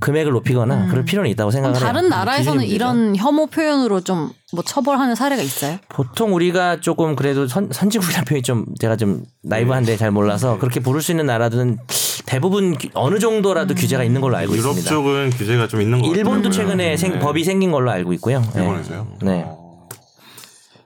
[0.00, 1.84] 금액을 높이거나 그럴 필요는 있다고 생각을 해요.
[1.84, 2.10] 음.
[2.10, 2.74] 다른 문제죠.
[2.74, 5.78] 이런 혐오 표현으로 좀뭐 처벌하는 사례가 있어요?
[5.90, 10.58] 보통 우리가 조금 그래도 선, 선진국이라는 표현이 좀 제가 좀 나이브한데 잘 몰라서 네.
[10.58, 11.76] 그렇게 부를 수 있는 나라들은
[12.24, 14.88] 대부분 규- 어느 정도라도 규제가 있는 걸로 알고 유럽 있습니다.
[14.88, 16.18] 쪽은 규제가 좀 있는 것 같아요.
[16.18, 17.18] 일본도 최근에 생- 네.
[17.18, 18.40] 법이 생긴 걸로 알고 있고요.
[18.54, 18.60] 네.
[18.62, 19.06] 일본에서요?
[19.22, 19.42] 네.
[19.46, 19.68] 어.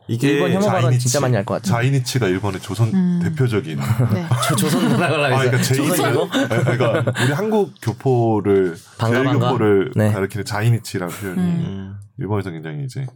[0.09, 1.05] 이게 일본 혐오 발언 자이니치.
[1.07, 1.73] 진짜 많이 할 것 같아요.
[1.81, 3.79] 자이니치가 일본의 조선 대표적인
[4.13, 4.27] 네.
[4.49, 9.25] 저 조선 문화가 아, 그러니까 제이 조선이고 그러니까 우리 한국 교포를 제일.
[9.39, 10.11] 교포를 네.
[10.13, 11.95] 가리키는 자이니치라는 표현이 음.
[12.19, 13.07] 일본에서 굉장히 이제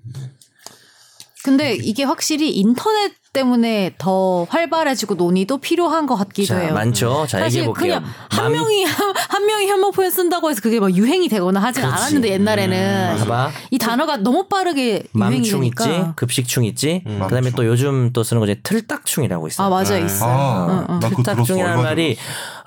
[1.47, 6.73] 근데 이게 확실히 인터넷 때문에 더 활발해지고 논의도 필요한 것 같기도 자, 해요.
[6.73, 7.27] 많죠.
[7.29, 7.71] 자, 사실.
[7.73, 11.85] 그냥 한 명이 한, 한 명이 혐오 표현 쓴다고 해서 그게 막 유행이 되거나 하진
[11.85, 13.51] 않았는데 옛날에는 봐봐.
[13.71, 15.65] 이 단어가 너무 빠르게 유행이 맘충.
[15.67, 17.03] 있지, 급식충 있지.
[17.05, 19.67] 그다음에 또 요즘 또 쓰는 거 이제 틀딱충이라고 있어요.
[19.67, 20.31] 아 맞아 있어요.
[20.31, 21.35] 아, 나 그거 들었어.
[21.35, 22.17] 틀딱충이라는 얼마 말이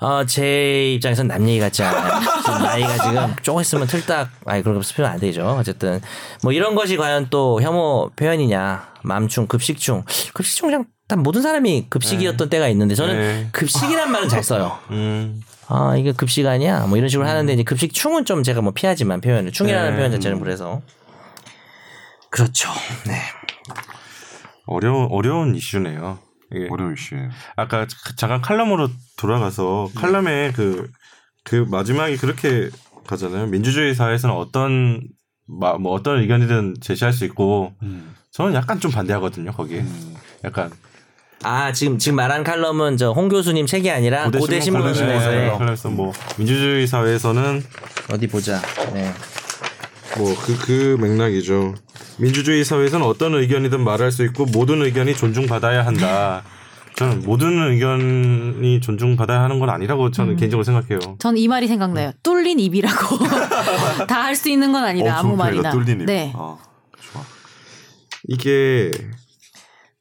[0.00, 2.20] 어, 제 입장에선 남 얘기 같지 않아요.
[2.62, 5.44] 나이가 지금 조금 있으면 틀딱, 아니 그런 거 쓰면 안 되죠.
[5.58, 6.00] 어쨌든
[6.42, 12.48] 뭐 이런 것이 과연 또 혐오 표현이냐, 맘충, 급식충, 급식충 그냥 다 모든 사람이 급식이었던
[12.50, 13.48] 때가 있는데 저는 네.
[13.52, 14.78] 급식이란 말은 잘 써요.
[14.90, 15.40] 음.
[15.68, 16.86] 아 이게 급식 아니야?
[16.86, 19.96] 뭐 이런 식으로 하는데 이제 급식충은 좀 제가 뭐 피하지만 표현을 충이라는 네.
[19.96, 20.82] 표현 자체는 그래서
[22.30, 22.68] 그렇죠.
[23.06, 23.20] 네.
[24.66, 26.18] 어려운 어려운 이슈네요.
[26.52, 27.30] 이게 어려운 이슈예요.
[27.56, 30.90] 아까 자- 잠깐 칼럼으로 돌아가서 칼럼에 그,
[31.44, 32.70] 그 마지막이 그렇게
[33.06, 33.46] 가잖아요.
[33.46, 35.02] 민주주의 사회에서는 어떤,
[35.46, 38.14] 마, 뭐 어떤 의견이든 제시할 수 있고, 음.
[38.40, 39.84] 저는 약간 좀 반대하거든요, 거기에.
[40.44, 40.70] 약간.
[41.42, 46.12] 아 지금 지금 말한 칼럼은 저 홍 교수님 책이 아니라 고대 신문사에서의 네, 그래서 뭐,
[46.36, 47.62] 민주주의 사회에서는
[48.12, 48.60] 어디 보자.
[48.92, 49.10] 네.
[50.18, 51.74] 뭐, 그, 그 맥락이죠.
[52.18, 56.42] 민주주의 사회에서는 어떤 의견이든 말할 수 있고, 모든 의견이 존중받아야 한다.
[56.96, 60.98] 저는 모든 의견이 존중받아야 하는 건 아니라고 저는 개인적으로 생각해요.
[61.18, 62.12] 전 이 말이 생각나요.
[62.22, 63.18] 뚫린 입이라고
[64.06, 65.16] 다 할 수 있는 건 아니다.
[65.16, 65.36] 어, 아무.
[65.36, 65.70] 말이나.
[65.70, 66.04] 뚫린 입.
[66.06, 66.32] 네.
[66.36, 66.56] 아.
[68.28, 68.90] 이게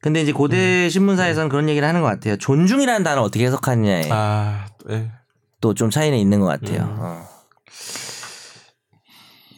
[0.01, 2.38] 근데 이제 고대 신문사에서는 그런 얘기를 하는 것 같아요.
[2.38, 5.11] 존중이라는 단어 어떻게 해석하느냐에 아, 네.
[5.61, 6.88] 또좀 차이는 있는 것 같아요.
[6.99, 7.28] 어.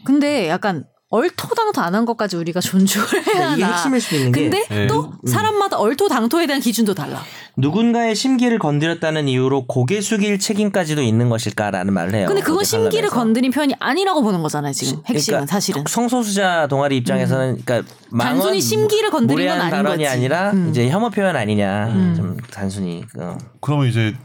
[0.03, 3.55] 근데 약간 얼토당토 안 한 것까지 우리가 존중을 해야 하나.
[3.55, 4.87] 이게 핵심일 수도 있는 게 근데 네.
[4.87, 7.21] 또 사람마다 얼토당토에 대한 기준도 달라.
[7.57, 12.27] 누군가의 심기를 건드렸다는 이유로 고개 숙일 책임까지도 있는 것일까라는 말을 해요.
[12.27, 13.09] 근데 그건 심기를.
[13.09, 14.71] 건드린 표현이 아니라고 보는 거잖아요.
[14.71, 15.83] 지금 핵심은 그러니까 사실은.
[15.87, 20.07] 성소수자 동아리 입장에서는 그러니까 망언, 단순히 심기를 건드린 건 아닌 발언이 거지.
[20.07, 20.69] 아니라 음.
[20.69, 23.37] 이제 혐오 표현 아니냐 좀 단순히 어.
[23.59, 24.15] 그러면 이제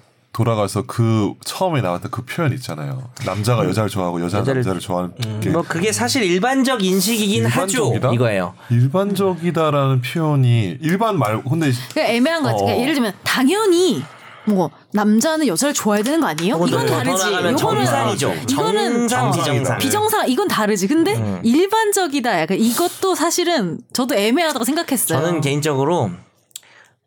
[0.41, 3.09] 돌아가서 그 처음에 나왔던 그 표현 있잖아요.
[3.25, 8.13] 남자가 여자를 좋아하고 여자가 여자를- 남자를 좋아하는 게뭐 그게 사실 일반적 인식이긴 하죠 일반적이다?
[8.13, 8.53] 이거예요.
[8.69, 12.59] 일반적이다라는 표현이 일반 말 근데 그러니까 애매한 거 같아.
[12.59, 12.83] 그러니까 어.
[12.83, 14.03] 예를 들면 당연히
[14.45, 16.57] 뭐 남자는 여자를 좋아해야 되는 거 아니에요?
[16.57, 17.29] 이건 더 다르지.
[17.29, 18.35] 이거는 정상이죠.
[18.51, 19.79] 이거는 정상.
[19.79, 20.87] 비정상 이건 다르지.
[20.87, 21.41] 근데 음.
[21.45, 22.43] 일반적이다.
[22.43, 25.19] 약간 이것도 사실은 저도 애매하다고 생각했어요.
[25.19, 26.11] 저는 개인적으로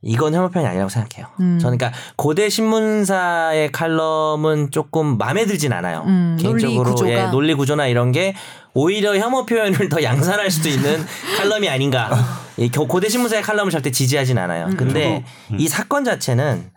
[0.01, 1.27] 이건 혐오 표현이 아니라고 생각해요.
[1.41, 1.59] 음.
[1.59, 6.03] 저는 그러니까 고대 신문사의 칼럼은 조금 마음에 들진 않아요.
[6.07, 7.11] 음, 논리 개인적으로 구조가.
[7.11, 8.33] 예, 논리 구조나 이런 게
[8.73, 11.03] 오히려 혐오 표현을 더 양산할 수도 있는
[11.37, 12.11] 칼럼이 아닌가.
[12.57, 14.67] 이 겨- 고대 신문사의 칼럼을 절대 지지하진 않아요.
[14.67, 14.77] 음.
[14.77, 15.25] 근데
[15.57, 16.71] 이 사건 자체는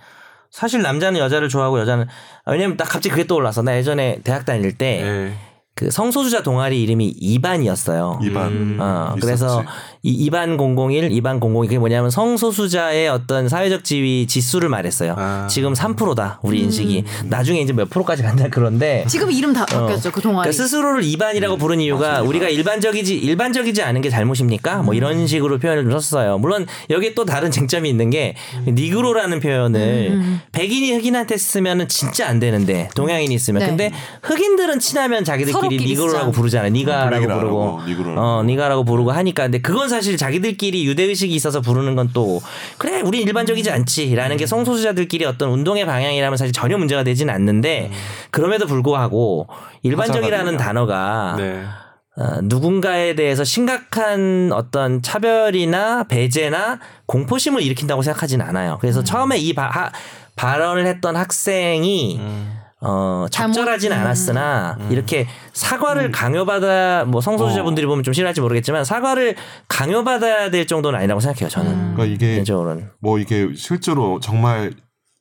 [0.51, 2.07] 사실 남자는 여자를 좋아하고 여자는
[2.45, 5.35] 아, 왜냐면 나 갑자기 그게 떠올라서 나 예전에 대학 다닐 때 네.
[5.75, 8.21] 그 성소수자 동아리 이름이 이반이었어요.
[8.23, 9.21] 이반 어, 있었지.
[9.27, 9.65] 그래서
[10.05, 15.15] 이 이반 001, 이반 002 그게 뭐냐면 성소수자의 어떤 사회적 지위 지수를 말했어요.
[15.17, 15.47] 아.
[15.49, 17.05] 지금 3%다 우리 인식이.
[17.27, 20.49] 나중에 이제 몇 프로까지 간다 그런데 지금 이름 다 바뀌었죠 그 동아리.
[20.49, 24.83] 그러니까 스스로를 이반이라고 부른 이유가 우리가 일반적이지 일반적이지 않은 게 잘못입니까?
[24.83, 26.39] 뭐 이런 식으로 표현을 좀 썼어요.
[26.39, 28.35] 물론 여기에 또 다른 쟁점이 있는 게
[28.67, 30.21] 니그로라는 표현을
[30.51, 33.67] 백인이 흑인한테 쓰면은 진짜 안 되는데 동양인이 쓰면 네.
[33.69, 36.33] 근데 흑인들은 친하면 자기들끼리 니그로라고.
[36.33, 36.73] 부르잖아요.
[36.73, 37.81] 니가라고 부르고.
[38.17, 42.43] 어 니가라고 부르고 하니까 근데 그건 사실 자기들끼리 유대 의식이 있어서 부르는 건 또
[42.79, 47.91] 그래 우린 일반적이지 않지라는 게 성소수자들끼리 어떤 운동의 방향이라면 사실 전혀 문제가 되지는 않는데
[48.31, 49.47] 그럼에도 불구하고
[49.83, 51.65] 일반적이라는 단어가 네.
[52.17, 58.77] 어, 누군가에 대해서 심각한 어떤 차별이나 배제나 공포심을 일으킨다고 생각하진 않아요.
[58.83, 59.91] 그래서 처음에 이 바, 하-
[60.37, 62.21] 발언을 했던 학생이
[62.85, 69.37] 어, 적절하진 않았으나 이렇게 사과를 강요받아 뭐 성소수자분들이 보면 좀 싫어할지 모르겠지만 사과를
[69.69, 71.49] 강요받아야 될 정도는 아니라고 생각해요.
[71.49, 72.91] 저는 그러니까 이게 개인적으로는.
[73.01, 74.73] 뭐 이게 실제로 정말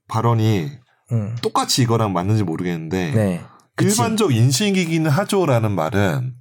[0.07, 0.71] 발언이
[1.11, 1.35] 음.
[1.43, 3.41] 똑같이 이거랑 맞는지 모르겠는데 네.
[3.79, 6.33] 일반적 인식이기는 하죠라는 말은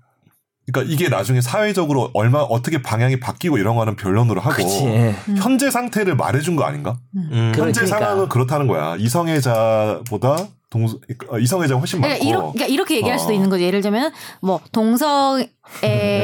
[0.72, 4.84] 그러니까 이게 나중에 사회적으로 얼마 어떻게 방향이 바뀌고 이런 거는 변론으로 하고 그치.
[4.84, 5.14] 예.
[5.36, 6.98] 현재 상태를 말해준 거 아닌가?
[7.16, 7.52] 음.
[7.56, 7.86] 현재 그러니까.
[7.86, 8.97] 상황은 그렇다는 거야.
[8.97, 10.84] 이성애자보다 동
[11.28, 12.16] 어, 이성애자 가 훨씬 많고.
[12.16, 13.34] 그러니까, 이러, 그러니까 이렇게 얘기할 수도 어.
[13.34, 13.64] 있는 거죠.
[13.64, 15.48] 예를 들면 뭐 동성에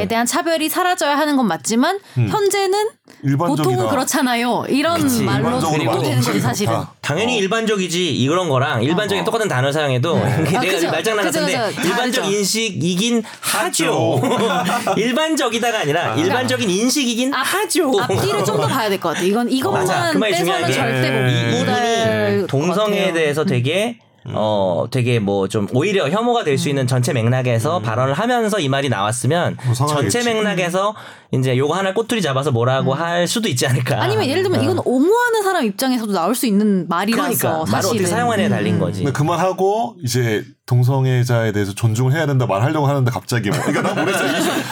[0.08, 2.28] 대한 차별이 사라져야 하는 건 맞지만 음.
[2.28, 2.88] 현재는
[3.24, 3.68] 일반적이다.
[3.70, 4.66] 보통은 그렇잖아요.
[4.68, 5.22] 이런 그치.
[5.24, 6.72] 말로 말하면 되는 거지 사실은.
[6.74, 6.92] 좋다.
[7.00, 9.24] 당연히 일반적이지 이런 거랑 일반적인 어.
[9.24, 10.90] 똑같은 단어 사용해도 내가 그죠.
[10.92, 11.80] 말장난 그죠, 같은데 그죠.
[11.88, 12.38] 일반적 다르죠.
[12.38, 14.20] 인식이긴 하죠.
[14.96, 18.00] 일반적이다가 아니라 일반적인 인식이긴 하죠.
[18.00, 19.22] 앞뒤를 좀 더 봐야 될 것 같아.
[19.22, 20.12] 이건 이것만 맞아.
[20.12, 20.34] 그게
[20.72, 23.12] 절대 못 이- 못할 이분이 것 동성애에.
[23.12, 23.98] 대해서 되게
[24.34, 28.88] 어 되게 뭐 좀 오히려 혐오가 될 수 있는 전체 맥락에서 발언을 하면서 이 말이
[28.88, 29.74] 나왔으면 뭐.
[29.74, 30.94] 전체 맥락에서
[31.32, 34.02] 이제 요거 하나 꼬투리 잡아서 뭐라고 할 수도 있지 않을까.
[34.02, 37.88] 아니면 예를 들면 이건 옹호하는 사람 입장에서도 나올 수 있는 말이라서 그러니까 말을.
[37.88, 39.00] 어떻게 사용하냐에 달린 거지.
[39.04, 44.30] 근데 그만하고 이제 동성애자에 대해서 존중을 해야 된다 말하려고 하는데 갑자기 뭐 그러니까 난 모르겠어요.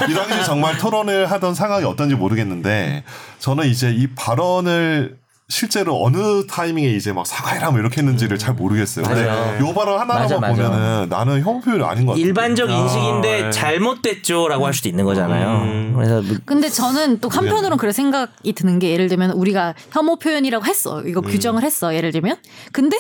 [0.09, 3.05] 이, 이 당시 정말 토론을 하던 상황이 어떤지 모르겠는데
[3.39, 5.17] 저는 이제 이 발언을
[5.49, 9.05] 실제로 어느 타이밍에 이제 막 사과해라 뭐 이렇게 했는지를 잘 모르겠어요.
[9.05, 9.67] 근데 맞아요.
[9.67, 10.55] 요 발언 하나만 맞아, 맞아.
[10.55, 12.25] 보면은 나는 혐오 표현이 아닌 것 같아요.
[12.25, 13.51] 일반적 아, 인식인데 네.
[13.51, 15.63] 잘못됐죠라고 할 수도 있는 거잖아요.
[15.63, 15.93] 음.
[15.95, 20.65] 그래서 뭐 근데 저는 또 한편으로는 그런 생각이 드는 게 예를 들면 우리가 혐오 표현이라고
[20.65, 21.03] 했어.
[21.03, 21.95] 이거 규정을 했어.
[21.95, 22.39] 예를 들면.
[22.73, 22.97] 근데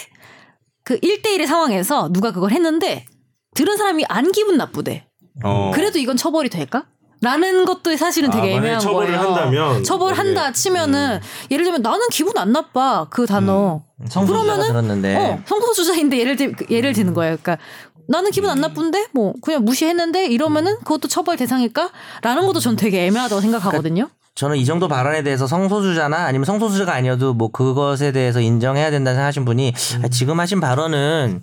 [0.85, 3.07] 그 1대1의 상황에서 누가 그걸 했는데
[3.55, 5.07] 들은 사람이 안 기분 나쁘대.
[5.43, 5.73] 어.
[5.75, 6.85] 그래도 이건 처벌이 될까?
[7.25, 9.21] 라는 것도 사실은 아, 되게 만약에 애매한 처벌을 거예요.
[9.29, 11.21] 한다면 처벌한다 치면은
[11.51, 13.83] 예를 들면 나는 기분 안 나빠 그 단어.
[14.09, 17.37] 성소수자가 그러면은 들었는데 어, 성소수자인데 예를 들 예를 드는 거예요.
[17.41, 17.59] 그러니까
[18.07, 23.41] 나는 기분 안 나쁜데 뭐 그냥 무시했는데 이러면은 그것도 처벌 대상일까?라는 것도 전 되게 애매하다고
[23.41, 24.11] 생각하거든요.
[24.35, 29.45] 저는 이 정도 발언에 대해서 성소수자나 아니면 성소수자가 아니어도 뭐 그것에 대해서 인정해야 된다는 생각하신
[29.45, 31.41] 분이 아, 지금 하신 발언은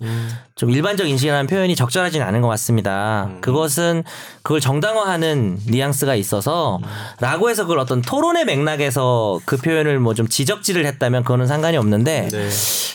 [0.56, 3.30] 좀 일반적 인식이라는 표현이 적절하지는 않은 것 같습니다.
[3.40, 4.04] 그것은
[4.42, 6.80] 그걸 정당화하는 뉘앙스가 있어서
[7.18, 12.28] 라고 해서 그걸 어떤 토론의 맥락에서 그 표현을 뭐 좀 지적질을 했다면 그거는 상관이 없는데
[12.30, 12.48] 네.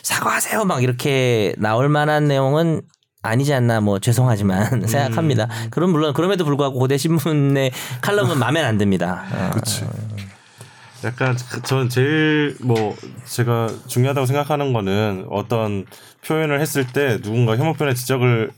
[0.04, 0.66] 사과하세요.
[0.66, 2.82] 막 이렇게 나올 만한 내용은
[3.28, 5.48] 아니지 않나 뭐 죄송하지만 생각합니다.
[5.70, 7.72] 그럼 물론 그럼에도 불구하고 고대 신문의
[8.02, 9.24] 칼럼은 마음에 안 듭니다.
[9.32, 9.52] 어.
[9.54, 9.86] 그치.
[11.04, 12.96] 약간 그- 저는 제일 뭐
[13.26, 15.86] 제가 중요하다고 생각하는 거는 어떤
[16.26, 18.52] 표현을 했을 때 누군가 혐오 표현의 지적을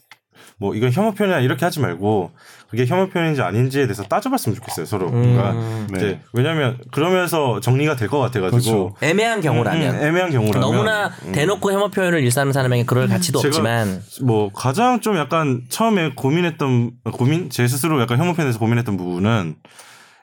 [0.57, 2.31] 뭐 이건 혐오 표현이야 이렇게 하지 말고
[2.69, 5.53] 그게 혐오 표현인지 아닌지에 대해서 따져봤으면 좋겠어요 서로 그러니까
[5.89, 5.97] 네.
[5.97, 8.93] 이제 왜냐하면 그러면서 정리가 될 것 같아가지고.
[8.93, 8.95] 그렇죠.
[9.01, 9.95] 애매한 경우라면.
[9.95, 10.61] 음, 애매한 경우라면.
[10.61, 14.01] 너무나 대놓고 혐오 표현을 일삼는 사람에게 그럴 가치도 제가 없지만.
[14.23, 17.49] 뭐 가장 좀 약간 처음에 고민했던 고민?
[17.49, 19.55] 제 스스로 약간 혐오 표현에서 고민했던 부분은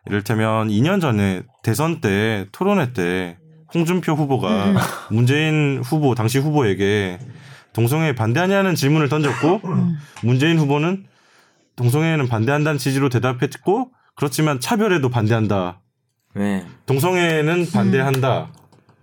[0.06, 3.38] 이를테면 2년 전에 대선 때 토론회 때
[3.74, 4.74] 홍준표 후보가
[5.10, 7.18] 문재인 후보 당시 후보에게
[7.72, 9.60] 동성애에 반대하냐는 질문을 던졌고
[10.22, 11.04] 문재인 후보는
[11.76, 15.80] 동성애에는 반대한다는 취지로 대답했고 그렇지만 차별에도 반대한다.
[16.34, 16.66] 네.
[16.86, 18.52] 동성애는 반대한다.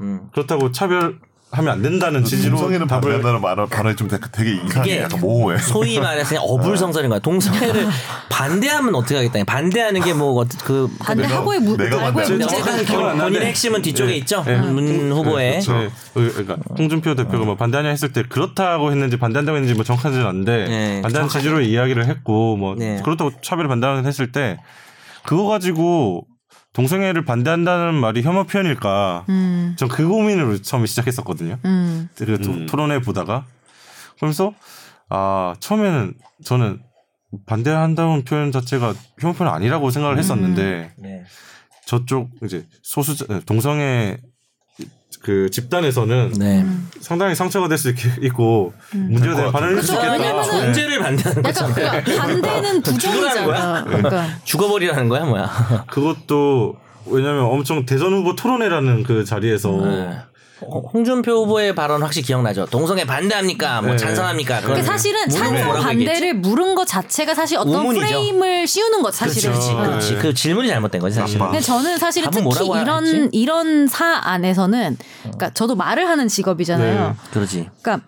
[0.02, 0.30] 음.
[0.34, 1.20] 그렇다고 차별
[1.54, 5.02] 하면 안 된다는 취지로 동성애는 답을 반대한다는 말 발언이 좀 되게, 되게 이상해.
[5.04, 5.60] 약간 모호해.
[5.60, 7.20] 소위 말해서 그냥 어불성설인 거야.
[7.20, 7.88] 동성애를
[8.30, 9.44] 반대하면 어떻게 하겠다.
[9.46, 12.46] 반대하는 게 뭐 그 반대하고의 무, 내가 나는데.
[12.86, 14.18] 본인의 핵심은 뒤쪽에 네.
[14.18, 14.44] 있죠.
[14.44, 14.58] 네.
[14.58, 15.62] 문 후보의.
[15.62, 15.74] 그렇죠.
[15.74, 15.90] 네.
[16.14, 21.02] 그러니까 홍준표 대표가 뭐 반대하냐 했을 때 그렇다고 했는지 반대한다고 했는지 뭐 정확하지는 않은데 네,
[21.04, 23.00] 반대하는 취지로 이야기를 했고 뭐 네.
[23.04, 24.58] 그렇다고 차별을 반대하는 했을 때
[25.24, 26.26] 그거 가지고
[26.74, 29.26] 동성애를 반대한다는 말이 혐오 표현일까?
[29.30, 31.60] 음, 전그 고민으로 처음에 시작했었거든요.
[31.66, 32.10] 음.
[32.18, 32.66] 그 토- 음.
[32.66, 33.46] 토론회 보다가
[34.18, 34.54] 그러면서
[35.10, 36.82] 아 처음에는 저는
[37.46, 41.24] 반대한다는 표현 자체가 혐오 표현 아니라고 생각을 했었는데 네.
[41.86, 44.18] 저쪽 이제 소수 동성애
[45.22, 46.66] 그 집단에서는 네.
[47.00, 50.14] 상당히 상처가 될 수 있고 문제가 되는 반응을 할수 그쵸, 있겠다.
[50.14, 50.64] 왜냐면은 네.
[50.66, 52.04] 존재를 반대하는 약간 거잖아요.
[52.04, 53.84] 그 반대는 부정이잖아.
[53.86, 55.86] 그러니까 죽어버리라는 거야 뭐야?
[55.90, 56.76] 그것도
[57.06, 60.18] 왜냐면 엄청 대선 후보 토론회라는 그 자리에서 네.
[60.62, 62.66] 홍- 홍준표 후보의 발언 확실히 기억나죠.
[62.68, 63.82] 동성애 반대합니까?
[63.82, 63.98] 뭐 네.
[63.98, 64.62] 찬성합니까?
[64.62, 68.06] 그게 사실은 물으면 찬성 뭐라고 반대를 물은 것 자체가 사실 어떤 우문이죠.
[68.06, 69.52] 프레임을 씌우는 것 사실은.
[69.52, 69.72] 그렇죠.
[69.78, 69.84] 어.
[69.84, 70.16] 그렇지.
[70.18, 71.40] 그 질문이 잘못된 거지 사실.
[71.40, 73.30] 근데 저는 사실은 답은 특히 이런 했지?
[73.34, 77.08] 이런 사 안에서는 그러니까 저도 말을 하는 직업이잖아요.
[77.10, 77.16] 네.
[77.32, 77.70] 그러지.
[77.82, 78.06] 그러니까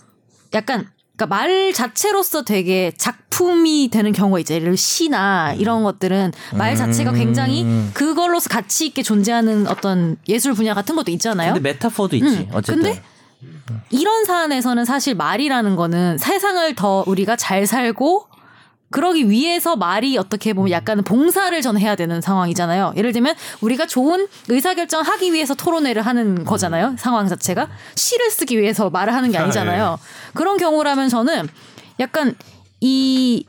[0.53, 4.53] 약간 그러니까 말 자체로서 되게 작품이 되는 경우가 있죠.
[4.53, 10.73] 예를 들어 시나 이런 것들은 말 자체가 굉장히 그걸로서 가치 있게 존재하는 어떤 예술 분야
[10.73, 11.53] 같은 것도 있잖아요.
[11.53, 12.27] 근데 메타포도 있지.
[12.27, 12.83] 음, 어쨌든.
[12.83, 13.03] 근데
[13.89, 18.27] 이런 사안에서는 사실 말이라는 거는 세상을 더 우리가 잘 살고
[18.95, 22.93] 그러기 위해서 말이 어떻게 보면 약간은 봉사를 전 해야 되는 상황이잖아요.
[22.95, 26.95] 예를 들면 우리가 좋은 의사결정 하기 위해서 토론회를 하는 거잖아요.
[26.97, 29.99] 상황 자체가 시를 쓰기 위해서 말을 하는 게 아니잖아요.
[30.33, 31.49] 그런 경우라면 저는
[31.99, 32.35] 약간
[32.79, 33.45] 이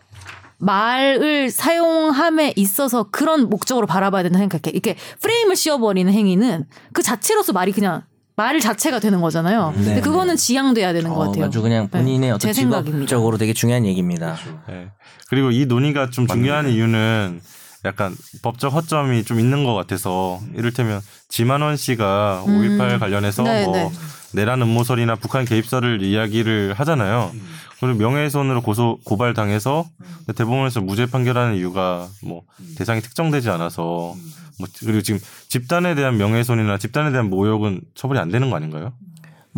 [0.59, 4.73] 말을 사용함에 있어서 그런 목적으로 바라봐야 된다 생각해.
[4.73, 8.03] 이렇게 프레임을 씌워버리는 행위는 그 자체로서 말이 그냥
[8.37, 9.73] 말 자체가 되는 거잖아요.
[9.75, 11.47] 근데 그거는 지양돼야 되는 것 어, 같아요.
[11.47, 12.53] 아주 그냥 본인의 네, 어떤.
[12.53, 14.37] 직업적으로 되게 중요한 얘기입니다.
[14.69, 14.91] 네.
[15.29, 17.41] 그리고 이 논의가 좀 중요한 이유는
[17.87, 23.91] 약간 법적 허점이 좀 있는 것 같아서 이를테면 지만원 씨가 5.18 관련해서 네, 뭐 네.
[24.35, 27.33] 내란 음모설이나 북한 개입설을 이야기를 하잖아요.
[27.81, 29.87] 그리고 명예훼손으로 고소 고발 당해서
[30.35, 32.43] 대법원에서 무죄 판결하는 이유가 뭐
[32.77, 34.15] 대상이 특정되지 않아서
[34.59, 38.93] 뭐 그리고 지금 집단에 대한 명예훼손이나 집단에 대한 모욕은 처벌이 안 되는 거 아닌가요?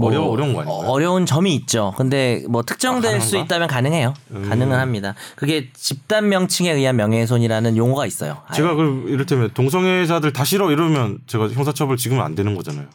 [0.01, 0.89] 어려 어려운 거 아닌가요?
[0.89, 1.93] 어려운 점이 있죠.
[1.97, 3.37] 근데 뭐 특정될 아, 수?
[3.37, 4.15] 있다면 가능해요.
[4.31, 4.49] 음.
[4.49, 5.15] 가능은 합니다.
[5.35, 8.43] 그게 집단 명칭에 의한 명예훼손이라는 용어가 있어요.
[8.47, 8.57] 아예.
[8.57, 12.87] 제가 그 이를테면 동성애자들 다 싫어 이러면 제가 형사처벌 지금은 안 되는 거잖아요.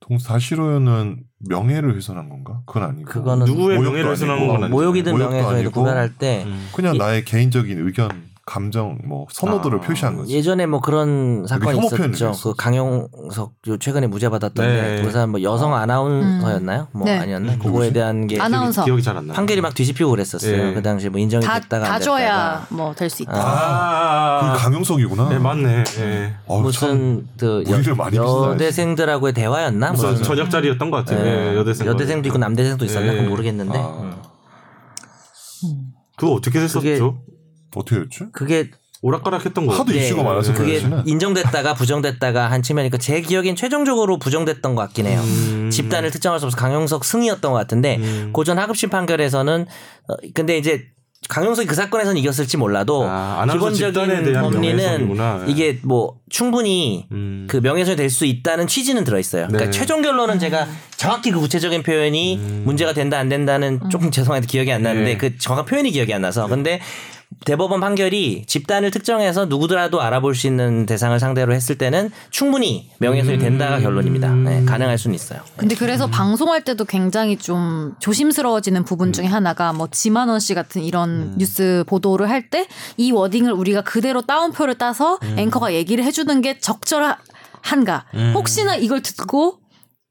[0.00, 2.60] 동 사실로는 명예를 훼손한 건가?
[2.66, 3.10] 그건 아니고.
[3.10, 4.74] 그거는 누구의 명예를 훼손한 아니고, 건 아니죠.
[4.76, 8.10] 모욕이든 명예훼손이든 아니고 구별할 때 그냥 이- 나의 개인적인 의견,
[8.46, 10.34] 감정, 뭐 선호도를 아, 표시한 거지.
[10.34, 12.32] 예전에 뭐 그런 사건이 있었죠.
[12.42, 15.02] 그 강용석 요 최근에 무죄 받았던데 네.
[15.02, 16.88] 그 사람 뭐 여성 아나운서였나요?
[16.92, 17.18] 뭐 네.
[17.18, 17.56] 아니었나?
[17.56, 18.84] 그거에 대한 게 아나운서.
[18.84, 19.34] 기억이 잘 안 나요.
[19.34, 20.56] 판결이 막 뒤집히고 그랬었어요.
[20.56, 20.74] 네.
[20.74, 22.26] 그 당시에 뭐 인정이 다, 됐다가 다안 줘야
[22.60, 23.32] 됐다가 뭐될 수 있다.
[23.34, 25.28] 아, 그 강용석이구나.
[25.30, 25.84] 네 맞네.
[25.84, 26.34] 네.
[26.46, 28.50] 참 무슨 그 여.
[28.52, 29.92] 여대생들하고의 대화였나?
[29.92, 31.20] 무슨 저녁 자리였던 것 같아요.
[31.20, 31.22] 예,
[31.52, 31.86] 네, 여대생.
[31.86, 33.06] 여대생도 있고 남대생도 있었나?
[33.06, 33.16] 네.
[33.16, 34.20] 그건 모르겠는데 아.
[35.64, 35.92] 음.
[36.16, 37.18] 그거 어떻게 됐었죠?
[37.80, 38.24] 어떻게 됐지?
[38.32, 38.70] 그게
[39.02, 39.74] 오락가락했던 거.
[39.74, 40.82] 하도 네, 이슈가 많아서 그 그게.
[41.04, 45.20] 인정됐다가 부정됐다가 한 측면이니까 제 기억엔 최종적으로 부정됐던 것 같긴 해요.
[45.22, 45.68] 음.
[45.70, 48.30] 집단을 특정할 수 없어 강용석 승이었던 것 같은데 음.
[48.32, 49.66] 고전 하급심 판결에서는
[50.08, 50.86] 어, 근데 이제
[51.28, 55.16] 강용석이 그 사건에서는 이겼을지 몰라도 아, 기본적인 대한 법리는.
[55.18, 55.50] 예.
[55.50, 57.46] 이게 뭐 충분히 음.
[57.48, 59.46] 그 명예훼손이 될 수 있다는 취지는 들어 있어요.
[59.48, 59.70] 그러니까 네.
[59.70, 64.82] 최종 결론은 제가 정확히 그 구체적인 표현이 문제가 된다 안 된다는 조금 죄송한데 기억이 안
[64.82, 65.16] 나는데 네.
[65.18, 66.80] 그 정확한 표현이 기억이 안 나서 근데
[67.44, 73.80] 대법원 판결이 집단을 특정해서 누구더라도 알아볼 수 있는 대상을 상대로 했을 때는 충분히 명예훼손이 된다가
[73.80, 74.30] 결론입니다.
[74.34, 75.40] 네, 가능할 수는 있어요.
[75.56, 81.34] 근데 그래서 방송할 때도 굉장히 좀 조심스러워지는 부분 중에 하나가 뭐 지만원 씨 같은 이런
[81.38, 82.66] 뉴스 보도를 할 때
[82.96, 88.04] 이 워딩을 우리가 그대로 따옴표를 따서 앵커가 얘기를 해주는 게 적절한가?
[88.34, 89.58] 혹시나 이걸 듣고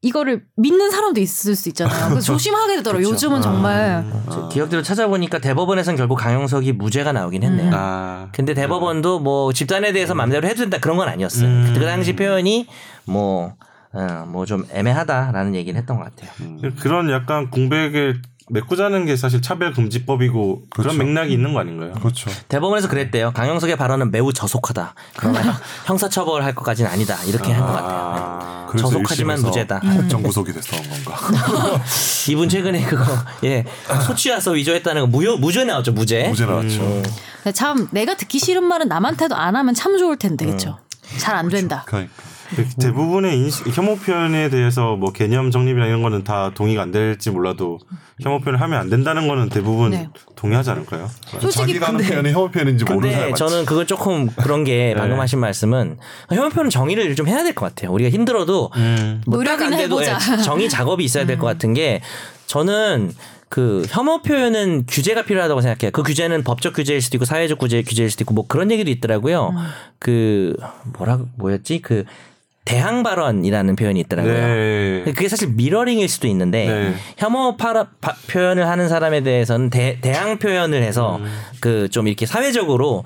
[0.03, 2.09] 이거를 믿는 사람도 있을 수 있잖아요.
[2.09, 3.09] 그래서 조심하게 되더라고요.
[3.09, 4.05] 요즘은 정말.
[4.29, 7.71] 저 기억대로 찾아보니까 대법원에서는 결국 강용석이 무죄가 나오긴 했네요.
[7.73, 8.27] 아.
[8.33, 11.47] 근데 대법원도 뭐 집단에 대해서 마음대로 해도 된다 그런 건 아니었어요.
[11.47, 11.73] 음.
[11.77, 12.67] 그 당시 표현이
[13.05, 13.53] 뭐,
[13.93, 16.31] 어, 뭐좀 애매하다라는 얘기는 했던 것 같아요.
[16.79, 20.97] 그런 약간 공백을 메꾸자는 게 사실 차별금지법이고 그런 그렇죠.
[20.97, 21.93] 맥락이 있는 거 아닌가요?
[21.93, 22.29] 그렇죠.
[22.49, 23.31] 대법원에서 그랬대요.
[23.33, 24.95] 강용석의 발언은 매우 저속하다.
[25.17, 27.23] 그러나 형사처벌할 것까지는 아니다.
[27.23, 27.89] 이렇게 한것 같아요.
[27.91, 28.67] 아.
[28.69, 29.79] 그래서 저속하지만 무죄다.
[29.79, 31.17] 법정 구속이 됐던 건가?
[31.31, 31.81] 네.
[32.31, 33.03] 이분 최근에 그거
[33.43, 33.63] 예
[34.05, 36.27] 소취 와서 위조했다는 거 무효 무죄 나왔죠 무죄.
[36.27, 36.79] 무죄 나왔죠.
[37.43, 40.79] 근데 참 내가 듣기 싫은 말은 남한테도 안 하면 참 좋을 텐데 그렇죠.
[41.17, 41.83] 잘 안 된다.
[41.85, 42.11] 그러니까
[42.79, 47.79] 대부분의 인식, 혐오 표현에 대해서 뭐 개념 정립이나 이런 거는 다 동의가 안 될지 몰라도
[48.21, 50.09] 혐오 표현을 하면 안 된다는 거는 대부분 네.
[50.35, 51.09] 동의하지 않을까요?
[51.39, 53.33] 솔직히 자기가 하는 근데 표현이 혐오 표현인지 모르는 사람.
[53.35, 55.19] 저는 그건 조금 그런 게 방금 네.
[55.21, 55.97] 하신 말씀은
[56.31, 57.91] 혐오표는 정의를 좀 해야 될 것 같아요.
[57.91, 59.21] 우리가 힘들어도 음.
[59.27, 60.17] 노력이나 돼도 해보자.
[60.37, 62.01] 예, 정의 작업이 있어야 될 것 같은 게
[62.47, 63.11] 저는
[63.49, 65.91] 그 혐오 표현은 규제가 필요하다고 생각해요.
[65.91, 69.53] 그 규제는 법적 규제일 수도 있고 사회적 규제 규제일 수도 있고 뭐 그런 얘기도 있더라고요.
[69.99, 70.55] 그
[70.97, 72.03] 뭐라 뭐였지 그
[72.65, 74.33] 대항 발언이라는 표현이 있더라고요.
[74.33, 75.01] 네.
[75.05, 76.93] 그게 사실 미러링일 수도 있는데 네.
[77.17, 81.25] 혐오 파라, 파- 표현을 하는 사람에 대해서는 대, 대항 표현을 해서 음.
[81.59, 83.03] 그좀 이렇게 사회적으로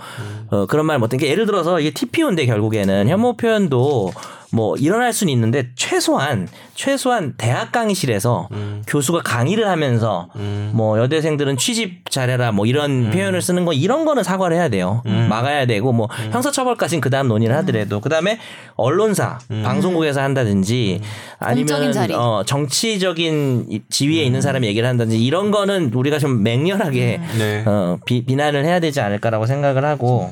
[0.51, 4.11] 어, 그런 말 못한 게 예를 들어서 이게 TPO인데 결국에는 혐오 표현도
[4.51, 8.81] 뭐 일어날 수는 있는데 최소한 최소한 대학 강의실에서 음.
[8.87, 10.29] 교수가 강의를 하면서
[10.71, 13.11] 뭐 여대생들은 취집 잘해라 뭐 이런 음.
[13.11, 15.01] 표현을 쓰는 거 이런 거는 사과를 해야 돼요.
[15.29, 16.29] 막아야 되고 뭐 음.
[16.31, 18.39] 형사처벌까지는 그다음 논의를 하더라도 그다음에
[18.75, 19.63] 언론사 음.
[19.65, 21.01] 방송국에서 한다든지
[21.39, 22.13] 아니면 자리.
[22.13, 27.63] 어, 정치적인 이- 지위에 있는 사람이 얘기를 한다든지 이런 거는 우리가 좀 맹렬하게 네.
[27.65, 30.31] 어, 비, 비난을 해야 되지 않을까라고 생각을 하고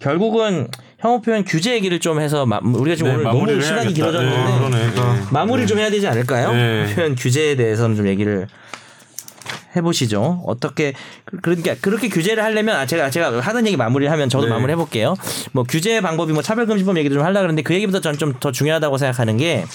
[0.00, 0.68] 결국은
[1.04, 3.24] 혐오 표현 규제 얘기를 좀 해서 마, 우리가 지금 네, 오늘
[3.58, 3.92] 너무 시간이.
[3.92, 4.78] 길어졌는데 네, 그러네.
[4.94, 5.22] 네.
[5.30, 6.50] 마무리를 좀 해야 되지 않을까요?
[6.54, 6.94] 네.
[6.94, 8.46] 표현 규제에 대해서는 좀 얘기를
[9.76, 10.42] 해보시죠.
[10.46, 10.94] 어떻게
[11.26, 14.50] 그- 그러니까 그렇게 규제를 하려면 아, 제가 제가 하던 얘기 마무리를 하면 저도 네.
[14.52, 15.14] 마무리 해볼게요.
[15.52, 18.96] 뭐 규제 방법이 뭐 차별금지법 얘기도 좀 하려 그러는데 그 얘기보다 저는 좀 더 중요하다고
[18.96, 19.66] 생각하는 게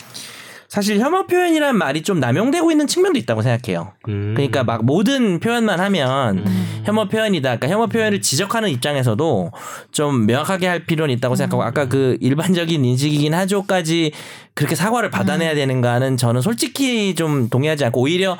[0.69, 3.93] 사실 혐오 표현이라는 말이 좀 남용되고 있는 측면도 있다고 생각해요.
[4.07, 4.35] 음.
[4.35, 6.45] 그러니까 막 모든 표현만 하면
[6.85, 7.55] 혐오 표현이다.
[7.57, 9.51] 그러니까 혐오 표현을 지적하는 입장에서도
[9.91, 14.11] 좀 명확하게 할 필요는 있다고 생각하고 아까 그 일반적인 인식이긴 하죠까지
[14.59, 18.37] 그렇게 사과를 받아내야 되는가는 저는 솔직히 좀 동의하지 않고 오히려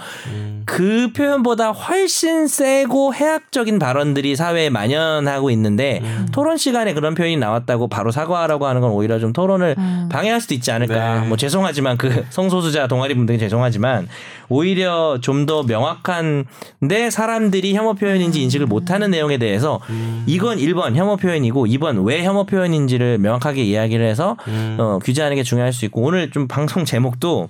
[0.66, 8.12] 그 표현보다 훨씬 세고 해악적인 발언들이 사회에 만연하고 있는데 토론 시간에 그런 표현이 나왔다고 바로
[8.12, 9.78] 사과하라고 하는 건 오히려 좀 토론을
[10.12, 11.22] 방해할 수도 있지 않을까.
[11.22, 11.28] 네.
[11.28, 14.10] 뭐 죄송하지만 그 성소수자 동아리 분들이 죄송하지만
[14.50, 19.80] 오히려 좀 더 명확한데 사람들이 혐오 표현인지 인식을 못하는 내용에 대해서
[20.28, 24.36] 이건 1번 혐오 표현이고 2번 왜 혐오 표현인지를 명확하게 이야기를 해서
[24.78, 27.48] 어, 규제하는 게 중요할 수 있고 오늘 좀 방송 제목도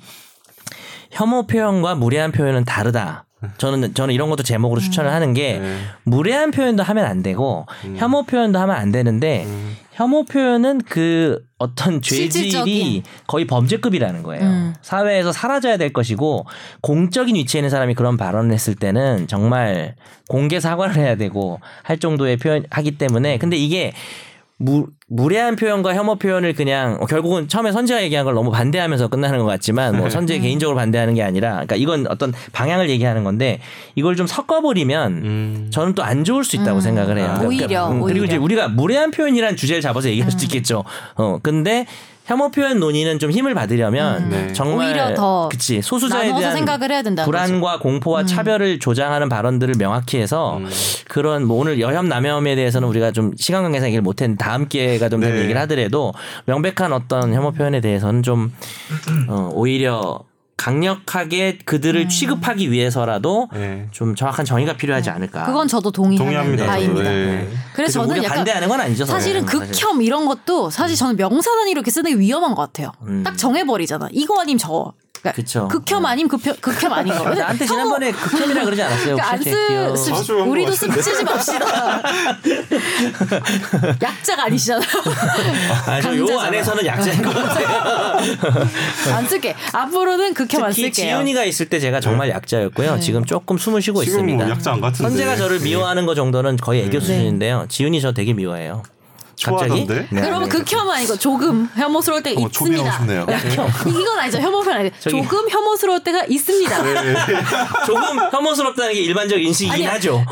[1.12, 3.26] 혐오 표현과 무례한 표현은 다르다.
[3.58, 5.78] 저는 저는 이런 것도 제목으로 추천을 하는 게 네.
[6.04, 7.66] 무례한 표현도 하면 안 되고
[7.96, 9.48] 혐오 표현도 하면 안 되는데
[9.94, 13.04] 혐오 표현은 그 어떤 죄질이.
[13.28, 14.44] 거의 범죄급이라는 거예요.
[14.44, 14.74] 음.
[14.82, 16.46] 사회에서 사라져야 될 것이고
[16.82, 19.96] 공적인 위치에 있는 사람이 그런 발언을 했을 때는 정말
[20.28, 23.94] 공개 사과를 해야 되고 할 정도의 표현하기 때문에 근데 이게
[24.62, 29.40] 무, 무례한 표현과 혐오 표현을 그냥 어, 결국은 처음에 선재가 얘기한 걸 너무 반대하면서 끝나는
[29.40, 33.62] 것 같지만 뭐 선재 개인적으로 반대하는 게 아니라 그러니까 이건 어떤 방향을 얘기하는 건데
[33.96, 35.68] 이걸 좀 섞어버리면 음.
[35.72, 37.36] 저는 또 안 좋을 수 있다고 생각을 해요.
[37.38, 38.24] 그러니까 오히려, 그리고 오히려.
[38.26, 40.84] 이제 우리가 무례한 표현이라는 주제를 잡아서 얘기할 수도 있겠죠.
[41.16, 41.86] 어 근데
[42.30, 44.54] 혐오 표현 논의는 좀 힘을 받으려면 네.
[44.54, 50.20] 정말 오히려 더 그치 소수자에 대한 생각을 해야 된다는 불안과 공포와 차별을 조장하는 발언들을 명확히
[50.20, 50.70] 해서 음.
[51.08, 55.10] 그런 뭐 오늘 여혐 남혐에 대해서는 우리가 좀 시간 관계상 얘기를 못 했는데 다음 기회가
[55.10, 55.42] 좀 되면 네.
[55.42, 56.14] 얘기를 하더라도
[56.46, 58.54] 명백한 어떤 혐오 표현에 대해서는 좀
[59.28, 60.20] 어, 오히려
[60.60, 62.10] 강력하게 그들을 음.
[62.10, 63.88] 취급하기 위해서라도 네.
[63.92, 65.46] 좀 정확한 정의가 필요하지 않을까.
[65.46, 66.66] 그건 저도 동의하는 동의합니다.
[66.66, 67.04] 바입니다.
[67.06, 67.10] 저도.
[67.10, 67.50] 네.
[67.74, 69.06] 그래서 저는 우리가 약간 반대하는 건 아니죠.
[69.06, 69.72] 사실은 사실.
[69.72, 72.92] 극혐 이런 것도 사실 저는 명사 단위로 이렇게 쓰는 게 위험한 것 같아요.
[73.04, 73.24] 음.
[73.24, 74.10] 딱 정해버리잖아.
[74.12, 74.94] 이거 아니면 저.
[75.22, 75.68] 그러니까.
[75.68, 77.30] 극혐 아니면 극혐, 극혐 아닌 거.
[77.34, 79.16] 나한테 지난번에 극혐이라 그러지 않았어요.
[79.16, 79.44] 그러니까 안.
[79.44, 81.02] 쓰, 쓰 우리도 쓰, 같은데.
[81.02, 82.02] 쓰지 맙시다.
[84.02, 84.88] 약자가 아니시잖아요.
[85.86, 86.48] 아, 저요 강자잖아.
[86.48, 87.68] 안에서는 약자인 것 같아요.
[89.16, 89.56] 안 쓸게.
[89.74, 90.92] 앞으로는 극혐 안 쓸게요.
[90.92, 93.00] 지훈이가 있을 때 제가 정말 약자였고요.
[93.00, 94.46] 지금 조금 숨을 쉬고 지금 있습니다.
[94.46, 95.10] 뭐 약자 안 같은데.
[95.10, 97.06] 선재가 저를 미워하는 거 정도는 거의 애교 네.
[97.06, 97.66] 수준인데요.
[97.70, 98.84] 지훈이 저 되게 미워해요.
[99.44, 99.70] 갑자기?
[99.86, 100.08] 좋아하던데?
[100.10, 100.22] 네.
[100.22, 102.92] 그러면 극혐 아니고 조금 혐오스러울 때가 어, 있습니다.
[102.98, 103.26] 싶네요.
[103.88, 104.40] 이건 아니죠.
[104.40, 106.84] 혐오편 아니고 저기- 조금 혐오스러울 때가 있습니다.
[106.84, 107.16] 네.
[107.86, 109.94] 조금 혐오스럽다는 게 일반적 인식이긴 아니야.
[109.94, 110.24] 하죠.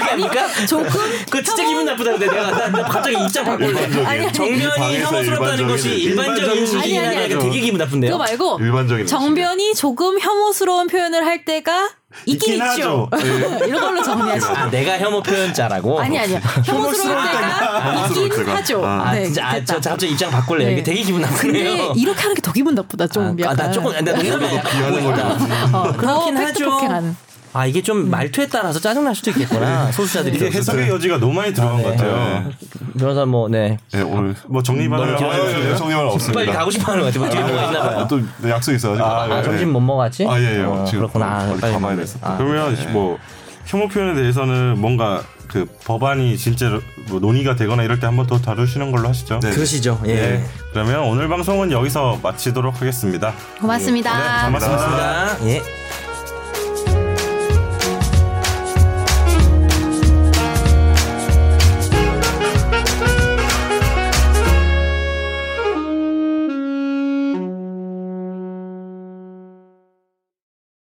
[0.00, 0.88] 하니까 조금
[1.30, 4.32] 그 진짜 기분 나쁘다 근데 내가 나, 나 갑자기 입장 바꿀래.
[4.32, 7.44] 정변이 혐오스럽다는 것이 일반적인- 일반적 인식이긴 아니, 아니, 하니까 아니.
[7.50, 8.10] 되게 기분 나쁜데요.
[8.12, 11.90] 그거 말고 일반적인 정변이 조금 혐오스러운 표현을 할 때가
[12.24, 13.08] 있긴, 있긴 있죠.
[13.10, 13.10] 하죠.
[13.60, 13.66] 네.
[13.68, 14.46] 이런 걸로 정리하지.
[14.46, 16.00] 아 내가 혐오 표현자라고.
[16.00, 16.40] 아니 아니야.
[16.64, 18.56] 혐오스러울 때가 혐오스러울 있긴 때가.
[18.56, 18.86] 하죠.
[18.86, 19.64] 아 네, 진짜 아.
[19.64, 20.68] 저, 저 갑자기 입장 바꿀래요.
[20.68, 20.72] 네.
[20.74, 21.76] 이게 되게 기분 나쁘네요.
[21.88, 23.06] 근데 이렇게 하는 게 더 기분 나쁘다.
[23.08, 23.56] 좀 아, 약간.
[23.56, 24.62] 나 조금 나 농담이야.
[24.62, 25.76] 비하는 거죠.
[25.76, 26.52] 어, 그렇긴 더 하죠.
[26.64, 27.16] 팩트폭행하는.
[27.52, 29.90] 아 이게 좀 말투에 따라서 짜증 날 수도 있겠구나.
[29.92, 30.36] 소수자들이.
[30.36, 32.50] 이게 해석의 여지가 너무 많이 들어간 것 같아요.
[32.98, 33.78] 변호사 뭐 네.
[33.92, 36.32] 네, 오늘 뭐 정리반을 아, 예, 예, 정리할 없습니다.
[36.40, 37.18] 빨리 가고 싶어하는 것 같아.
[37.20, 38.06] 뭐 뒤에 뭐가 있나 봐요.
[38.08, 39.06] 또 네, 약속 있어가지고.
[39.06, 40.26] 아, 점심 못 먹었지?
[40.28, 40.62] 아, 예, 예.
[40.62, 41.26] 어, 지금 그렇구나.
[41.26, 42.18] 아, 어디 빨리 가봐야 돼서.
[42.22, 43.18] 아, 그러면 뭐
[43.66, 48.38] 혐오 표현에 대해서는 뭔가 그 법안이 진짜로 뭐 논의가 되거나 이럴 때 한 번 더
[48.38, 49.40] 다루시는 걸로 하시죠.
[49.42, 49.50] 네.
[49.50, 49.98] 그러시죠.
[50.04, 50.14] 예.
[50.14, 50.44] 네.
[50.72, 53.32] 그러면 오늘 방송은 여기서 마치도록 하겠습니다.
[53.60, 54.10] 고맙습니다.
[54.42, 54.76] 네, 고맙습니다.
[54.76, 55.46] 고맙습니다.
[55.50, 55.87] 예.